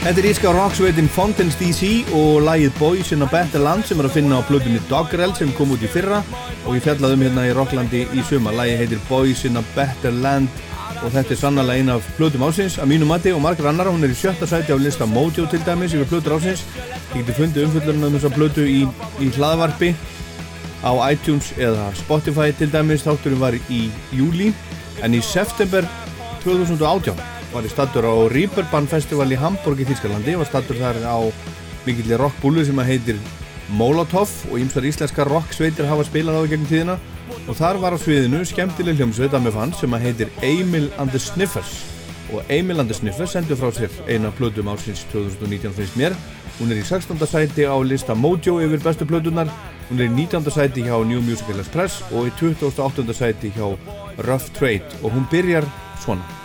Þetta 0.01 0.21
er 0.21 0.27
íska 0.31 0.51
rocksveitin 0.53 1.09
Fountains 1.13 1.57
DC 1.59 2.11
og 2.17 2.41
lagið 2.45 2.77
Boys 2.79 3.11
in 3.13 3.21
a 3.21 3.29
Better 3.29 3.61
Land 3.61 3.85
sem 3.85 3.99
er 4.01 4.09
að 4.09 4.17
finna 4.17 4.41
á 4.41 4.45
plötunni 4.45 4.81
Doggerel 4.89 5.33
sem 5.37 5.53
kom 5.57 5.73
út 5.73 5.81
í 5.81 5.89
fyrra 5.89 6.23
og 6.65 6.77
ég 6.77 6.85
fjallaði 6.85 7.17
um 7.17 7.25
hérna 7.25 7.47
í 7.49 7.53
Rocklandi 7.57 8.03
í 8.13 8.25
suma. 8.29 8.53
Lagið 8.53 8.81
heitir 8.83 9.03
Boys 9.09 9.43
in 9.49 9.57
a 9.57 9.65
Better 9.75 10.13
Land 10.23 10.49
og 11.01 11.09
þetta 11.09 11.35
er 11.35 11.41
sannlega 11.41 11.77
eina 11.77 11.97
af 11.97 12.13
plötum 12.17 12.45
ásins 12.45 12.77
að 12.81 12.93
mínu 12.93 13.09
mati 13.09 13.33
og 13.33 13.41
margar 13.45 13.71
annar. 13.71 13.89
Hún 13.93 14.05
er 14.05 14.13
í 14.13 14.17
sjötta 14.17 14.49
sæti 14.49 14.73
á 14.73 14.77
lista 14.77 15.09
Mojo 15.09 15.49
til 15.49 15.61
dæmis 15.65 15.97
yfir 15.97 16.09
plötur 16.13 16.37
ásins. 16.37 16.65
Ég 17.13 17.21
geti 17.21 17.37
fundið 17.41 17.69
umfyllurinn 17.69 18.09
um 18.09 18.17
þessa 18.17 18.35
plötu 18.37 18.65
í, 18.69 18.81
í 19.21 19.33
hlaðvarpi 19.37 19.95
á 20.81 20.91
iTunes 21.11 21.51
eða 21.57 21.89
Spotify. 21.97 22.51
Til 22.55 22.71
dæmis. 22.73 23.05
Þátturinn 23.05 23.41
var 23.41 23.57
í 23.69 23.83
júli 24.13 24.51
en 25.01 25.15
í 25.17 25.21
september 25.25 25.87
2018 26.43 27.15
var 27.51 27.65
ég 27.67 27.73
stattur 27.73 28.07
á 28.07 28.15
Reeperbahn 28.31 28.89
Festival 28.89 29.29
í 29.31 29.39
Hamburg 29.39 29.81
í 29.81 29.87
Þýskalandi. 29.89 30.37
Var 30.39 30.49
stattur 30.49 30.79
þar 30.79 31.01
á 31.03 31.19
mikillir 31.85 32.21
rockbúlu 32.21 32.65
sem 32.65 32.79
að 32.79 32.93
heitir 32.93 33.23
Molotov 33.71 34.31
og 34.51 34.59
ýmsar 34.59 34.85
íslenska 34.87 35.25
rocksveitir 35.27 35.87
hafa 35.87 36.05
spilað 36.07 36.43
á 36.43 36.49
gegnum 36.49 36.69
tíðina. 36.69 36.99
Og 37.47 37.55
þar 37.57 37.79
var 37.81 37.95
á 37.95 37.99
sviðinu 37.99 38.43
skemmtileg 38.47 38.99
hljómsveit 38.99 39.33
að 39.33 39.47
með 39.47 39.57
fann 39.57 39.73
sem 39.79 39.95
að 39.95 40.07
heitir 40.07 40.33
Emil 40.43 40.89
and 40.99 41.13
the 41.13 41.19
Sniffers 41.21 42.00
og 42.31 42.43
Emil 42.49 42.79
and 42.79 42.89
the 42.89 42.93
Sniffers 42.93 43.35
sendur 43.35 43.59
frá 43.59 43.71
sér 43.75 43.91
eina 44.07 44.31
plötum 44.31 44.69
ásins 44.71 45.05
2019 45.11 45.73
finnst 45.77 45.97
mér 45.99 46.15
hún 46.59 46.71
er 46.71 46.81
í 46.81 46.85
16. 46.85 47.17
sæti 47.27 47.67
á 47.67 47.75
lista 47.83 48.15
Mojo 48.15 48.59
yfir 48.63 48.83
bestu 48.83 49.05
plötunar 49.05 49.49
hún 49.89 49.99
er 49.99 50.09
í 50.09 50.13
19. 50.15 50.51
sæti 50.51 50.85
hjá 50.87 50.99
New 51.05 51.21
Musical 51.21 51.59
Express 51.59 52.03
og 52.11 52.29
í 52.29 52.35
28. 52.39 53.13
sæti 53.13 53.53
hjá 53.55 53.75
Rough 54.27 54.51
Trade 54.57 55.01
og 55.03 55.11
hún 55.11 55.27
byrjar 55.31 55.67
svona 56.03 56.40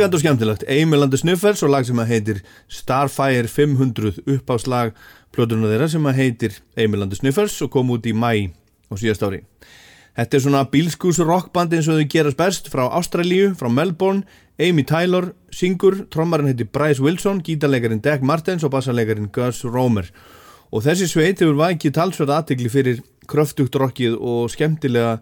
Frískand 0.00 0.16
og 0.16 0.20
skemmtilegt, 0.22 0.62
Eimilandi 0.64 1.18
Snuffers 1.20 1.60
og 1.60 1.74
lag 1.74 1.84
sem 1.84 1.98
að 2.00 2.08
heitir 2.08 2.38
Starfire 2.72 3.44
500 3.52 4.22
uppáslag 4.32 4.94
plötuna 5.28 5.68
þeirra 5.68 5.88
sem 5.92 6.06
að 6.08 6.16
heitir 6.16 6.54
Eimilandi 6.72 7.18
Snuffers 7.18 7.58
og 7.60 7.68
kom 7.74 7.90
út 7.92 8.06
í 8.08 8.14
mæ 8.16 8.48
á 8.48 8.96
síðast 8.96 9.26
ári. 9.28 9.42
Þetta 10.16 10.38
er 10.38 10.42
svona 10.46 10.62
bílskús 10.72 11.20
rockband 11.20 11.76
eins 11.76 11.90
og 11.92 12.00
þau 12.00 12.08
gerast 12.14 12.38
best 12.40 12.70
frá 12.72 12.86
Ástralíu, 12.88 13.50
frá 13.60 13.68
Melbourne, 13.68 14.24
Amy 14.56 14.86
Tyler, 14.88 15.34
syngur, 15.52 16.06
trommarinn 16.08 16.48
heitir 16.48 16.70
Bryce 16.72 17.04
Wilson, 17.04 17.42
gítarleikarin 17.44 18.00
Dag 18.00 18.24
Martens 18.24 18.64
og 18.64 18.72
bassarleikarin 18.72 19.28
Gus 19.28 19.66
Romer. 19.68 20.08
Og 20.72 20.80
þessi 20.88 21.10
sveit 21.12 21.44
hefur 21.44 21.60
vakið 21.60 21.98
talsverð 21.98 22.38
aðtegli 22.38 22.72
fyrir 22.72 23.04
kröftugt 23.28 23.76
rockið 23.76 24.16
og 24.16 24.48
skemmtilega 24.48 25.18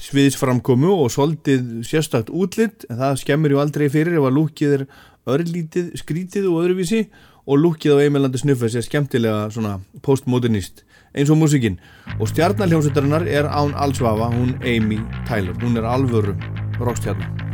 sviðisframkomu 0.00 0.92
og 1.04 1.10
soldið 1.12 1.80
sérstakt 1.86 2.30
útlitt 2.32 2.86
en 2.90 3.00
það 3.00 3.18
skemmir 3.22 3.54
ju 3.54 3.60
aldrei 3.62 3.88
fyrir 3.92 4.18
ef 4.18 4.28
að 4.28 4.38
lúkið 4.38 4.76
er 4.78 4.86
örlítið 5.30 5.90
skrítið 6.00 6.48
og 6.50 6.62
öðruvísi 6.64 7.02
og 7.46 7.60
lúkið 7.60 7.98
á 7.98 8.02
Eimilandi 8.06 8.40
Snuffers 8.40 8.78
er 8.78 8.86
skemmtilega 8.86 9.50
svona 9.52 9.78
postmodernist 10.04 10.84
eins 11.12 11.30
og 11.32 11.40
músikinn 11.40 11.80
og 12.18 12.30
stjarnaljónsutarinnar 12.30 13.28
er 13.28 13.50
án 13.50 13.74
allsvafa 13.74 14.30
hún 14.32 14.56
Amy 14.62 15.02
Tyler, 15.28 15.56
hún 15.60 15.76
er 15.76 15.88
alvöru 15.88 16.36
rockstjarnar 16.78 17.49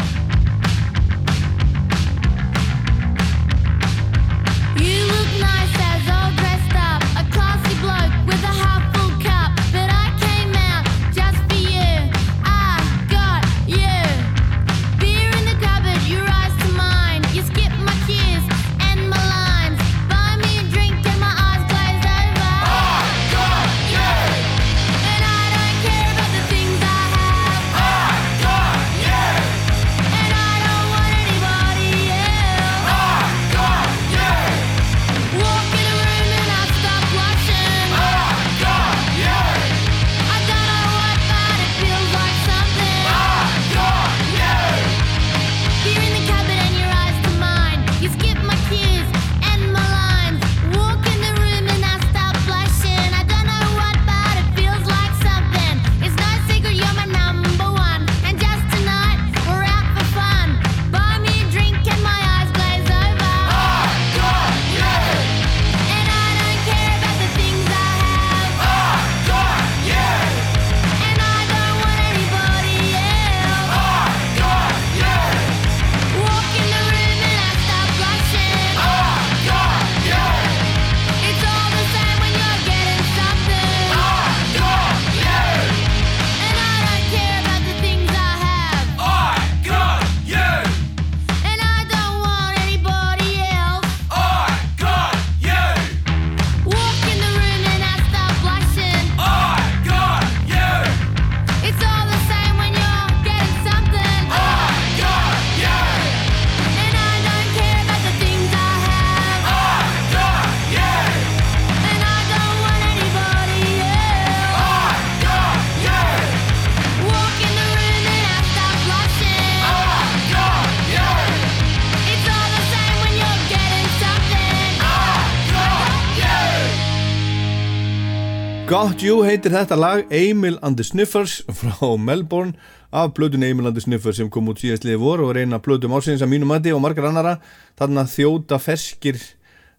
Got 128.77 129.01
You 129.01 129.23
heitir 129.25 129.55
þetta 129.55 129.77
lag 129.79 130.11
Emil 130.13 130.59
and 130.61 130.77
the 130.77 130.85
Sniffers 130.85 131.39
frá 131.49 131.95
Melbourne. 131.97 132.59
Af 132.93 133.15
blöðun 133.17 133.47
Emil 133.47 133.71
and 133.71 133.79
the 133.79 133.81
Sniffers 133.81 134.19
sem 134.21 134.29
kom 134.29 134.51
út 134.53 134.61
síðastliði 134.61 134.99
voru 135.01 135.25
og 135.25 135.33
reyna 135.39 135.57
blöðum 135.65 135.95
ásins 135.97 136.21
að 136.21 136.35
mínu 136.35 136.49
mati 136.51 136.75
og 136.77 136.83
margar 136.85 137.07
annara 137.09 137.39
þarna 137.81 138.05
þjóta 138.13 138.59
ferskir 138.61 139.17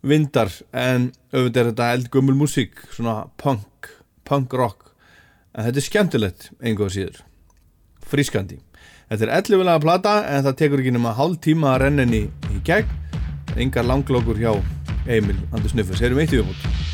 vindar 0.01 0.49
en 0.73 1.11
auðvitað 1.29 1.61
er 1.61 1.69
þetta 1.69 1.91
eldgömmul 1.99 2.39
músík 2.39 2.81
svona 2.95 3.27
punk, 3.37 3.91
punk 4.25 4.57
rock. 4.57 4.89
En 5.53 5.69
þetta 5.69 5.83
er 5.83 5.87
skemmtilegt 5.91 6.49
einhvað 6.57 6.95
síður. 6.97 7.21
Frískandi. 8.01 8.57
Þetta 9.11 9.29
er 9.29 9.35
11 9.43 9.69
laga 9.69 9.85
plata 9.85 10.17
en 10.25 10.49
það 10.49 10.59
tekur 10.63 10.81
ekki 10.81 10.97
nema 10.97 11.13
hálf 11.21 11.37
tíma 11.45 11.75
að 11.75 11.83
renna 11.85 12.07
henni 12.07 12.25
í 12.49 12.65
gegn. 12.65 12.89
Engar 13.61 13.85
langlokkur 13.85 14.41
hjá 14.41 14.55
Emil 15.05 15.37
and 15.51 15.61
the 15.61 15.69
Sniffers, 15.69 16.01
erum 16.01 16.25
eitt 16.25 16.33
í 16.33 16.41
umhút 16.41 16.86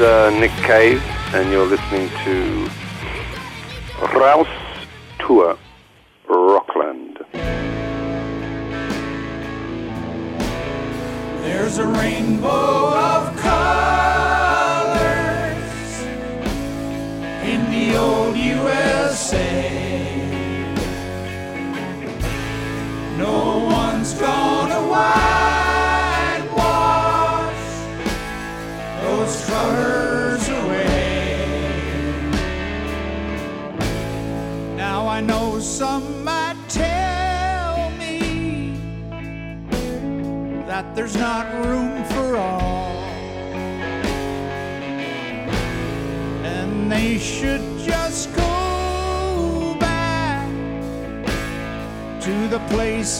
Uh, 0.00 0.30
Nick 0.30 0.52
Cave, 0.62 1.02
and 1.34 1.50
you're 1.50 1.66
listening 1.66 2.08
to 2.24 2.47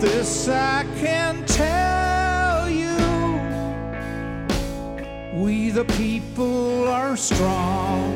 This 0.00 0.46
I 0.48 0.84
can 1.00 1.44
tell 1.44 2.70
you 2.70 2.96
we 5.42 5.70
the 5.70 5.84
people 5.96 6.86
are 6.86 7.16
strong. 7.16 8.14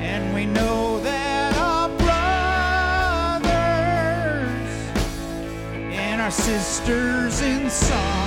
And 0.00 0.32
we 0.32 0.46
know 0.46 1.00
that 1.00 1.56
our 1.56 1.88
brothers 1.88 3.50
and 5.92 6.20
our 6.20 6.30
sisters 6.30 7.40
in 7.40 7.68
song 7.68 8.17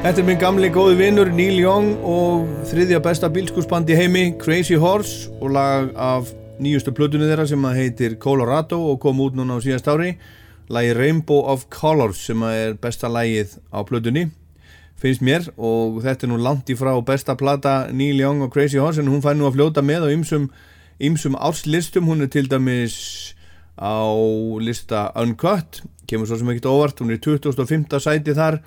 Þetta 0.00 0.22
er 0.22 0.24
minn 0.24 0.38
gamli 0.40 0.68
góði 0.72 0.94
vinnur 0.96 1.28
Neil 1.28 1.58
Young 1.60 1.90
og 2.08 2.46
þriðja 2.70 3.02
besta 3.04 3.28
bílskursband 3.28 3.90
í 3.92 3.98
heimi 3.98 4.22
Crazy 4.40 4.78
Horse 4.80 5.28
og 5.44 5.52
lag 5.52 5.90
af 5.92 6.30
nýjustu 6.56 6.94
plötunni 6.96 7.28
þeirra 7.28 7.44
sem 7.50 7.66
heitir 7.76 8.14
Colorado 8.22 8.78
og 8.88 8.96
kom 9.02 9.20
út 9.20 9.36
núna 9.36 9.58
á 9.58 9.60
síðast 9.60 9.90
ári. 9.92 10.14
Lagi 10.72 10.94
Rainbow 10.96 11.44
of 11.52 11.68
Colors 11.68 12.24
sem 12.30 12.40
er 12.48 12.78
besta 12.80 13.12
lagið 13.12 13.58
á 13.68 13.84
plötunni 13.84 14.30
finnst 14.96 15.20
mér. 15.20 15.50
Og 15.60 16.00
þetta 16.00 16.24
er 16.24 16.32
nú 16.32 16.40
langt 16.40 16.72
í 16.72 16.78
frá 16.80 16.94
besta 17.04 17.36
plata 17.36 17.76
Neil 17.92 18.24
Young 18.24 18.48
og 18.48 18.56
Crazy 18.56 18.80
Horse 18.80 19.04
en 19.04 19.12
hún 19.12 19.20
fær 19.20 19.36
nú 19.36 19.50
að 19.50 19.60
fljóta 19.60 19.84
með 19.84 20.08
á 20.08 20.16
ymsum, 20.16 20.48
ymsum 20.96 21.36
árslistum. 21.36 22.08
Hún 22.08 22.24
er 22.24 22.32
til 22.32 22.48
dæmis 22.48 23.36
á 23.76 24.00
lista 24.64 25.10
Uncut 25.12 25.84
kemur 26.08 26.24
svo 26.26 26.40
sem 26.40 26.48
ekkert 26.50 26.72
óvart, 26.72 27.04
hún 27.04 27.12
er 27.12 27.20
í 27.20 27.22
2005. 27.22 28.00
sæti 28.00 28.32
þar 28.34 28.62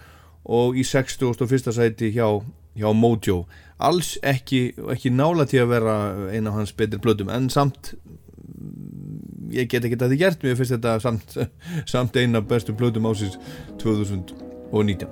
og 0.46 0.78
í 0.78 0.84
61. 0.84 1.72
sæti 1.74 2.12
hjá, 2.16 2.28
hjá 2.76 2.90
Mojo. 2.94 3.44
Alls 3.84 4.18
ekki, 4.24 4.74
ekki 4.92 5.12
nála 5.12 5.48
til 5.50 5.64
að 5.64 5.74
vera 5.74 5.96
eina 6.32 6.52
af 6.52 6.60
hans 6.60 6.76
betri 6.76 7.00
blödum 7.02 7.32
en 7.34 7.50
samt 7.52 7.94
ég 9.54 9.70
get 9.70 9.84
ekki 9.86 9.98
þetta 9.98 10.20
gert 10.20 10.46
mér 10.46 10.58
finnst 10.58 10.76
þetta 10.76 10.98
samt, 11.04 11.36
samt 11.94 12.18
eina 12.18 12.42
af 12.42 12.48
bestu 12.50 12.76
blödum 12.78 13.10
ásins 13.10 13.38
2019 13.82 15.08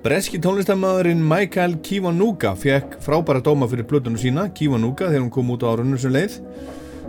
Breski 0.00 0.38
tónlistamæðurinn 0.40 1.20
Michael 1.28 1.74
Kiwanuka 1.84 2.54
fekk 2.56 2.96
frábæra 3.04 3.42
dóma 3.44 3.68
fyrir 3.68 3.84
blödunum 3.84 4.16
sína 4.20 4.46
Kiwanuka 4.56 5.10
þegar 5.10 5.26
hún 5.26 5.34
kom 5.34 5.52
út 5.52 5.66
á 5.66 5.68
árunum 5.74 6.00
sem 6.00 6.14
leið. 6.14 6.38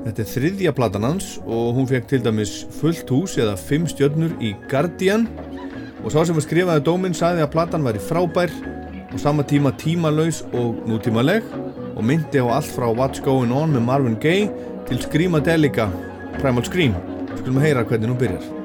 Þetta 0.02 0.26
er 0.26 0.32
þriðja 0.34 0.74
platan 0.76 1.08
hans 1.08 1.38
og 1.46 1.78
hún 1.78 1.88
fekk 1.88 2.12
til 2.12 2.24
dæmis 2.26 2.66
fullt 2.82 3.08
hús 3.16 3.40
eða 3.40 3.56
fimm 3.56 3.88
stjörnur 3.88 4.36
í 4.44 4.58
Guardian. 4.68 5.30
og 5.30 5.71
sá 6.10 6.24
sem 6.26 6.38
að 6.40 6.46
skrifaði 6.48 6.82
dóminn 6.88 7.14
sagði 7.14 7.44
að 7.46 7.52
platan 7.54 7.86
væri 7.86 8.02
frábær 8.02 8.54
og 9.12 9.20
sama 9.22 9.46
tíma 9.46 9.74
tímalaus 9.78 10.42
og 10.50 10.82
nútímaleg 10.90 11.46
og 11.92 12.02
myndi 12.08 12.42
á 12.42 12.48
allt 12.58 12.72
frá 12.74 12.88
What's 12.90 13.22
Going 13.22 13.54
On 13.54 13.70
með 13.76 13.86
Marvin 13.86 14.18
Gaye 14.24 14.50
til 14.90 15.04
Screamadelica 15.04 15.92
Primal 16.40 16.66
Scream. 16.66 16.98
Skulum 17.38 17.62
að 17.62 17.70
heyra 17.70 17.86
hvernig 17.86 18.14
hún 18.14 18.20
byrjar 18.24 18.61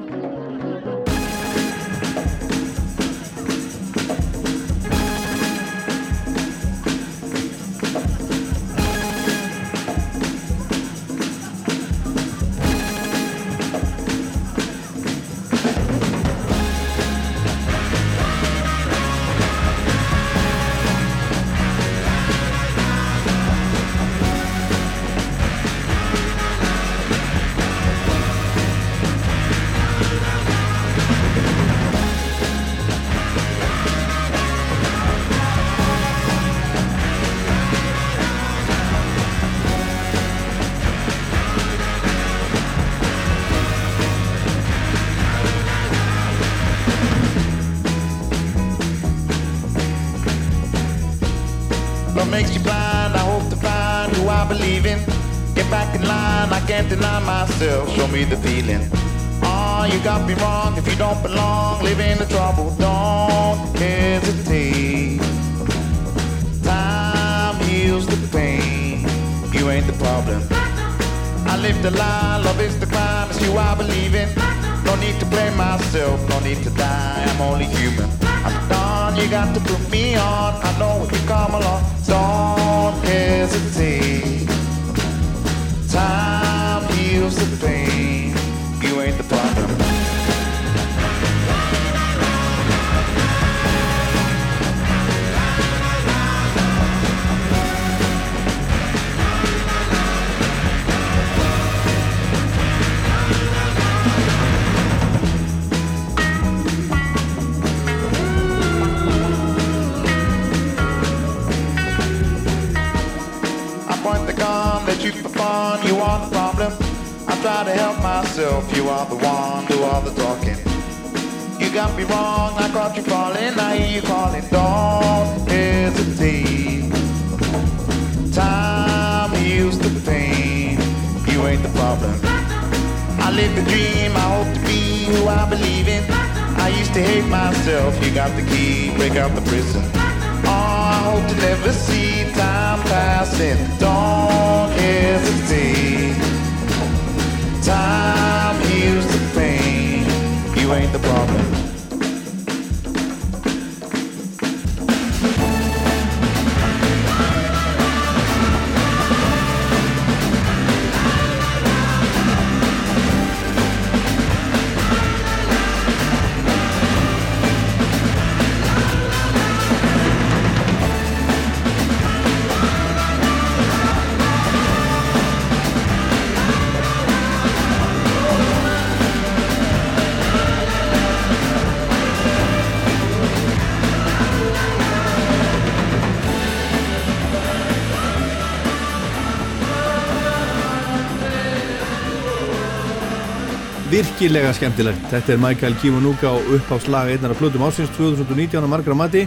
Virkilega 193.97 194.51
skemmtilegt. 194.53 195.07
Þetta 195.09 195.31
er 195.33 195.39
Michael 195.41 195.73
Kiwanuka 195.81 196.29
og 196.29 196.51
uppháslag 196.53 197.07
einnar 197.09 197.31
af 197.33 197.39
Plutum 197.39 197.63
ásins 197.65 197.89
2019 197.95 198.61
á 198.61 198.69
margra 198.69 198.93
mati 198.93 199.23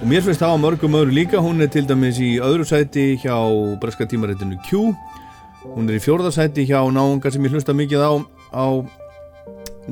og 0.00 0.06
mér 0.08 0.22
finnst 0.24 0.40
það 0.40 0.54
á 0.56 0.62
mörgum 0.62 0.96
öðru 0.96 1.12
líka. 1.12 1.42
Hún 1.44 1.60
er 1.60 1.68
til 1.68 1.84
dæmis 1.84 2.16
í 2.16 2.38
öðru 2.40 2.64
sæti 2.64 3.18
hjá 3.20 3.36
breska 3.82 4.06
tímaréttinu 4.08 4.56
Q. 4.64 4.94
Hún 5.74 5.90
er 5.90 5.98
í 5.98 6.00
fjórðasæti 6.00 6.64
hjá 6.70 6.80
náunga 6.88 7.28
sem 7.28 7.44
ég 7.44 7.52
hlusta 7.52 7.76
mikið 7.76 8.00
á 8.00 8.12
á 8.56 8.66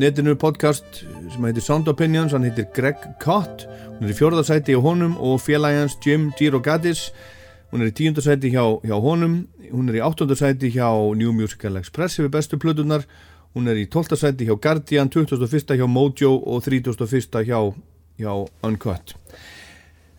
netinu 0.01 0.32
podcast 0.40 1.05
sem 1.05 1.44
heitir 1.44 1.60
Sound 1.68 1.93
Opinions, 1.93 2.32
hann 2.32 2.48
heitir 2.48 2.70
Greg 2.72 2.97
Cott. 3.20 3.68
Hún 3.98 4.09
er 4.09 4.16
í 4.16 4.16
fjórðasæti 4.16 4.72
hjá 4.72 4.80
honum 4.80 5.20
og 5.20 5.44
félagans 5.44 6.01
Jim 6.01 6.30
Girogadis. 6.40 7.10
Hún 7.68 7.84
er 7.84 7.93
í 7.93 7.97
tíundarsæti 8.01 8.48
hjá, 8.48 8.64
hjá 8.80 8.97
honum. 8.97 9.43
Hún 9.68 9.93
er 9.93 10.01
í 10.01 10.05
áttundarsæti 10.09 10.72
hjá 10.72 10.88
New 11.12 11.36
Musical 11.36 11.76
Express 11.76 12.16
yfir 12.16 12.32
bestu 12.32 12.56
plötunar. 12.56 13.05
Hún 13.56 13.70
er 13.72 13.78
í 13.80 13.86
12. 13.88 14.18
sæti 14.20 14.44
hjá 14.44 14.52
Guardian, 14.60 15.08
21. 15.08 15.78
hjá 15.78 15.86
Mojo 15.88 16.34
og 16.44 16.66
31. 16.66 17.38
hjá, 17.48 17.60
hjá 18.20 18.32
Uncut. 18.62 19.14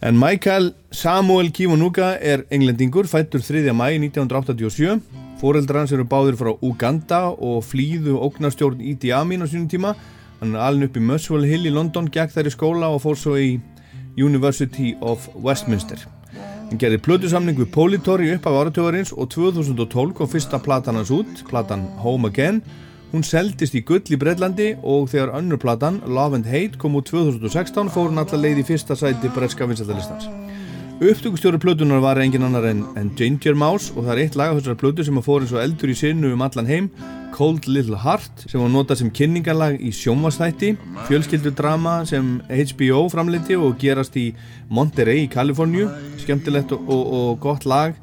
En 0.02 0.18
Michael 0.18 0.72
Samuel 0.90 1.52
Kiwanuka 1.54 2.16
er 2.18 2.48
englendingur, 2.50 3.06
fættur 3.06 3.44
3. 3.46 3.62
mæ 3.78 3.92
1987. 3.94 5.04
Fóreldrar 5.38 5.84
hans 5.84 5.94
eru 5.94 6.08
báðir 6.10 6.34
frá 6.40 6.50
Uganda 6.66 7.28
og 7.30 7.62
flýðu 7.62 8.18
ógnarstjórn 8.18 8.82
Idi 8.82 9.14
Amin 9.14 9.46
á 9.46 9.48
sínum 9.48 9.70
tíma. 9.70 9.94
Hann 10.42 10.56
er 10.56 10.66
alin 10.66 10.88
upp 10.90 10.98
í 10.98 11.06
Muswell 11.06 11.46
Hill 11.46 11.70
í 11.70 11.76
London, 11.78 12.10
gekk 12.10 12.34
þær 12.34 12.50
í 12.50 12.56
skóla 12.58 12.90
og 12.90 13.04
fór 13.06 13.22
svo 13.22 13.38
í 13.38 13.60
University 14.18 14.96
of 15.00 15.30
Westminster. 15.36 16.02
Hann 16.34 16.82
gerði 16.82 17.04
plötusamning 17.06 17.62
við 17.62 17.70
Politori 17.70 18.34
upp 18.34 18.50
af 18.50 18.58
áratögarins 18.64 19.14
og 19.14 19.30
2012 19.30 20.18
kom 20.18 20.26
fyrsta 20.34 20.58
platan 20.58 20.98
hans 20.98 21.14
út, 21.14 21.46
platan 21.46 21.86
Home 22.02 22.34
Again. 22.34 22.64
Hún 23.14 23.24
seldist 23.24 23.76
í 23.78 23.82
gull 23.88 24.04
í 24.12 24.18
Breitlandi 24.20 24.74
og 24.84 25.08
þegar 25.14 25.38
önnur 25.40 25.60
platan, 25.62 26.02
Love 26.12 26.42
and 26.42 26.50
Hate, 26.52 26.76
kom 26.82 26.98
út 27.00 27.08
2016 27.08 27.88
fór 27.94 28.10
hún 28.12 28.20
allar 28.20 28.42
leið 28.44 28.60
í 28.66 28.68
fyrsta 28.68 28.98
sæti 29.00 29.32
breska 29.32 29.68
vinsættalistans. 29.70 30.28
Upptökustjóri 30.98 31.60
plötunar 31.62 32.02
var 32.02 32.20
engin 32.20 32.44
annar 32.44 32.66
en, 32.68 32.82
en 32.98 33.14
Ginger 33.16 33.56
Mouse 33.56 33.94
og 33.94 34.08
það 34.08 34.12
er 34.12 34.22
eitt 34.24 34.36
lag 34.36 34.52
af 34.52 34.60
þessari 34.60 34.80
plötu 34.82 35.06
sem 35.06 35.22
að 35.22 35.28
fór 35.30 35.46
eins 35.46 35.54
og 35.56 35.62
eldur 35.62 35.94
í 35.94 35.96
sinnu 35.96 36.34
um 36.34 36.44
allan 36.44 36.68
heim, 36.68 36.92
Cold 37.36 37.70
Little 37.70 38.00
Heart, 38.02 38.48
sem 38.50 38.60
var 38.60 38.72
notað 38.74 39.04
sem 39.04 39.12
kynningarlag 39.14 39.78
í 39.78 39.94
sjónvastætti, 39.94 40.74
fjölskyldudrama 41.08 42.00
sem 42.10 42.40
HBO 42.50 43.06
framleiti 43.14 43.56
og 43.56 43.78
gerast 43.80 44.18
í 44.20 44.32
Monterey 44.74 45.28
í 45.28 45.32
Kaliforníu, 45.32 45.88
skemmtilegt 46.26 46.74
og, 46.76 46.90
og, 46.90 47.12
og 47.22 47.44
gott 47.46 47.70
lag 47.70 47.96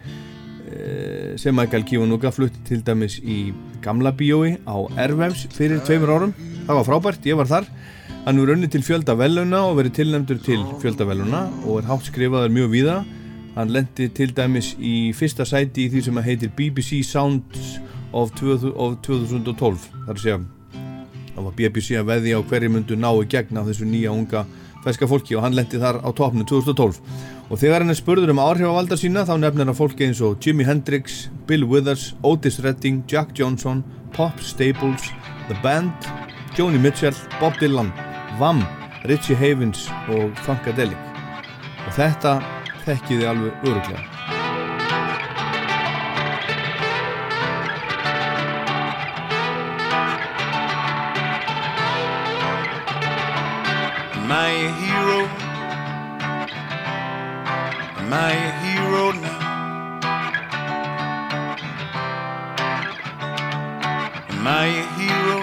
sem 1.40 1.54
Michael 1.56 1.84
Kiwanuka 1.88 2.32
flutti 2.34 2.62
til 2.68 2.82
dæmis 2.86 3.18
í 3.20 3.52
gamla 3.84 4.12
bíói 4.16 4.56
á 4.64 4.76
Ervems 5.06 5.46
fyrir 5.54 5.82
tveimur 5.86 6.14
árum. 6.14 6.34
Það 6.64 6.80
var 6.80 6.88
frábært, 6.88 7.28
ég 7.28 7.38
var 7.38 7.50
þar. 7.50 7.68
Hann 8.24 8.40
er 8.40 8.54
unnið 8.54 8.74
til 8.74 8.84
fjölda 8.86 9.16
veluna 9.20 9.66
og 9.68 9.78
verið 9.80 9.98
tilnæmdur 10.00 10.40
til 10.44 10.62
fjölda 10.82 11.06
veluna 11.08 11.44
og 11.64 11.82
er 11.82 11.88
hátt 11.90 12.08
skrifaður 12.08 12.54
mjög 12.56 12.72
víða. 12.72 12.98
Hann 13.54 13.70
lendi 13.74 14.08
til 14.10 14.32
dæmis 14.34 14.74
í 14.80 15.12
fyrsta 15.14 15.46
sæti 15.46 15.86
í 15.86 15.92
því 15.92 16.04
sem 16.08 16.22
heitir 16.26 16.54
BBC 16.56 17.04
Sounds 17.06 17.78
of, 18.14 18.32
20, 18.38 18.72
of 18.74 18.98
2012 19.02 19.88
þar 20.06 20.14
að 20.14 20.22
segja 20.22 20.42
það 21.34 21.46
var 21.48 21.56
BBC 21.58 21.98
að 21.98 22.10
veði 22.12 22.34
á 22.38 22.40
hverju 22.46 22.70
myndu 22.70 22.98
ná 22.98 23.10
í 23.18 23.26
gegn 23.30 23.58
af 23.58 23.68
þessu 23.68 23.88
nýja 23.90 24.14
unga 24.14 24.44
feska 24.84 25.08
fólki 25.10 25.36
og 25.36 25.44
hann 25.44 25.56
lendi 25.56 25.80
þar 25.82 26.00
á 26.04 26.08
topnu 26.14 26.46
2012 26.46 27.00
og 27.54 27.60
þegar 27.62 27.84
hann 27.84 27.92
er 27.92 27.98
spurður 28.00 28.32
um 28.32 28.40
áhrifavaldar 28.42 28.98
sína 28.98 29.22
þá 29.28 29.36
nefnir 29.38 29.68
hann 29.68 29.76
fólki 29.78 30.08
eins 30.08 30.18
og 30.26 30.42
Jimi 30.42 30.64
Hendrix, 30.66 31.28
Bill 31.46 31.62
Withers, 31.70 32.08
Otis 32.26 32.58
Redding, 32.64 33.04
Jack 33.06 33.30
Johnson, 33.38 33.84
Pop 34.16 34.42
Staples, 34.42 35.06
The 35.46 35.54
Band, 35.62 36.08
Joni 36.58 36.82
Mitchell, 36.82 37.14
Bob 37.38 37.54
Dylan, 37.62 37.92
Vam, 38.40 38.64
Richie 39.06 39.38
Havens 39.38 39.86
og 40.10 40.34
Funkadelic. 40.42 40.98
Og 41.86 41.94
þetta 41.94 42.40
þekkiði 42.88 43.30
alveg 43.30 43.70
öruglega 43.70 44.23
Am 58.14 58.20
I 58.20 58.32
a 58.32 58.52
hero 58.62 59.04
now? 59.10 59.40
Am 64.30 64.46
I 64.46 64.66
a 64.66 64.86
hero? 64.98 65.38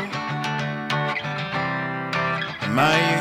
Am 2.62 2.80
I 2.80 2.98
a 3.18 3.21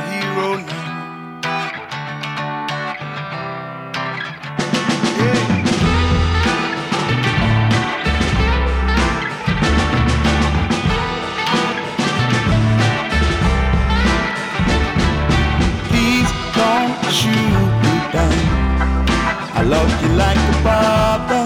love 19.71 20.03
you 20.03 20.09
like 20.17 20.37
a 20.37 20.57
brother. 20.65 21.45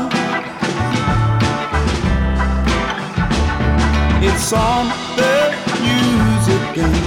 It's 4.26 4.50
on 4.52 4.86
the 5.18 5.36
news 5.84 6.46
again. 6.58 7.04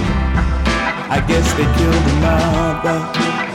I 1.10 1.18
guess 1.26 1.46
they 1.54 1.66
killed 1.76 2.06
another. 2.18 3.47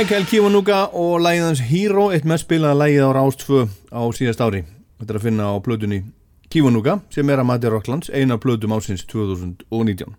Michael 0.00 0.24
Kiwanuka 0.24 0.76
og 0.96 1.18
lægið 1.20 1.42
hans 1.44 1.60
Hero, 1.68 2.06
eitt 2.08 2.24
mest 2.24 2.46
spilaða 2.46 2.78
lægið 2.80 3.02
á 3.04 3.10
Rástfö 3.12 3.58
á 3.92 4.00
síðast 4.16 4.40
ári. 4.40 4.62
Þetta 4.96 5.12
er 5.12 5.18
að 5.18 5.24
finna 5.26 5.48
á 5.52 5.54
plötunni 5.60 5.98
Kiwanuka 6.48 6.94
sem 7.12 7.28
er 7.28 7.42
að 7.42 7.48
mati 7.50 7.68
Rocklands, 7.68 8.08
eina 8.08 8.38
plötum 8.40 8.72
ásins 8.72 9.04
2019. 9.10 10.14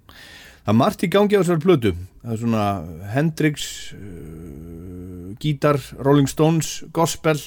Það 0.61 0.69
er 0.69 0.77
margt 0.77 1.01
í 1.01 1.09
gangi 1.09 1.33
á 1.33 1.41
þessari 1.41 1.63
plötu. 1.63 1.93
Það 2.21 2.35
er 2.35 2.41
svona 2.43 2.67
Hendrix, 3.15 3.65
uh, 3.97 5.33
gítar, 5.41 5.81
Rolling 5.97 6.29
Stones, 6.29 6.83
gospel 6.93 7.41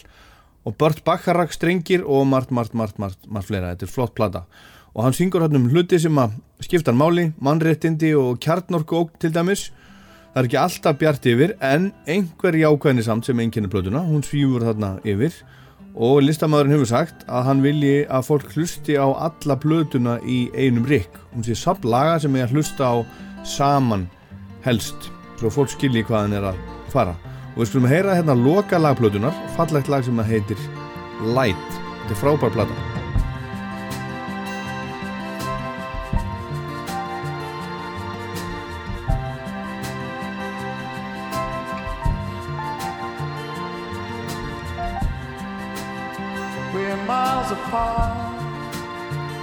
og 0.66 0.74
Burt 0.74 1.04
Bacharach 1.06 1.54
strengir 1.54 2.02
og 2.02 2.26
margt, 2.26 2.50
margt, 2.50 2.74
margt, 2.74 2.98
margt, 2.98 3.30
margt 3.30 3.52
fleira. 3.52 3.76
Þetta 3.76 3.86
er 3.86 3.94
flott 3.94 4.16
plata. 4.18 4.42
Og 4.90 5.06
hann 5.06 5.14
syngur 5.14 5.46
hann 5.46 5.54
um 5.54 5.70
hluti 5.70 6.02
sem 6.02 6.18
að 6.18 6.34
skipta 6.66 6.90
hann 6.90 6.98
máli, 6.98 7.30
mannréttindi 7.38 8.10
og 8.18 8.42
kjarnorku 8.42 9.04
ógn 9.04 9.22
til 9.22 9.38
dæmis. 9.38 9.68
Það 10.34 10.40
er 10.40 10.46
ekki 10.48 10.58
alltaf 10.58 10.96
bjart 10.98 11.26
yfir 11.30 11.52
en 11.62 11.84
einhver 12.10 12.56
jákvæðni 12.58 13.04
samt 13.06 13.28
sem 13.28 13.38
einnkynni 13.38 13.68
plötuna, 13.70 14.00
hún 14.02 14.24
svífur 14.26 14.64
þarna 14.66 14.96
yfir 15.06 15.36
og 15.94 16.24
listamæðurinn 16.26 16.74
hefur 16.74 16.90
sagt 16.90 17.22
að 17.30 17.46
hann 17.46 17.62
vilji 17.62 18.00
að 18.10 18.26
fólk 18.26 18.48
hlusti 18.56 18.96
á 18.98 19.06
alla 19.14 19.54
plötuna 19.62 20.16
í 20.26 20.48
einum 20.58 20.88
rikk. 20.90 21.20
Hún 21.30 21.46
sé 21.46 21.54
samt 21.54 21.86
laga 21.86 22.18
sem 22.18 22.34
er 22.34 22.48
að 22.48 22.56
hlusta 22.58 22.82
á 22.82 22.94
saman 23.46 24.08
helst 24.66 25.06
svo 25.38 25.54
fólk 25.54 25.70
skilji 25.70 26.02
hvað 26.02 26.26
hann 26.26 26.36
er 26.40 26.50
að 26.50 26.60
fara. 26.90 27.14
Og 27.54 27.62
við 27.62 27.70
skulum 27.70 27.88
heyra 27.94 28.18
hérna 28.18 28.34
loka 28.34 28.82
lagplötunar, 28.82 29.38
fallegt 29.54 29.86
lag 29.86 30.02
sem 30.02 30.26
heitir 30.26 30.68
Light. 31.30 31.80
Þetta 32.02 32.18
er 32.18 32.22
frábær 32.24 32.58
plata. 32.58 33.03
Apart, 47.54 48.12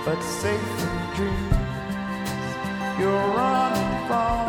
but 0.05 0.19
safe 0.21 0.73
in 0.85 0.95
dreams. 1.15 1.61
You're 2.99 3.27
running 3.39 3.93
far. 4.09 4.47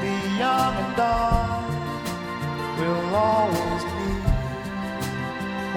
Be 0.00 0.14
young 0.42 0.74
and 0.82 0.96
dark. 0.96 1.64
We'll 2.78 3.14
always 3.14 3.84
be 3.96 4.10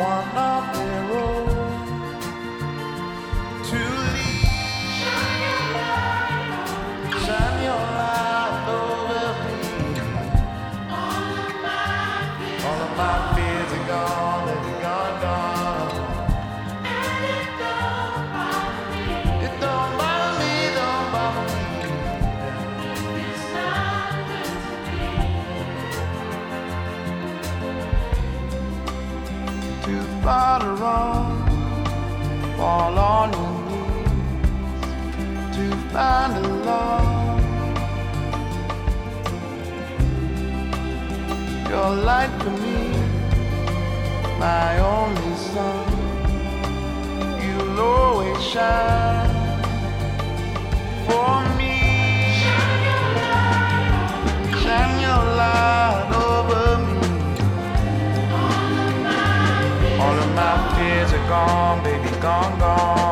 one 0.10 0.31
of 0.52 0.64
their 0.76 1.03
own. 1.23 1.55
Fall 32.57 32.97
on 32.97 33.27
your 33.34 33.55
knees 33.67 34.15
to 35.55 35.65
find 35.93 36.34
a 36.38 36.47
love. 36.67 37.13
Your 41.69 41.91
light 42.09 42.34
for 42.41 42.53
me, 42.63 42.80
my 44.39 44.72
only 44.80 45.35
sun. 45.51 45.88
You'll 47.43 47.80
always 47.80 48.41
shine 48.51 49.35
for 51.07 51.34
me. 51.57 51.76
Shine 54.61 54.97
your 55.07 55.23
light 55.41 56.09
over 56.30 56.77
me. 56.85 56.85
Gone, 61.27 61.84
baby, 61.84 62.10
gone, 62.22 62.60
gone. 62.60 63.05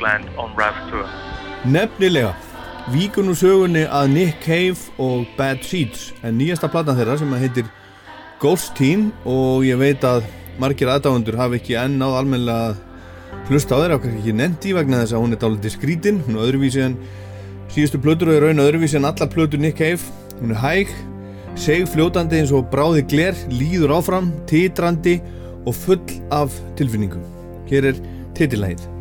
Rockland 0.00 0.24
on 0.38 0.54
Rav's 0.56 0.90
Tour. 0.90 1.06
Nefnilega, 1.64 2.32
víkur 2.92 3.24
nú 3.24 3.34
sögunni 3.36 3.84
að 3.84 4.12
Nick 4.14 4.40
Cave 4.44 4.78
og 4.98 5.26
Bad 5.36 5.64
Seeds 5.66 6.12
en 6.24 6.38
nýjasta 6.38 6.70
platan 6.72 6.96
þeirra 6.96 7.18
sem 7.20 7.32
að 7.34 7.42
heitir 7.44 7.66
Ghost 8.40 8.72
Teen 8.78 9.10
og 9.28 9.66
ég 9.66 9.76
veit 9.80 10.04
að 10.04 10.24
margir 10.60 10.88
aðdáðundur 10.88 11.36
hafi 11.36 11.60
ekki 11.60 11.76
enn 11.76 12.00
á 12.00 12.08
almennilega 12.08 12.76
hlusta 13.50 13.76
á 13.76 13.80
þeirra 13.82 13.98
kannski 14.00 14.22
ekki 14.22 14.36
nefndi 14.38 14.72
vegna 14.76 15.02
þess 15.02 15.16
að 15.16 15.24
hún 15.24 15.36
er 15.36 15.42
dálítið 15.42 15.74
skrítinn, 15.76 16.22
hún 16.24 16.38
er 16.38 16.46
öðruvísi 16.48 16.84
en 16.86 16.96
síðustu 17.70 18.00
plötur 18.00 18.30
og 18.32 18.38
er 18.38 18.46
raun 18.48 18.64
öðruvísi 18.64 18.96
en 18.96 19.08
allar 19.10 19.28
plötur 19.32 19.60
Nick 19.60 19.76
Cave, 19.80 20.00
hún 20.40 20.54
er 20.54 20.62
hæg 20.64 20.94
seg 21.60 21.84
fljótandi 21.92 22.40
eins 22.40 22.54
og 22.56 22.70
bráði 22.72 23.04
gler 23.10 23.36
líður 23.52 23.98
áfram, 23.98 24.32
titrandi 24.48 25.18
og 25.66 25.76
full 25.76 26.00
af 26.32 26.56
tilfinningum 26.80 27.26
hér 27.68 27.90
er 27.92 28.00
titillægið 28.38 28.99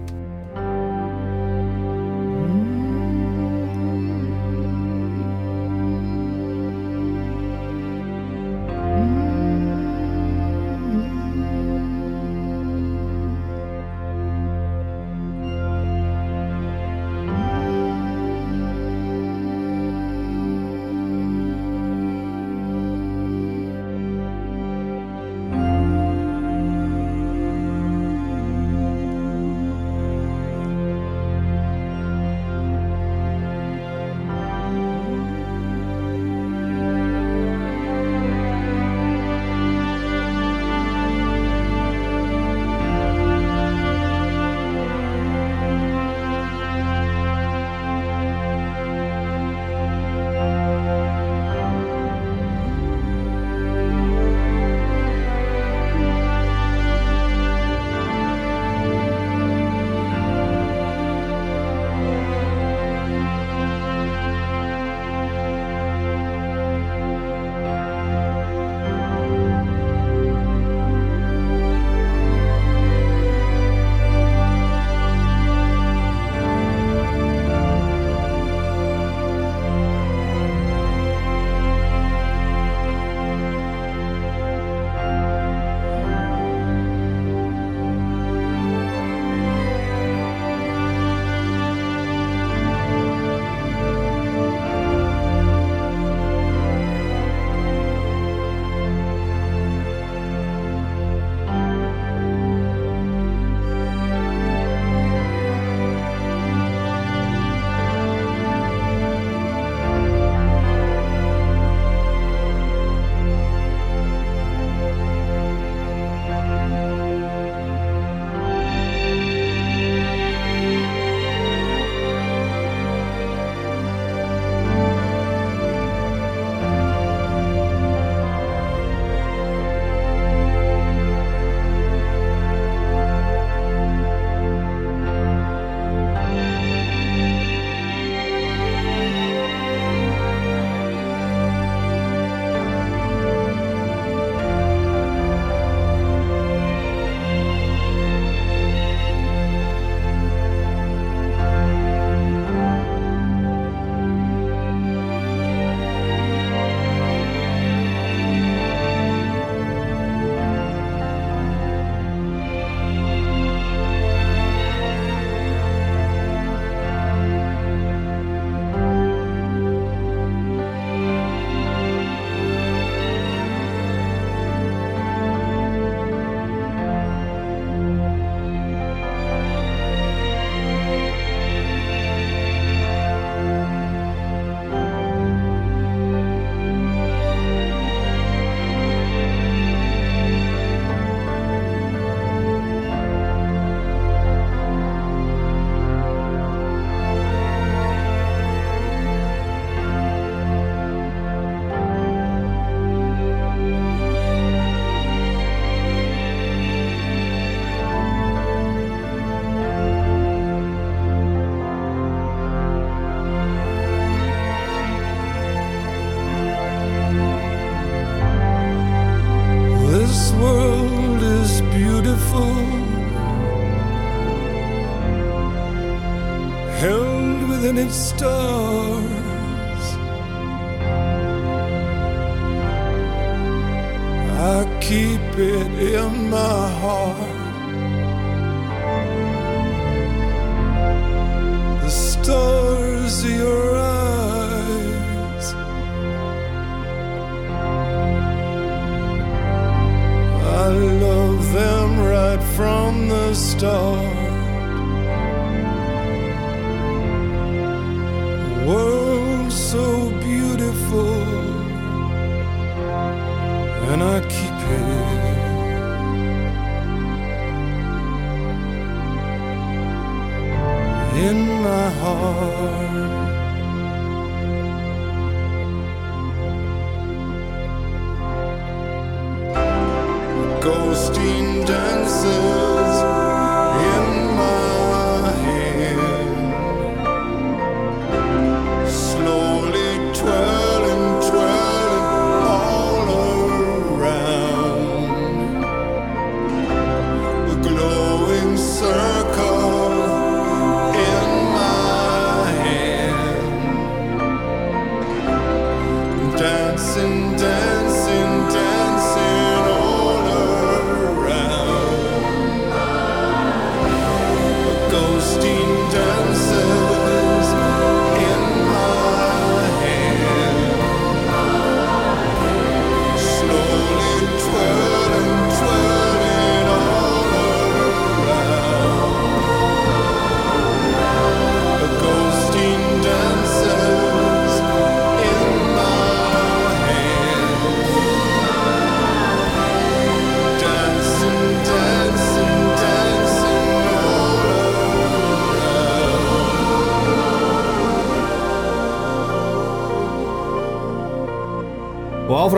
it 227.79 227.91
starts. 227.91 228.48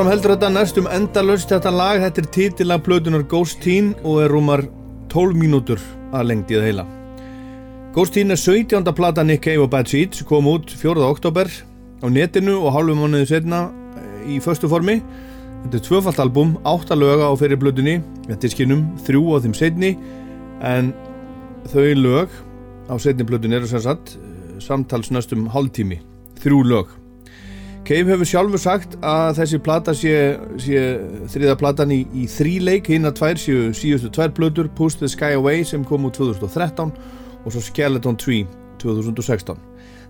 Áfram 0.01 0.15
heldur 0.15 0.31
þetta 0.33 0.47
næstum 0.49 0.87
endalaust 0.89 1.51
þetta 1.51 1.71
lag, 1.75 1.99
þetta 2.01 2.21
er 2.23 2.27
titila 2.33 2.77
plötunar 2.81 3.21
Ghost 3.29 3.59
Teen 3.61 3.91
og 4.01 4.23
er 4.23 4.31
rúmar 4.33 4.63
12 5.13 5.35
mínútur 5.37 5.81
að 6.09 6.23
lengdi 6.25 6.55
það 6.57 6.65
heila. 6.65 6.85
Ghost 7.93 8.15
Teen 8.15 8.33
er 8.33 8.39
17. 8.41 8.81
plata 8.97 9.21
Nick 9.21 9.43
Cave 9.45 9.61
og 9.61 9.69
Bad 9.69 9.91
Seeds, 9.91 10.23
kom 10.25 10.47
út 10.49 10.73
4. 10.73 10.95
oktober 11.05 11.45
á 12.01 12.07
netinu 12.09 12.55
og 12.63 12.73
hálfu 12.73 12.95
mánuði 12.97 13.27
setna 13.29 13.59
eh, 13.99 14.23
í 14.33 14.39
föstu 14.41 14.71
formi. 14.71 14.97
Þetta 15.67 15.77
er 15.77 15.85
tvöfalt 15.85 16.23
album, 16.23 16.55
8 16.65 16.97
löga 16.97 17.29
á 17.29 17.33
fyrir 17.37 17.61
plötunni, 17.61 17.99
þetta 18.25 18.49
er 18.49 18.55
skinnum, 18.55 18.81
þrjú 19.05 19.37
á 19.37 19.43
þeim 19.45 19.53
setni, 19.59 19.91
en 20.65 20.95
þau 21.75 21.85
lög 21.99 22.33
á 22.89 22.97
setni 22.97 23.29
plötunni 23.29 23.59
eru 23.59 23.69
sem 23.69 23.85
sagt 23.85 24.15
eh, 24.17 24.57
samtals 24.65 25.13
næstum 25.13 25.45
hálftími, 25.53 26.01
þrjú 26.41 26.65
lög. 26.73 26.97
Cave 27.81 28.13
hefur 28.13 28.27
sjálfur 28.29 28.61
sagt 28.61 28.93
að 29.01 29.39
þessi 29.39 29.59
plata 29.65 29.93
sé, 29.97 30.13
sé 30.61 30.81
þriða 31.33 31.55
platan 31.57 31.93
í, 31.95 32.03
í 32.13 32.27
þríleik, 32.29 32.91
hinn 32.93 33.09
að 33.09 33.17
tvær 33.17 33.41
séu 33.41 33.71
síðustu 33.73 34.11
tvær 34.13 34.35
plötur, 34.37 34.69
Push 34.77 34.99
the 35.01 35.09
Sky 35.09 35.33
Away 35.39 35.65
sem 35.65 35.85
kom 35.87 36.05
úr 36.05 36.13
2013 36.13 36.93
og 37.41 37.49
svo 37.49 37.63
Skeleton 37.65 38.19
Tree 38.21 38.45
2016. 38.83 39.57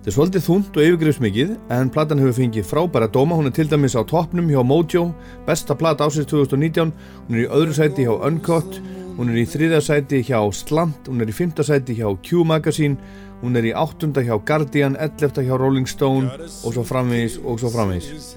Þetta 0.01 0.09
er 0.09 0.15
svolítið 0.17 0.43
þúnt 0.47 0.77
og 0.77 0.83
yfirgrifsmikið 0.83 1.49
en 1.71 1.93
platan 1.93 2.19
hefur 2.19 2.39
fengið 2.41 2.67
frábæra 2.67 3.07
dóma, 3.13 3.37
hún 3.39 3.47
er 3.47 3.55
til 3.55 3.69
dæmis 3.71 3.95
á 3.95 4.03
toppnum 4.03 4.51
hjá 4.51 4.63
Mojo, 4.67 5.07
besta 5.47 5.77
plata 5.77 6.07
ásins 6.09 6.27
2019, 6.27 6.91
hún 7.27 7.37
er 7.37 7.45
í 7.45 7.51
öðru 7.53 7.75
sæti 7.77 8.07
hjá 8.07 8.15
Uncut, 8.17 8.81
hún 9.15 9.31
er 9.31 9.43
í 9.43 9.47
þriða 9.47 9.79
sæti 9.85 10.23
hjá 10.27 10.41
Slant, 10.57 11.07
hún 11.07 11.21
er 11.23 11.31
í 11.31 11.37
fymta 11.37 11.63
sæti 11.63 11.95
hjá 12.01 12.09
Q 12.25 12.43
Magazine, 12.49 12.97
hún 13.41 13.57
er 13.57 13.67
í 13.69 13.73
áttunda 13.77 14.23
hjá 14.25 14.35
Guardian, 14.45 14.97
ellefta 15.01 15.43
hjá 15.45 15.55
Rolling 15.57 15.89
Stone 15.89 16.29
og 16.61 16.75
svo 16.75 16.85
framvegis 16.85 17.39
og 17.41 17.61
svo 17.61 17.71
framvegis. 17.73 18.35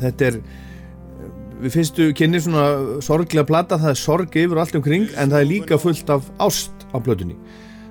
Þetta 0.00 0.30
er 0.30 0.40
við 1.62 1.72
fyrstu 1.72 2.10
kynni 2.16 2.40
svona 2.44 2.66
sorglega 3.04 3.46
plata, 3.48 3.78
það 3.80 3.92
er 3.92 4.00
sorg 4.00 4.36
yfir 4.36 4.58
og 4.58 4.64
allt 4.64 4.76
umkring 4.78 5.06
en 5.16 5.32
það 5.32 5.40
er 5.40 5.50
líka 5.50 5.80
fullt 5.80 6.12
af 6.12 6.28
ást 6.42 6.86
á 6.92 6.96
plötunni. 7.00 7.36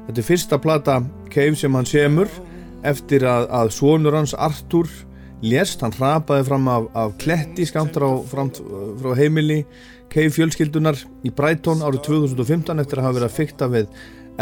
Þetta 0.06 0.22
er 0.22 0.30
fyrsta 0.30 0.62
plata 0.62 1.00
Cave 1.34 1.58
sem 1.60 1.74
hann 1.76 1.90
semur 1.90 2.30
eftir 2.86 3.26
að, 3.26 3.50
að 3.50 3.74
sonur 3.74 4.16
hans 4.16 4.36
Arthur 4.38 4.90
lést, 5.46 5.82
hann 5.82 5.94
hrapaði 5.98 6.46
fram 6.48 6.70
af, 6.72 6.90
af 6.96 7.16
kletti 7.22 7.66
skamt 7.68 7.98
frá, 7.98 8.46
frá 9.02 9.16
heimili 9.18 9.64
Cave 10.14 10.32
fjölskyldunar 10.32 11.00
í 11.26 11.34
Brighton 11.36 11.82
árið 11.84 12.06
2015 12.08 12.84
eftir 12.84 13.02
að 13.02 13.08
hafa 13.10 13.18
verið 13.18 13.28
að 13.32 13.40
fykta 13.40 13.72
við 13.74 13.90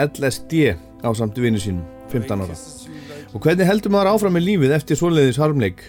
LSD 0.03 0.73
á 1.03 1.09
samt 1.15 1.37
vinnu 1.37 1.59
sínum, 1.61 1.83
15 2.11 2.43
ára. 2.43 2.55
Og 3.33 3.41
hvernig 3.43 3.67
heldur 3.67 3.93
maður 3.93 4.13
áfram 4.13 4.35
með 4.37 4.47
lífið 4.47 4.75
eftir 4.77 4.99
svoleiðis 4.99 5.39
harmleik? 5.41 5.83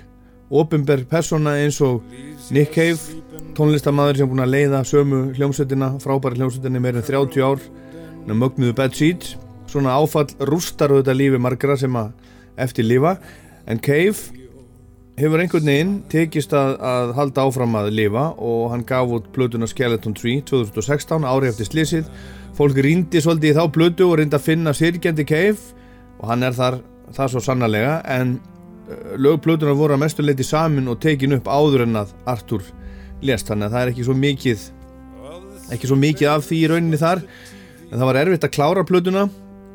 Opinber 0.55 1.05
persóna 1.09 1.57
eins 1.63 1.81
og 1.85 2.03
Nick 2.55 2.75
Cave, 2.75 3.01
tónlistamæður 3.57 4.21
sem 4.21 4.31
búin 4.31 4.45
að 4.45 4.55
leiða 4.55 4.83
sömu 4.89 5.23
hljómsveitina, 5.37 5.95
frábæri 6.03 6.41
hljómsveitinni 6.41 6.83
meirinn 6.83 7.07
30 7.07 7.45
ár, 7.45 7.65
mögnuðu 8.29 8.77
Bad 8.77 8.97
Seeds, 8.97 9.35
svona 9.71 9.97
áfall 9.97 10.29
rústar 10.49 10.93
auðvitað 10.93 11.21
lífi 11.21 11.41
margra 11.43 11.77
sem 11.81 11.97
að 11.99 12.13
eftir 12.61 12.87
lifa, 12.87 13.17
en 13.67 13.81
Cave 13.83 14.45
hefur 15.19 15.39
einhvern 15.39 15.69
veginn 15.69 15.93
tekist 16.11 16.55
að, 16.57 16.75
að 16.83 17.13
halda 17.19 17.45
áfram 17.47 17.77
að 17.79 17.93
lifa 17.95 18.25
og 18.43 18.73
hann 18.73 18.83
gaf 18.87 19.13
út 19.15 19.29
plötuna 19.35 19.69
Skeleton 19.71 20.17
Tree 20.17 20.43
2016 20.49 21.27
ári 21.29 21.51
eftir 21.53 21.69
slísið 21.69 22.09
fólk 22.55 22.79
rýndi 22.85 23.23
svolítið 23.23 23.53
í 23.53 23.57
þá 23.57 23.65
plötu 23.75 24.09
og 24.09 24.19
reyndi 24.21 24.39
að 24.39 24.47
finna 24.47 24.75
sirkjandi 24.77 25.27
Cave 25.29 25.59
og 26.21 26.29
hann 26.31 26.47
er 26.47 26.55
þar, 26.57 26.81
þar 27.15 27.33
svo 27.33 27.43
sannarlega 27.43 27.99
en 28.15 28.39
lögplötunar 29.19 29.77
voru 29.79 29.97
að 29.97 30.03
mestu 30.05 30.25
leiti 30.25 30.47
samin 30.47 30.89
og 30.93 31.01
tekin 31.03 31.37
upp 31.39 31.49
áður 31.49 31.87
en 31.87 32.01
að 32.03 32.15
Arthur 32.29 32.65
lést. 33.25 33.49
Þannig 33.49 33.69
að 33.69 33.77
það 33.77 33.83
er 33.83 33.93
ekki 33.93 34.07
svo 34.09 34.17
mikið 34.19 34.67
ekki 35.75 35.89
svo 35.89 35.99
mikið 35.99 36.31
af 36.31 36.45
því 36.49 36.61
í 36.61 36.71
rauninni 36.71 37.01
þar. 37.01 37.25
En 37.91 37.97
það 37.99 38.09
var 38.11 38.21
erfitt 38.23 38.49
að 38.49 38.55
klára 38.57 38.87
plötuna 38.87 39.29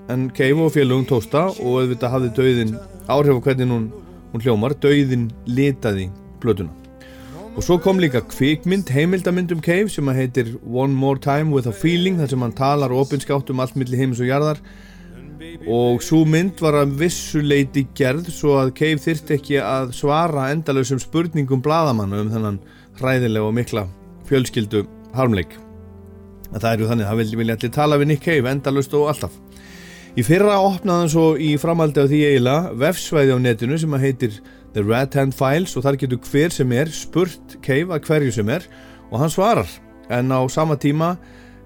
en 0.09 0.27
Cave 0.35 0.65
og 0.65 0.73
félugum 0.75 1.07
tósta 1.09 1.47
og 1.51 1.81
auðvitað 1.81 2.15
hafði 2.15 2.33
döiðin 2.37 2.75
áhrif 3.09 3.41
á 3.41 3.45
hvernig 3.45 3.73
hún, 3.73 3.87
hún 4.33 4.45
hljómar, 4.45 4.77
döiðin 4.81 5.29
litaði 5.49 6.09
plötuna 6.41 6.78
og 7.55 7.63
svo 7.65 7.77
kom 7.81 7.99
líka 8.01 8.21
kvikmynd, 8.25 8.91
heimildamynd 8.93 9.53
um 9.55 9.63
Cave 9.63 9.89
sem 9.91 10.09
að 10.11 10.19
heitir 10.21 10.51
One 10.63 10.95
More 10.95 11.19
Time 11.21 11.53
With 11.55 11.69
A 11.69 11.73
Feeling 11.75 12.19
þar 12.19 12.33
sem 12.33 12.45
hann 12.45 12.55
talar 12.57 12.93
opinskátt 12.95 13.49
um 13.53 13.63
allt 13.63 13.77
milli 13.79 13.99
heimis 13.99 14.21
og 14.23 14.29
jarðar. 14.29 14.61
Og 15.69 16.03
svo 16.03 16.25
mynd 16.27 16.59
var 16.63 16.77
að 16.81 16.97
vissuleiti 16.99 17.85
gerð 17.95 18.29
svo 18.33 18.57
að 18.59 18.75
Cave 18.79 18.99
þyrtti 19.03 19.37
ekki 19.37 19.61
að 19.63 19.95
svara 19.97 20.49
endalausum 20.53 21.01
spurningum 21.01 21.63
bladamannu 21.65 22.25
um 22.25 22.35
þennan 22.35 22.61
hræðilega 22.99 23.47
og 23.47 23.57
mikla 23.57 23.87
fjölskyldu 24.29 24.85
harmleik 25.15 25.57
það 26.57 26.71
er 26.71 26.81
ju 26.81 26.89
þannig, 26.89 27.07
það 27.09 27.19
vilja 27.19 27.39
vil 27.39 27.53
allir 27.53 27.73
tala 27.73 27.99
við 27.99 28.09
Nick 28.09 28.25
Cave 28.25 28.49
endalaust 28.49 28.95
og 28.97 29.09
alltaf 29.11 29.35
í 30.17 30.25
fyrra 30.25 30.57
opnaði 30.63 31.03
hann 31.03 31.11
svo 31.13 31.25
í 31.37 31.51
framaldi 31.61 32.01
á 32.01 32.09
því 32.09 32.21
eiginlega 32.29 32.77
vefsvæði 32.81 33.35
á 33.35 33.37
netinu 33.43 33.77
sem 33.81 33.93
að 33.93 34.05
heitir 34.07 34.39
The 34.73 34.83
Red 34.85 35.17
Hand 35.17 35.35
Files 35.37 35.75
og 35.77 35.85
þar 35.85 35.99
getur 36.01 36.23
hver 36.29 36.53
sem 36.53 36.73
er 36.77 36.89
spurt 36.93 37.57
Cave 37.65 37.93
að 37.95 38.07
hverju 38.07 38.33
sem 38.39 38.49
er 38.53 38.65
og 39.09 39.19
hann 39.21 39.33
svarar. 39.33 39.69
En 40.09 40.33
á 40.33 40.41
sama 40.49 40.77
tíma 40.77 41.15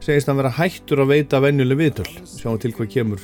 segist 0.03 0.27
hann 0.27 0.39
vera 0.39 0.51
hættur 0.51 1.03
að 1.03 1.13
veita 1.13 1.39
venjuleg 1.43 1.79
viðtöl. 1.79 2.09
Sjáum 2.27 2.59
til 2.59 2.73
hvað 2.75 2.91
kemur 2.95 3.23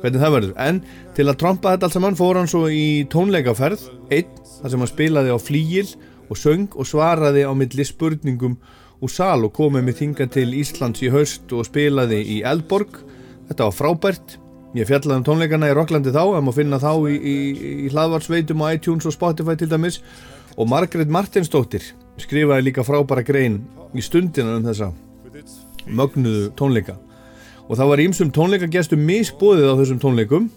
hvernig 0.00 0.20
það 0.20 0.34
verður. 0.36 0.54
En 0.60 0.82
til 1.16 1.28
að 1.28 1.38
trompa 1.40 1.74
þetta 1.74 1.88
allt 1.88 1.96
saman 1.96 2.18
fór 2.18 2.40
hann 2.40 2.50
svo 2.50 2.66
í 2.72 3.06
tónleikaferð 3.12 3.86
einn 4.12 4.36
þar 4.60 4.72
sem 4.72 4.84
hann 4.84 4.92
spilaði 4.92 5.36
á 5.36 5.38
flíil 5.40 5.88
og 6.30 6.38
söng 6.40 6.68
og 6.76 6.88
svaraði 6.88 7.44
á 7.44 7.52
milli 7.56 7.84
spurningum 7.84 8.58
úr 9.00 9.12
sal 9.12 9.40
og 9.46 9.54
komið 9.56 9.86
með 9.86 9.98
þinga 10.00 10.28
til 10.32 10.50
Íslands 10.56 11.02
í 11.04 11.10
haust 11.12 11.52
og 11.56 11.66
spilaði 11.68 12.20
í 12.36 12.40
Eldborg. 12.46 13.00
Þetta 13.48 13.66
var 13.68 13.76
frábært 13.76 14.36
ég 14.78 14.86
fjallaði 14.86 15.18
um 15.18 15.26
tónleikana 15.26 15.70
í 15.70 15.74
Rocklandi 15.74 16.12
þá 16.14 16.22
en 16.36 16.44
maður 16.46 16.58
finna 16.60 16.78
þá 16.82 16.92
í, 17.10 17.16
í, 17.16 17.36
í 17.86 17.90
hlaðvarsveitum 17.90 18.62
og 18.62 18.76
iTunes 18.76 19.08
og 19.08 19.16
Spotify 19.16 19.56
til 19.58 19.70
dæmis. 19.70 20.00
Og 20.58 20.68
Margaret 20.70 21.10
Martinsdóttir 21.10 21.84
skrifaði 22.20 22.68
líka 22.68 22.84
frábæra 22.86 23.24
grein 23.26 23.62
í 23.96 24.04
stundina 24.04 24.58
um 24.58 24.66
þessa 24.66 24.92
mögnuðu 25.90 26.50
tónleika. 26.58 26.96
Og 27.70 27.78
það 27.78 27.92
var 27.92 28.02
ímsum 28.04 28.32
tónleikagestum 28.34 29.02
misbóðið 29.06 29.70
á 29.70 29.78
þessum 29.80 30.00
tónleikum. 30.02 30.48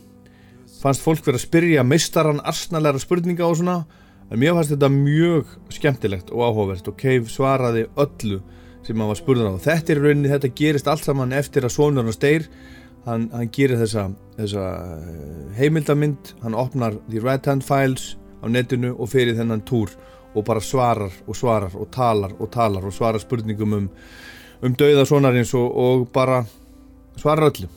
Fannst 0.82 1.04
fólk 1.06 1.24
verið 1.24 1.40
að 1.40 1.46
spyrja 1.46 1.86
meistaran 1.88 2.42
arsnalega 2.44 3.02
spurninga 3.02 3.46
og 3.48 3.60
svona 3.60 3.84
en 4.30 4.40
mér 4.42 4.56
fannst 4.58 4.74
þetta 4.74 4.90
mjög 4.92 5.58
skemmtilegt 5.74 6.34
og 6.34 6.46
áhugavert. 6.48 6.90
Og 6.90 6.98
Cave 7.00 7.30
svaraði 7.32 7.86
öllu 7.94 8.42
sem 8.84 8.98
maður 8.98 9.14
var 9.14 9.22
spurður 9.22 9.52
á. 9.54 9.64
Þetta 9.64 9.94
er 9.94 10.02
rauninni, 10.04 10.32
þetta 10.32 10.54
gerist 10.58 10.90
allt 10.92 11.06
saman 11.06 11.36
eftir 11.38 11.66
að 11.66 11.76
sonurinn 11.78 12.16
steyr 12.16 12.50
hann, 13.06 13.30
hann 13.34 13.52
gerir 13.54 13.80
þessa, 13.82 14.08
þessa 14.38 14.66
eh, 14.98 15.46
heimildamind 15.60 16.34
hann 16.44 16.58
opnar 16.58 16.98
The 17.10 17.22
Red 17.24 17.48
Hand 17.50 17.66
Files 17.68 18.14
á 18.44 18.50
netinu 18.52 18.94
og 18.98 19.12
fyrir 19.14 19.38
þennan 19.38 19.64
túr 19.68 19.94
og 20.34 20.46
bara 20.48 20.64
svarar 20.64 21.14
og 21.28 21.38
svarar 21.38 21.76
og 21.78 21.92
talar 21.94 22.34
og 22.40 22.52
talar 22.52 22.86
og 22.86 22.94
svarar 22.96 23.22
spurningum 23.22 23.78
um, 23.78 23.88
um 24.64 24.76
dauða 24.76 25.06
sonarins 25.06 25.54
og, 25.54 25.70
og 25.70 26.12
bara 26.14 26.44
svarar 27.20 27.52
öllu. 27.52 27.70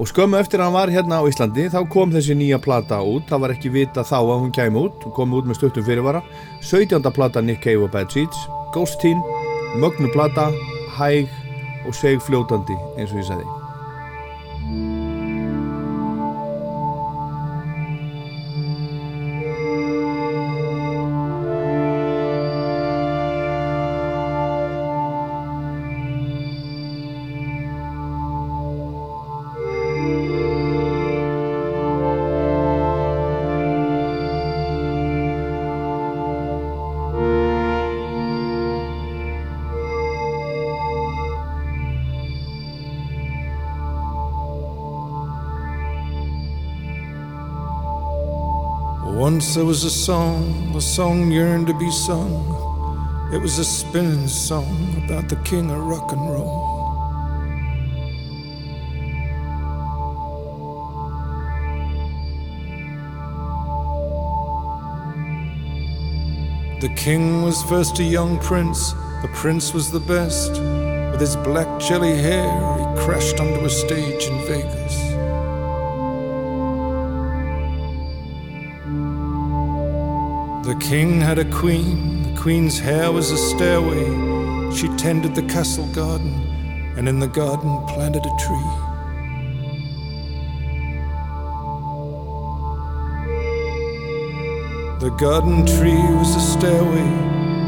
Og 0.00 0.08
skömmu 0.08 0.38
eftir 0.40 0.62
að 0.62 0.70
hann 0.70 0.76
var 0.78 0.92
hérna 0.94 1.18
á 1.20 1.28
Íslandi 1.28 1.66
þá 1.68 1.82
kom 1.92 2.14
þessi 2.14 2.32
nýja 2.32 2.56
plata 2.62 3.02
út. 3.04 3.26
Það 3.28 3.42
var 3.42 3.52
ekki 3.52 3.74
vita 3.74 4.00
þá 4.00 4.16
að 4.22 4.38
hún 4.46 4.54
kæmi 4.56 4.80
út. 4.86 5.04
Hún 5.04 5.16
kom 5.18 5.36
út 5.36 5.50
með 5.50 5.60
stuttum 5.60 5.84
fyrirvara. 5.84 6.24
17. 6.64 7.04
plata 7.12 7.44
Nick 7.44 7.60
Cave 7.66 7.84
og 7.84 7.92
Bad 7.92 8.08
Seeds. 8.16 8.48
Ghost 8.72 8.96
Teen, 9.04 9.20
mögnu 9.76 10.08
plata 10.14 10.48
hæg 10.96 11.28
og 11.84 11.96
seg 11.96 12.22
fljótandi 12.24 12.80
eins 12.96 13.12
og 13.12 13.20
ég 13.20 13.28
sagði 13.28 13.59
thank 14.60 14.72
you 14.72 14.99
There 49.54 49.64
was 49.64 49.82
a 49.82 49.90
song, 49.90 50.72
a 50.76 50.80
song 50.80 51.32
yearned 51.32 51.66
to 51.66 51.74
be 51.74 51.90
sung. 51.90 52.30
It 53.32 53.42
was 53.42 53.58
a 53.58 53.64
spinning 53.64 54.28
song 54.28 55.02
about 55.04 55.28
the 55.28 55.34
king 55.42 55.72
of 55.72 55.78
rock 55.78 56.12
and 56.12 56.30
roll. 56.30 56.70
The 66.80 66.94
king 66.94 67.42
was 67.42 67.60
first 67.64 67.98
a 67.98 68.04
young 68.04 68.38
prince, 68.38 68.92
the 69.20 69.30
prince 69.34 69.74
was 69.74 69.90
the 69.90 70.00
best. 70.00 70.52
With 71.10 71.20
his 71.20 71.34
black 71.34 71.80
jelly 71.80 72.16
hair, 72.16 72.48
he 72.78 73.04
crashed 73.04 73.40
onto 73.40 73.64
a 73.64 73.70
stage 73.70 74.26
in 74.26 74.38
Vegas. 74.46 75.09
King 80.90 81.20
had 81.20 81.38
a 81.38 81.44
queen, 81.52 82.24
the 82.24 82.40
queen's 82.40 82.76
hair 82.76 83.12
was 83.12 83.30
a 83.30 83.36
stairway. 83.36 84.06
She 84.74 84.88
tended 84.96 85.36
the 85.36 85.44
castle 85.44 85.86
garden, 85.92 86.32
and 86.96 87.08
in 87.08 87.20
the 87.20 87.28
garden 87.28 87.86
planted 87.86 88.26
a 88.26 88.34
tree. 88.44 88.72
The 94.98 95.14
garden 95.16 95.64
tree 95.64 96.02
was 96.18 96.34
a 96.34 96.40
stairway, 96.40 97.08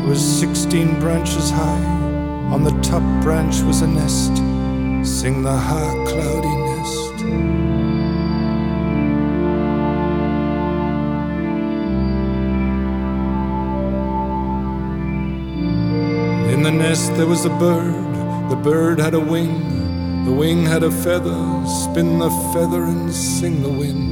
it 0.02 0.08
was 0.08 0.40
16 0.40 0.98
branches 0.98 1.48
high. 1.48 1.84
On 2.50 2.64
the 2.64 2.76
top 2.82 3.04
branch 3.22 3.60
was 3.60 3.82
a 3.82 3.86
nest, 3.86 4.34
sing 5.06 5.44
the 5.44 5.56
high 5.56 5.94
cloudy 6.08 6.61
nest 16.92 17.16
there 17.16 17.26
was 17.26 17.46
a 17.46 17.48
bird, 17.48 18.50
the 18.50 18.56
bird 18.56 18.98
had 18.98 19.14
a 19.14 19.18
wing, 19.18 20.26
the 20.26 20.30
wing 20.30 20.62
had 20.62 20.82
a 20.82 20.90
feather, 20.90 21.40
spin 21.84 22.18
the 22.18 22.28
feather 22.52 22.82
and 22.84 23.10
sing 23.10 23.62
the 23.62 23.70
wind. 23.70 24.10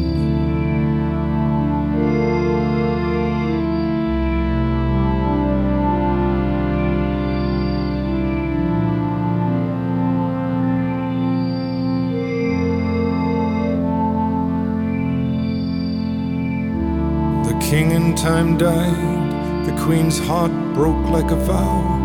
The 17.46 17.56
king 17.60 17.90
in 17.90 18.14
time 18.14 18.56
died, 18.56 19.66
the 19.66 19.78
queen's 19.84 20.18
heart 20.18 20.52
broke 20.72 21.10
like 21.10 21.30
a 21.30 21.36
vow, 21.36 21.99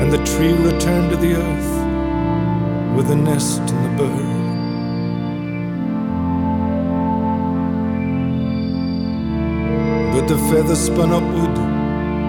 and 0.00 0.12
the 0.12 0.18
tree 0.24 0.52
returned 0.52 1.10
to 1.10 1.16
the 1.16 1.34
earth 1.34 1.74
with 2.96 3.08
the 3.08 3.16
nest 3.16 3.60
and 3.60 3.84
the 3.84 4.04
bird. 4.04 4.34
But 10.14 10.26
the 10.28 10.38
feather 10.48 10.76
spun 10.76 11.10
upward, 11.10 11.58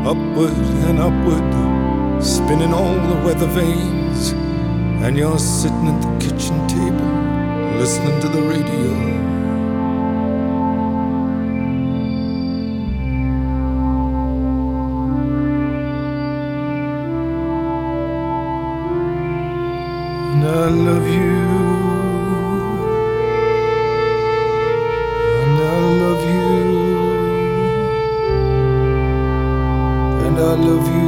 upward 0.06 0.58
and 0.90 1.00
upward, 1.00 2.24
spinning 2.24 2.74
all 2.74 2.96
the 2.96 3.20
weather 3.26 3.48
vanes, 3.48 4.32
and 5.04 5.16
you're 5.18 5.38
sitting 5.38 5.88
at 5.88 6.02
the 6.02 6.26
kitchen 6.26 6.68
table, 6.68 7.12
listening 7.80 8.20
to 8.22 8.28
the 8.30 8.42
radio. 8.42 9.45
I 20.46 20.70
love 20.70 21.08
you. 21.08 21.42
And 25.42 25.60
I 25.60 25.80
love 26.02 26.24
you. 26.24 26.50
And 30.26 30.38
I 30.38 30.54
love 30.54 30.88
you. 30.96 31.05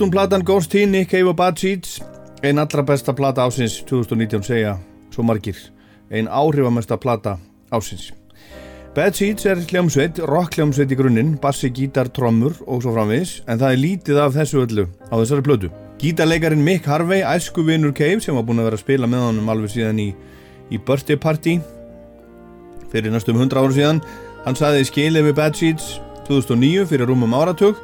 Hún 0.00 0.10
platan 0.10 0.42
Ghost 0.44 0.70
Teen, 0.70 0.90
Nick 0.90 1.10
Cave 1.10 1.28
og 1.30 1.36
Bad 1.36 1.58
Seeds 1.58 2.02
Einn 2.42 2.58
allra 2.58 2.82
besta 2.82 3.14
plata 3.14 3.44
ásins 3.46 3.78
2019 3.86 4.42
segja 4.42 4.74
svo 5.14 5.22
margir 5.22 5.56
ein 6.10 6.28
áhrifamesta 6.28 6.96
plata 6.96 7.38
ásins. 7.70 8.12
Bad 8.94 9.14
Seeds 9.16 9.46
er 9.46 9.58
hljómsveit, 9.58 10.20
rock 10.28 10.54
hljómsveit 10.54 10.92
í 10.92 10.98
grunninn, 10.98 11.32
bassi, 11.42 11.70
gítar, 11.74 12.10
trommur 12.14 12.54
og 12.66 12.84
svo 12.84 12.92
framvegis, 12.94 13.40
en 13.50 13.58
það 13.58 13.72
er 13.72 13.80
lítið 13.82 14.20
af 14.22 14.36
þessu 14.36 14.60
öllu 14.62 14.84
á 15.10 15.14
þessari 15.18 15.46
plötu. 15.46 15.70
Gítarleikarin 15.98 16.62
Mick 16.62 16.86
Harvey, 16.86 17.24
æsku 17.26 17.64
vinnur 17.66 17.94
Cave, 17.96 18.20
sem 18.20 18.36
var 18.36 18.46
búin 18.46 18.62
að 18.62 18.70
vera 18.70 18.78
að 18.78 18.84
spila 18.84 19.10
með 19.10 19.26
honum 19.28 19.50
alveg 19.50 19.74
síðan 19.74 20.04
í, 20.04 20.08
í 20.70 20.78
birthday 20.78 21.18
party 21.18 21.58
fyrir 22.92 23.10
næstum 23.10 23.40
100 23.40 23.58
ára 23.58 23.74
síðan, 23.74 24.02
hann 24.44 24.58
saði 24.58 24.86
skilið 24.86 25.30
við 25.30 25.38
Bad 25.40 25.58
Seeds 25.58 25.90
2009 26.28 26.86
fyrir 26.92 27.10
rúmum 27.10 27.34
áratug 27.34 27.80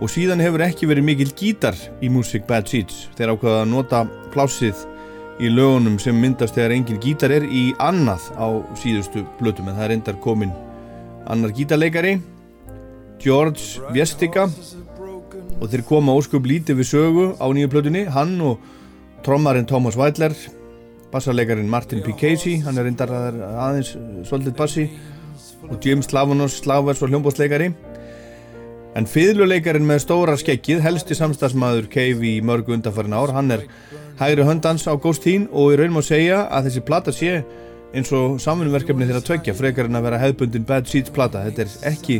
og 0.00 0.10
síðan 0.12 0.42
hefur 0.44 0.64
ekki 0.66 0.88
verið 0.90 1.06
mikil 1.08 1.30
gítar 1.36 1.76
í 2.04 2.10
músík 2.12 2.44
Bad 2.48 2.68
Seeds. 2.68 3.06
Þeir 3.16 3.32
ákvaða 3.32 3.62
að 3.62 3.70
nota 3.72 4.02
plásið 4.34 4.84
í 5.40 5.50
lögunum 5.52 5.98
sem 6.00 6.16
myndast 6.16 6.56
þegar 6.56 6.74
engin 6.76 7.00
gítar 7.00 7.32
er 7.36 7.44
í 7.44 7.68
annað 7.82 8.30
á 8.40 8.46
síðustu 8.80 9.24
blötum 9.40 9.68
en 9.68 9.76
það 9.76 9.86
er 9.86 9.94
endar 9.96 10.18
komin 10.24 10.52
annar 11.28 11.52
gítarleikari 11.56 12.16
George 13.20 13.82
Viestika 13.92 14.46
og 14.46 15.68
þeir 15.72 15.84
koma 15.88 16.14
óskup 16.16 16.46
lítið 16.48 16.80
við 16.80 16.90
sögu 16.92 17.26
á 17.36 17.46
nýju 17.52 17.72
blötunni 17.72 18.06
hann 18.12 18.36
og 18.44 18.62
trommarinn 19.26 19.68
Thomas 19.68 19.96
Weidler 19.98 20.32
bassarleikarin 21.12 21.68
Martin 21.68 22.02
P. 22.04 22.16
Casey 22.16 22.60
hann 22.64 22.78
er 22.80 22.88
endar 22.88 23.12
aðeins 23.12 23.92
svolítið 24.28 24.56
bassi 24.56 24.86
og 25.68 25.80
James 25.84 26.08
Slavanos 26.08 26.60
Slavers 26.62 27.02
og 27.02 27.12
hljómbótsleikari 27.12 27.72
En 28.96 29.04
fiðluleikarin 29.04 29.84
með 29.84 30.06
stóra 30.06 30.34
skeggið, 30.40 30.78
helsti 30.80 31.16
samstagsmaður 31.18 31.90
Cave 31.92 32.24
í 32.24 32.38
mörgu 32.40 32.72
undanfærin 32.72 33.12
ár, 33.12 33.34
hann 33.36 33.52
er 33.52 33.66
hægri 34.16 34.46
höndans 34.48 34.86
á 34.88 34.96
Ghosteen 34.96 35.44
og 35.52 35.74
í 35.74 35.76
raun 35.76 35.92
má 35.92 36.00
segja 36.04 36.46
að 36.48 36.70
þessi 36.70 36.82
plata 36.88 37.12
sé 37.12 37.34
eins 37.92 38.12
og 38.16 38.38
samfunverkefni 38.40 39.04
þeirra 39.04 39.20
tveggja, 39.26 39.54
frekar 39.58 39.90
en 39.90 40.00
að 40.00 40.06
vera 40.08 40.20
hefðbundin 40.22 40.64
Bad 40.68 40.88
Seeds 40.88 41.12
plata. 41.12 41.44
Þetta 41.44 41.66
er 41.66 41.92
ekki 41.92 42.18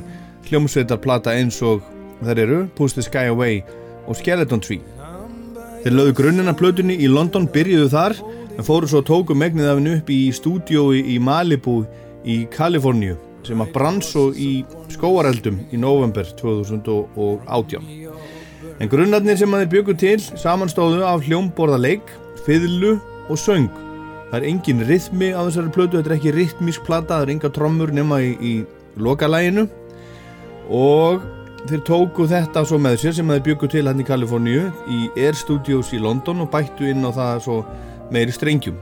hljómsveitar 0.51 1.01
plata 1.01 1.32
eins 1.32 1.62
og 1.65 1.81
þeir 2.20 2.43
eru, 2.44 2.62
Push 2.77 2.98
the 2.98 3.05
Sky 3.07 3.31
Away 3.32 3.62
og 4.05 4.20
Skeleton 4.20 4.61
Tree. 4.61 4.85
Þeir 5.81 5.97
lögðu 5.97 6.16
grunnina 6.20 6.57
plötunni 6.57 6.98
í 7.01 7.09
London, 7.09 7.48
byrjuðu 7.57 7.89
þar, 7.93 8.20
en 8.53 8.69
fóru 8.69 8.89
svo 8.90 9.01
tóku 9.01 9.32
megnið 9.32 9.73
af 9.73 9.81
hennu 9.81 9.97
upp 10.03 10.12
í 10.12 10.27
stúdiói 10.28 11.07
í 11.15 11.16
Malibu 11.24 11.86
í 12.27 12.43
Kaliforníu 12.53 13.16
sem 13.47 13.62
að 13.62 13.73
brann 13.74 14.02
svo 14.05 14.28
í 14.35 14.51
skóareldum 14.93 15.59
í 15.73 15.81
november 15.81 16.28
2018. 16.39 17.86
En 18.77 18.90
grunnarnir 18.93 19.39
sem 19.40 19.52
að 19.55 19.64
þeir 19.64 19.73
byggu 19.73 19.97
til 20.02 20.16
samanstóðu 20.20 21.05
af 21.06 21.24
hljómborðarleik, 21.24 22.10
fiðlu 22.44 22.97
og 23.31 23.40
söng. 23.40 23.70
Það 24.31 24.39
er 24.40 24.48
engin 24.51 24.82
rithmi 24.89 25.31
á 25.32 25.40
þessari 25.47 25.73
plötu, 25.73 26.01
þetta 26.01 26.12
er 26.12 26.16
ekki 26.18 26.35
rithmísk 26.35 26.85
plata, 26.86 27.14
það 27.14 27.24
er 27.24 27.32
enga 27.36 27.52
trommur 27.55 27.93
nema 27.94 28.20
í, 28.20 28.35
í 28.43 28.55
lokalæginu 29.01 29.68
og 30.73 31.23
þeir 31.66 31.82
tóku 31.86 32.27
þetta 32.31 32.64
svo 32.66 32.78
með 32.82 33.01
sér 33.02 33.16
sem 33.16 33.31
þeir 33.31 33.44
byggu 33.47 33.70
til 33.70 33.86
hann 33.86 34.02
í 34.02 34.06
Kaliforníu 34.06 34.66
í 34.90 35.06
Air 35.14 35.39
Studios 35.39 35.93
í 35.94 36.02
London 36.02 36.44
og 36.44 36.51
bættu 36.52 36.90
inn 36.90 37.06
á 37.06 37.10
það 37.14 37.43
svo 37.47 37.56
meiri 38.14 38.35
strengjum. 38.35 38.77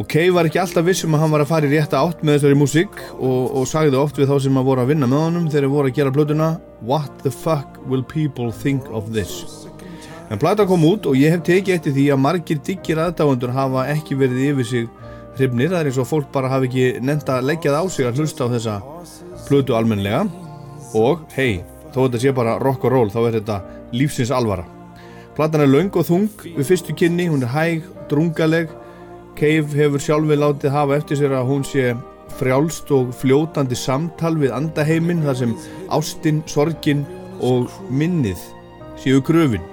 Og 0.00 0.06
Kay 0.08 0.30
var 0.32 0.48
ekki 0.48 0.56
alltaf 0.56 0.86
vissum 0.86 1.12
að 1.12 1.20
hann 1.20 1.32
var 1.34 1.42
að 1.44 1.50
fara 1.50 1.68
í 1.68 1.72
rétta 1.74 2.00
átt 2.00 2.22
með 2.24 2.38
þessari 2.38 2.56
músík 2.56 2.94
og, 3.18 3.50
og 3.60 3.66
sagði 3.68 3.98
oft 4.00 4.16
við 4.16 4.30
þá 4.30 4.38
sem 4.40 4.56
að 4.56 4.70
voru 4.70 4.84
að 4.84 4.92
vinna 4.94 5.08
með 5.10 5.24
honum 5.26 5.50
þegar 5.52 5.72
voru 5.74 5.90
að 5.90 5.98
gera 5.98 6.14
plötuna 6.14 6.48
What 6.80 7.20
the 7.26 7.32
fuck 7.32 7.76
will 7.90 8.04
people 8.08 8.48
think 8.62 8.88
of 8.88 9.12
this? 9.12 9.68
En 10.32 10.40
plata 10.40 10.64
kom 10.64 10.86
út 10.88 11.04
og 11.10 11.18
ég 11.20 11.34
hef 11.34 11.44
tekið 11.44 11.74
eftir 11.76 11.92
því 11.92 12.06
að 12.14 12.22
margir 12.24 12.60
diggir 12.64 13.02
aðdáðundur 13.04 13.52
hafa 13.52 13.84
ekki 13.92 14.16
verið 14.16 14.46
yfir 14.46 14.70
sig 14.70 14.88
hrifnir. 15.36 15.68
Það 15.68 15.80
er 15.82 15.90
eins 15.90 16.00
og 16.00 16.08
fólk 16.08 16.32
bara 16.32 16.48
hafi 16.48 16.70
ekki 16.70 17.04
nefnt 17.04 17.28
að 17.34 17.50
leggja 17.50 17.74
það 17.74 17.84
á 17.84 17.86
sig 17.92 18.08
að 18.08 18.22
hlusta 18.22 18.48
á 18.48 18.52
þessa 18.54 18.78
plötu 19.44 19.76
almenlega 19.76 20.24
og 20.96 21.26
hei, 21.36 21.60
þó 21.92 22.06
þetta 22.06 22.20
sé 22.24 22.32
bara 22.36 22.56
rock 22.64 22.88
og 22.88 22.96
roll 22.96 23.12
þá 23.12 23.20
er 23.26 23.36
þetta 23.42 23.58
lífsins 23.92 24.32
alvara. 24.32 24.64
Platan 25.36 25.66
er 25.66 25.68
laung 25.68 25.92
og 26.00 26.08
þung 26.08 26.30
við 26.46 26.64
fyrstu 26.64 26.96
kynni, 26.96 27.28
hún 27.28 27.44
er 27.44 27.52
hæg, 27.52 27.84
drungaleg 28.08 28.72
Cave 29.38 29.76
hefur 29.76 30.02
sjálfur 30.02 30.40
látið 30.40 30.74
hafa 30.74 30.96
eftir 30.98 31.20
sér 31.20 31.36
að 31.38 31.48
hún 31.50 31.64
sé 31.66 31.92
frjálst 32.38 32.90
og 32.94 33.12
fljótandi 33.20 33.76
samtal 33.76 34.34
við 34.40 34.54
andaheimin 34.56 35.24
þar 35.26 35.38
sem 35.40 35.56
ástinn, 35.92 36.42
sorgin 36.48 37.04
og 37.42 37.70
minnið 37.90 38.40
séu 39.00 39.22
gröfin. 39.24 39.64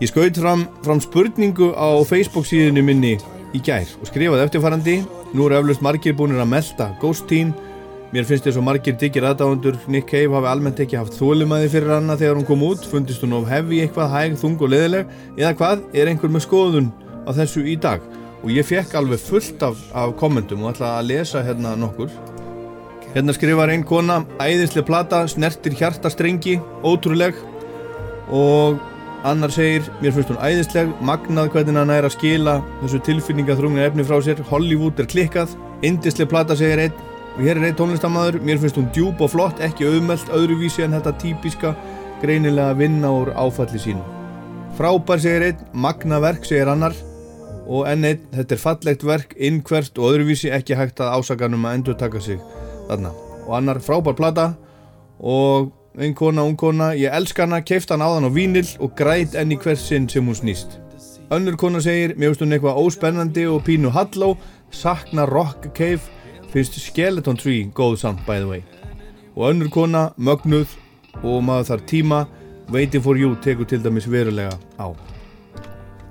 Ég 0.00 0.08
skaut 0.08 0.38
fram, 0.40 0.66
fram 0.84 1.00
spurningu 1.02 1.72
á 1.76 2.00
Facebook 2.08 2.46
síðinu 2.48 2.84
minni 2.84 3.16
í 3.52 3.60
gær 3.64 3.88
og 4.00 4.08
skrifaði 4.08 4.46
eftirfarandi 4.46 5.00
Nú 5.30 5.44
eru 5.46 5.60
eflust 5.60 5.82
margir 5.84 6.16
búinir 6.18 6.40
að 6.42 6.48
melda 6.50 6.88
Ghost 6.98 7.28
Teen. 7.30 7.52
Mér 8.10 8.24
finnst 8.26 8.48
þess 8.48 8.58
að 8.58 8.64
margir 8.66 8.96
diggir 8.98 9.28
aðdáðundur 9.28 9.76
Nick 9.86 10.08
Cave 10.10 10.34
hafi 10.34 10.48
almennt 10.50 10.80
ekki 10.82 10.98
haft 10.98 11.14
þólumæði 11.14 11.68
fyrir 11.70 11.92
hana 11.94 12.16
þegar 12.18 12.40
hún 12.40 12.48
kom 12.48 12.64
út. 12.66 12.82
Fundist 12.90 13.22
hún 13.22 13.36
of 13.38 13.46
hefi 13.46 13.78
eitthvað 13.84 14.10
hæg, 14.10 14.34
þung 14.40 14.56
og 14.58 14.72
leðileg 14.72 15.12
eða 15.36 15.52
hvað, 15.60 15.84
er 15.94 16.10
einhver 16.10 16.34
með 16.34 16.48
skoðun 16.48 16.90
á 17.26 17.30
þessu 17.36 17.64
í 17.68 17.76
dag. 17.80 18.02
Og 18.40 18.52
ég 18.54 18.66
fekk 18.66 18.94
alveg 18.96 19.20
fullt 19.20 19.62
af, 19.66 19.80
af 19.92 20.14
kommentum 20.20 20.64
og 20.64 20.74
ætla 20.74 20.96
að 20.98 21.10
lesa 21.10 21.42
hérna 21.44 21.74
nokkur. 21.78 22.12
Hérna 23.14 23.34
skrifar 23.36 23.72
einn 23.72 23.84
kona 23.84 24.22
æðislega 24.40 24.86
plata, 24.86 25.24
snertir 25.28 25.74
hjartastrengi 25.76 26.58
ótrúleg. 26.86 27.36
Og 28.30 28.78
annar 29.26 29.52
segir, 29.52 29.84
mér 30.00 30.14
finnst 30.16 30.30
hún 30.32 30.40
æðisleg 30.40 30.92
magnað 31.04 31.50
hvernig 31.54 31.80
hann 31.80 31.92
er 31.92 32.08
að 32.08 32.16
skila 32.16 32.60
þessu 32.80 33.02
tilfinningaþrungna 33.08 33.88
efni 33.88 34.06
frá 34.06 34.20
sér. 34.24 34.40
Hollywood 34.52 35.02
er 35.02 35.10
klikkað, 35.10 35.56
indislega 35.84 36.32
plata 36.32 36.56
segir 36.56 36.86
einn. 36.86 37.02
Og 37.36 37.44
hér 37.44 37.60
er 37.60 37.68
einn 37.68 37.76
tónlistamæður 37.78 38.40
mér 38.46 38.62
finnst 38.62 38.78
hún 38.80 38.88
djúb 38.94 39.20
og 39.20 39.34
flott, 39.34 39.60
ekki 39.64 39.88
auðmelt 39.90 40.32
öðruvísi 40.34 40.86
en 40.86 40.96
þetta 40.96 41.18
típiska 41.20 41.74
greinilega 42.24 42.72
vinna 42.76 43.12
úr 43.20 43.30
áfalli 43.38 43.80
sín 43.80 44.00
frábær 44.80 45.20
segir 45.20 45.44
einn, 45.44 45.64
magnaverk 45.76 46.46
segir 46.48 46.70
annar 46.72 46.94
og 47.70 47.86
enn 47.86 48.06
einn, 48.08 48.22
þetta 48.34 48.56
er 48.56 48.60
fallegt 48.60 49.04
verk 49.06 49.34
innkvert 49.38 49.98
og 50.00 50.10
öðruvísi 50.10 50.50
ekki 50.54 50.78
hægt 50.78 51.02
að 51.02 51.20
ásaganum 51.20 51.68
að 51.68 51.76
endur 51.78 51.98
taka 51.98 52.22
sig 52.22 52.40
þarna. 52.88 53.12
Og 53.46 53.52
annar 53.56 53.78
frábær 53.84 54.16
plata 54.18 54.46
og 55.20 55.70
einn 55.98 56.14
kona, 56.18 56.42
ung 56.46 56.58
kona, 56.58 56.90
ég 56.98 57.14
elsk 57.14 57.38
hana 57.42 57.60
keift 57.62 57.92
hann 57.94 58.02
á 58.02 58.10
þann 58.10 58.26
á 58.26 58.30
vínil 58.34 58.66
og 58.82 58.96
græt 58.98 59.36
enn 59.38 59.54
í 59.54 59.58
hvert 59.60 59.78
sinn 59.78 60.08
sem 60.10 60.26
hún 60.26 60.38
snýst. 60.38 60.78
Önnur 61.30 61.54
kona 61.58 61.82
segir, 61.82 62.16
mér 62.18 62.32
finnst 62.32 62.42
hún 62.42 62.56
eitthvað 62.56 62.80
óspennandi 62.82 63.46
og 63.46 63.62
pínu 63.66 63.92
halló, 63.94 64.32
sakna 64.74 65.28
rock 65.30 65.70
cave, 65.78 66.02
finnst 66.50 66.80
skeleton 66.82 67.38
tree 67.38 67.68
góð 67.74 68.00
samt 68.02 68.26
by 68.26 68.42
the 68.42 68.50
way. 68.50 68.64
Og 69.38 69.52
önnur 69.52 69.70
kona, 69.70 70.08
mögnuð 70.18 70.74
og 71.22 71.38
maður 71.46 71.70
þarf 71.70 71.86
tíma 71.86 72.24
waiting 72.70 73.02
for 73.02 73.18
you 73.18 73.36
tekur 73.42 73.66
til 73.66 73.82
dæmis 73.82 74.10
verulega 74.10 74.58
á 74.78 75.19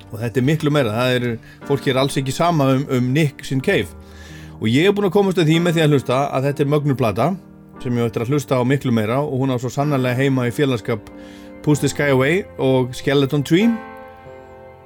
og 0.10 0.20
þetta 0.22 0.42
er 0.42 0.48
miklu 0.48 0.74
meira, 0.74 0.94
það 0.96 1.16
er, 1.18 1.28
fólki 1.68 1.94
er 1.94 2.00
alls 2.02 2.18
ekki 2.20 2.34
sama 2.36 2.72
um, 2.76 2.86
um 2.98 3.12
Nick 3.14 3.46
sin 3.46 3.62
Cave. 3.62 3.88
Og 4.60 4.68
ég 4.68 4.88
hef 4.88 4.96
búin 4.98 5.08
að 5.08 5.16
komast 5.16 5.40
að 5.40 5.52
því 5.52 5.60
með 5.64 5.78
því 5.78 5.84
að 5.86 5.94
hlusta 5.94 6.24
að 6.36 6.50
þetta 6.50 6.66
er 6.66 6.72
mögnurplata 6.74 7.28
sem 7.80 7.96
ég 7.96 8.10
ætti 8.10 8.20
að 8.20 8.34
hlusta 8.34 8.58
á 8.60 8.64
miklu 8.68 8.92
meira 8.92 9.22
og 9.24 9.38
hún 9.40 9.54
á 9.56 9.58
svo 9.62 9.72
sannarlega 9.72 10.20
heima 10.20 10.50
í 10.50 10.52
félagskap 10.52 11.06
Push 11.64 11.80
the 11.80 11.92
Sky 11.92 12.12
Away 12.12 12.42
og 12.60 12.92
Skeleton 12.96 13.44
Tree 13.44 13.70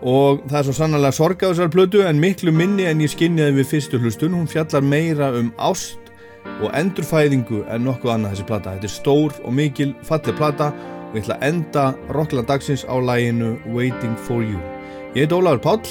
og 0.04 0.44
það 0.50 0.60
er 0.60 0.68
svo 0.68 0.76
sannarlega 0.78 1.16
sorg 1.16 1.42
á 1.42 1.50
þessar 1.50 1.72
plötu 1.74 2.04
en 2.06 2.22
miklu 2.22 2.54
minni 2.54 2.86
en 2.90 3.02
ég 3.02 3.14
skinniði 3.14 3.58
við 3.62 3.70
fyrstu 3.72 4.02
hlustun. 4.04 4.36
Hún 4.36 4.50
fjallar 4.52 4.84
meira 4.86 5.32
um 5.40 5.54
ást 5.58 6.12
og 6.60 6.70
endurfæðingu 6.76 7.64
en 7.72 7.88
nokkuð 7.88 8.14
annað 8.18 8.36
þessi 8.36 8.48
plata. 8.52 8.76
Þetta 8.76 8.90
er 8.90 8.96
stór 8.98 9.42
og 9.42 9.58
mikil 9.58 9.94
fallið 10.06 10.38
plata 10.42 10.70
og 11.10 11.18
ég 11.18 11.26
ætla 11.26 11.40
að 11.40 11.50
enda 11.50 11.90
rockland 12.12 12.52
dagsins 12.52 12.86
á 12.86 12.96
læginu 13.00 13.56
Waiting 13.72 14.18
for 14.28 14.44
You 14.44 14.73
Ég 15.14 15.22
heit 15.22 15.34
Ólafur 15.38 15.60
Páll, 15.62 15.90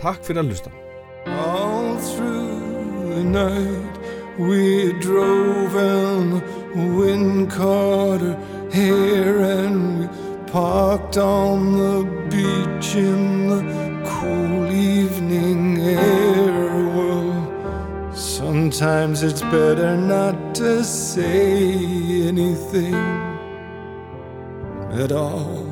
takk 0.00 0.24
fyrir 0.26 0.40
að 0.42 0.48
hlusta. 0.50 0.70
All 1.38 1.94
through 2.02 3.14
the 3.14 3.22
night 3.22 4.00
we 4.42 4.90
drove 4.98 5.76
and 5.78 6.42
the 6.74 6.88
wind 6.98 7.52
caught 7.52 8.18
her 8.18 8.34
hair 8.74 9.38
and 9.38 10.00
we 10.00 10.08
parked 10.50 11.16
on 11.16 11.78
the 11.78 12.02
beach 12.26 12.96
in 12.96 13.46
the 13.54 13.62
cool 14.18 14.66
evening 14.74 15.78
air. 15.86 16.74
Well, 16.98 18.10
sometimes 18.16 19.22
it's 19.22 19.42
better 19.42 19.96
not 19.96 20.56
to 20.56 20.82
say 20.82 22.26
anything 22.26 22.98
at 24.90 25.12
all. 25.12 25.69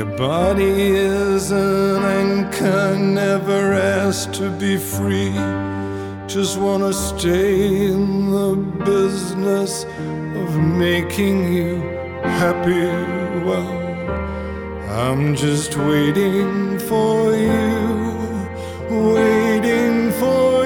Your 0.00 0.16
body 0.16 0.92
is 0.92 1.50
an 1.50 2.02
anchor, 2.02 2.96
never 2.98 3.74
asked 3.74 4.32
to 4.36 4.48
be 4.48 4.78
free. 4.78 5.34
Just 6.26 6.58
wanna 6.58 6.94
stay 6.94 7.88
in 7.88 8.30
the 8.30 8.56
business 8.82 9.84
of 10.40 10.56
making 10.56 11.52
you 11.52 11.82
happy. 12.40 12.86
Well, 13.44 13.70
I'm 14.88 15.36
just 15.36 15.76
waiting 15.76 16.78
for 16.78 17.34
you, 17.36 17.68
waiting 18.88 20.12
for 20.12 20.44
you, 20.54 20.59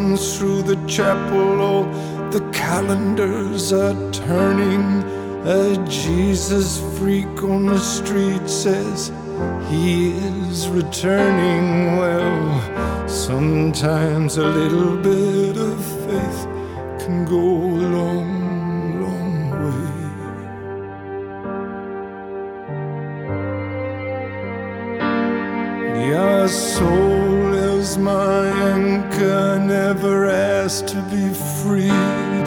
runs 0.00 0.38
through 0.38 0.62
the 0.62 0.76
chapel, 0.86 1.60
all 1.60 1.84
the 2.30 2.40
calendars 2.52 3.72
are 3.72 3.94
turning. 4.12 5.04
A 5.44 5.76
Jesus 5.88 6.80
freak 6.98 7.42
on 7.42 7.66
the 7.66 7.78
street 7.78 8.48
says 8.48 9.12
he 9.68 10.12
is 10.12 10.68
returning. 10.68 11.96
Well, 11.98 13.08
sometimes 13.08 14.36
a 14.36 14.46
little 14.46 14.96
bit 14.96 15.56
of 15.56 15.84
faith 16.06 16.46
can 17.00 17.24
go 17.24 17.38
a 17.38 17.80
long, 17.96 18.30
long 19.04 19.50
way. 19.64 19.90
Your 26.08 26.48
soul 26.48 27.19
is 27.90 27.98
my 27.98 28.46
anchor, 28.46 29.58
never 29.58 30.26
asked 30.26 30.86
to 30.88 31.00
be 31.14 31.26
freed. 31.60 32.46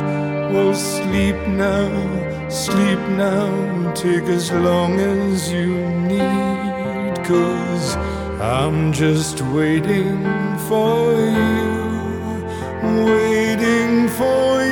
Well, 0.54 0.74
sleep 0.74 1.36
now, 1.48 1.90
sleep 2.50 3.00
now, 3.26 3.94
take 3.94 4.28
as 4.40 4.52
long 4.52 5.00
as 5.00 5.52
you 5.52 5.76
need. 6.12 7.26
Cause 7.26 7.96
I'm 8.40 8.94
just 8.94 9.42
waiting 9.42 10.22
for 10.70 11.12
you, 11.38 11.74
waiting 13.06 14.08
for 14.20 14.46
you, 14.62 14.63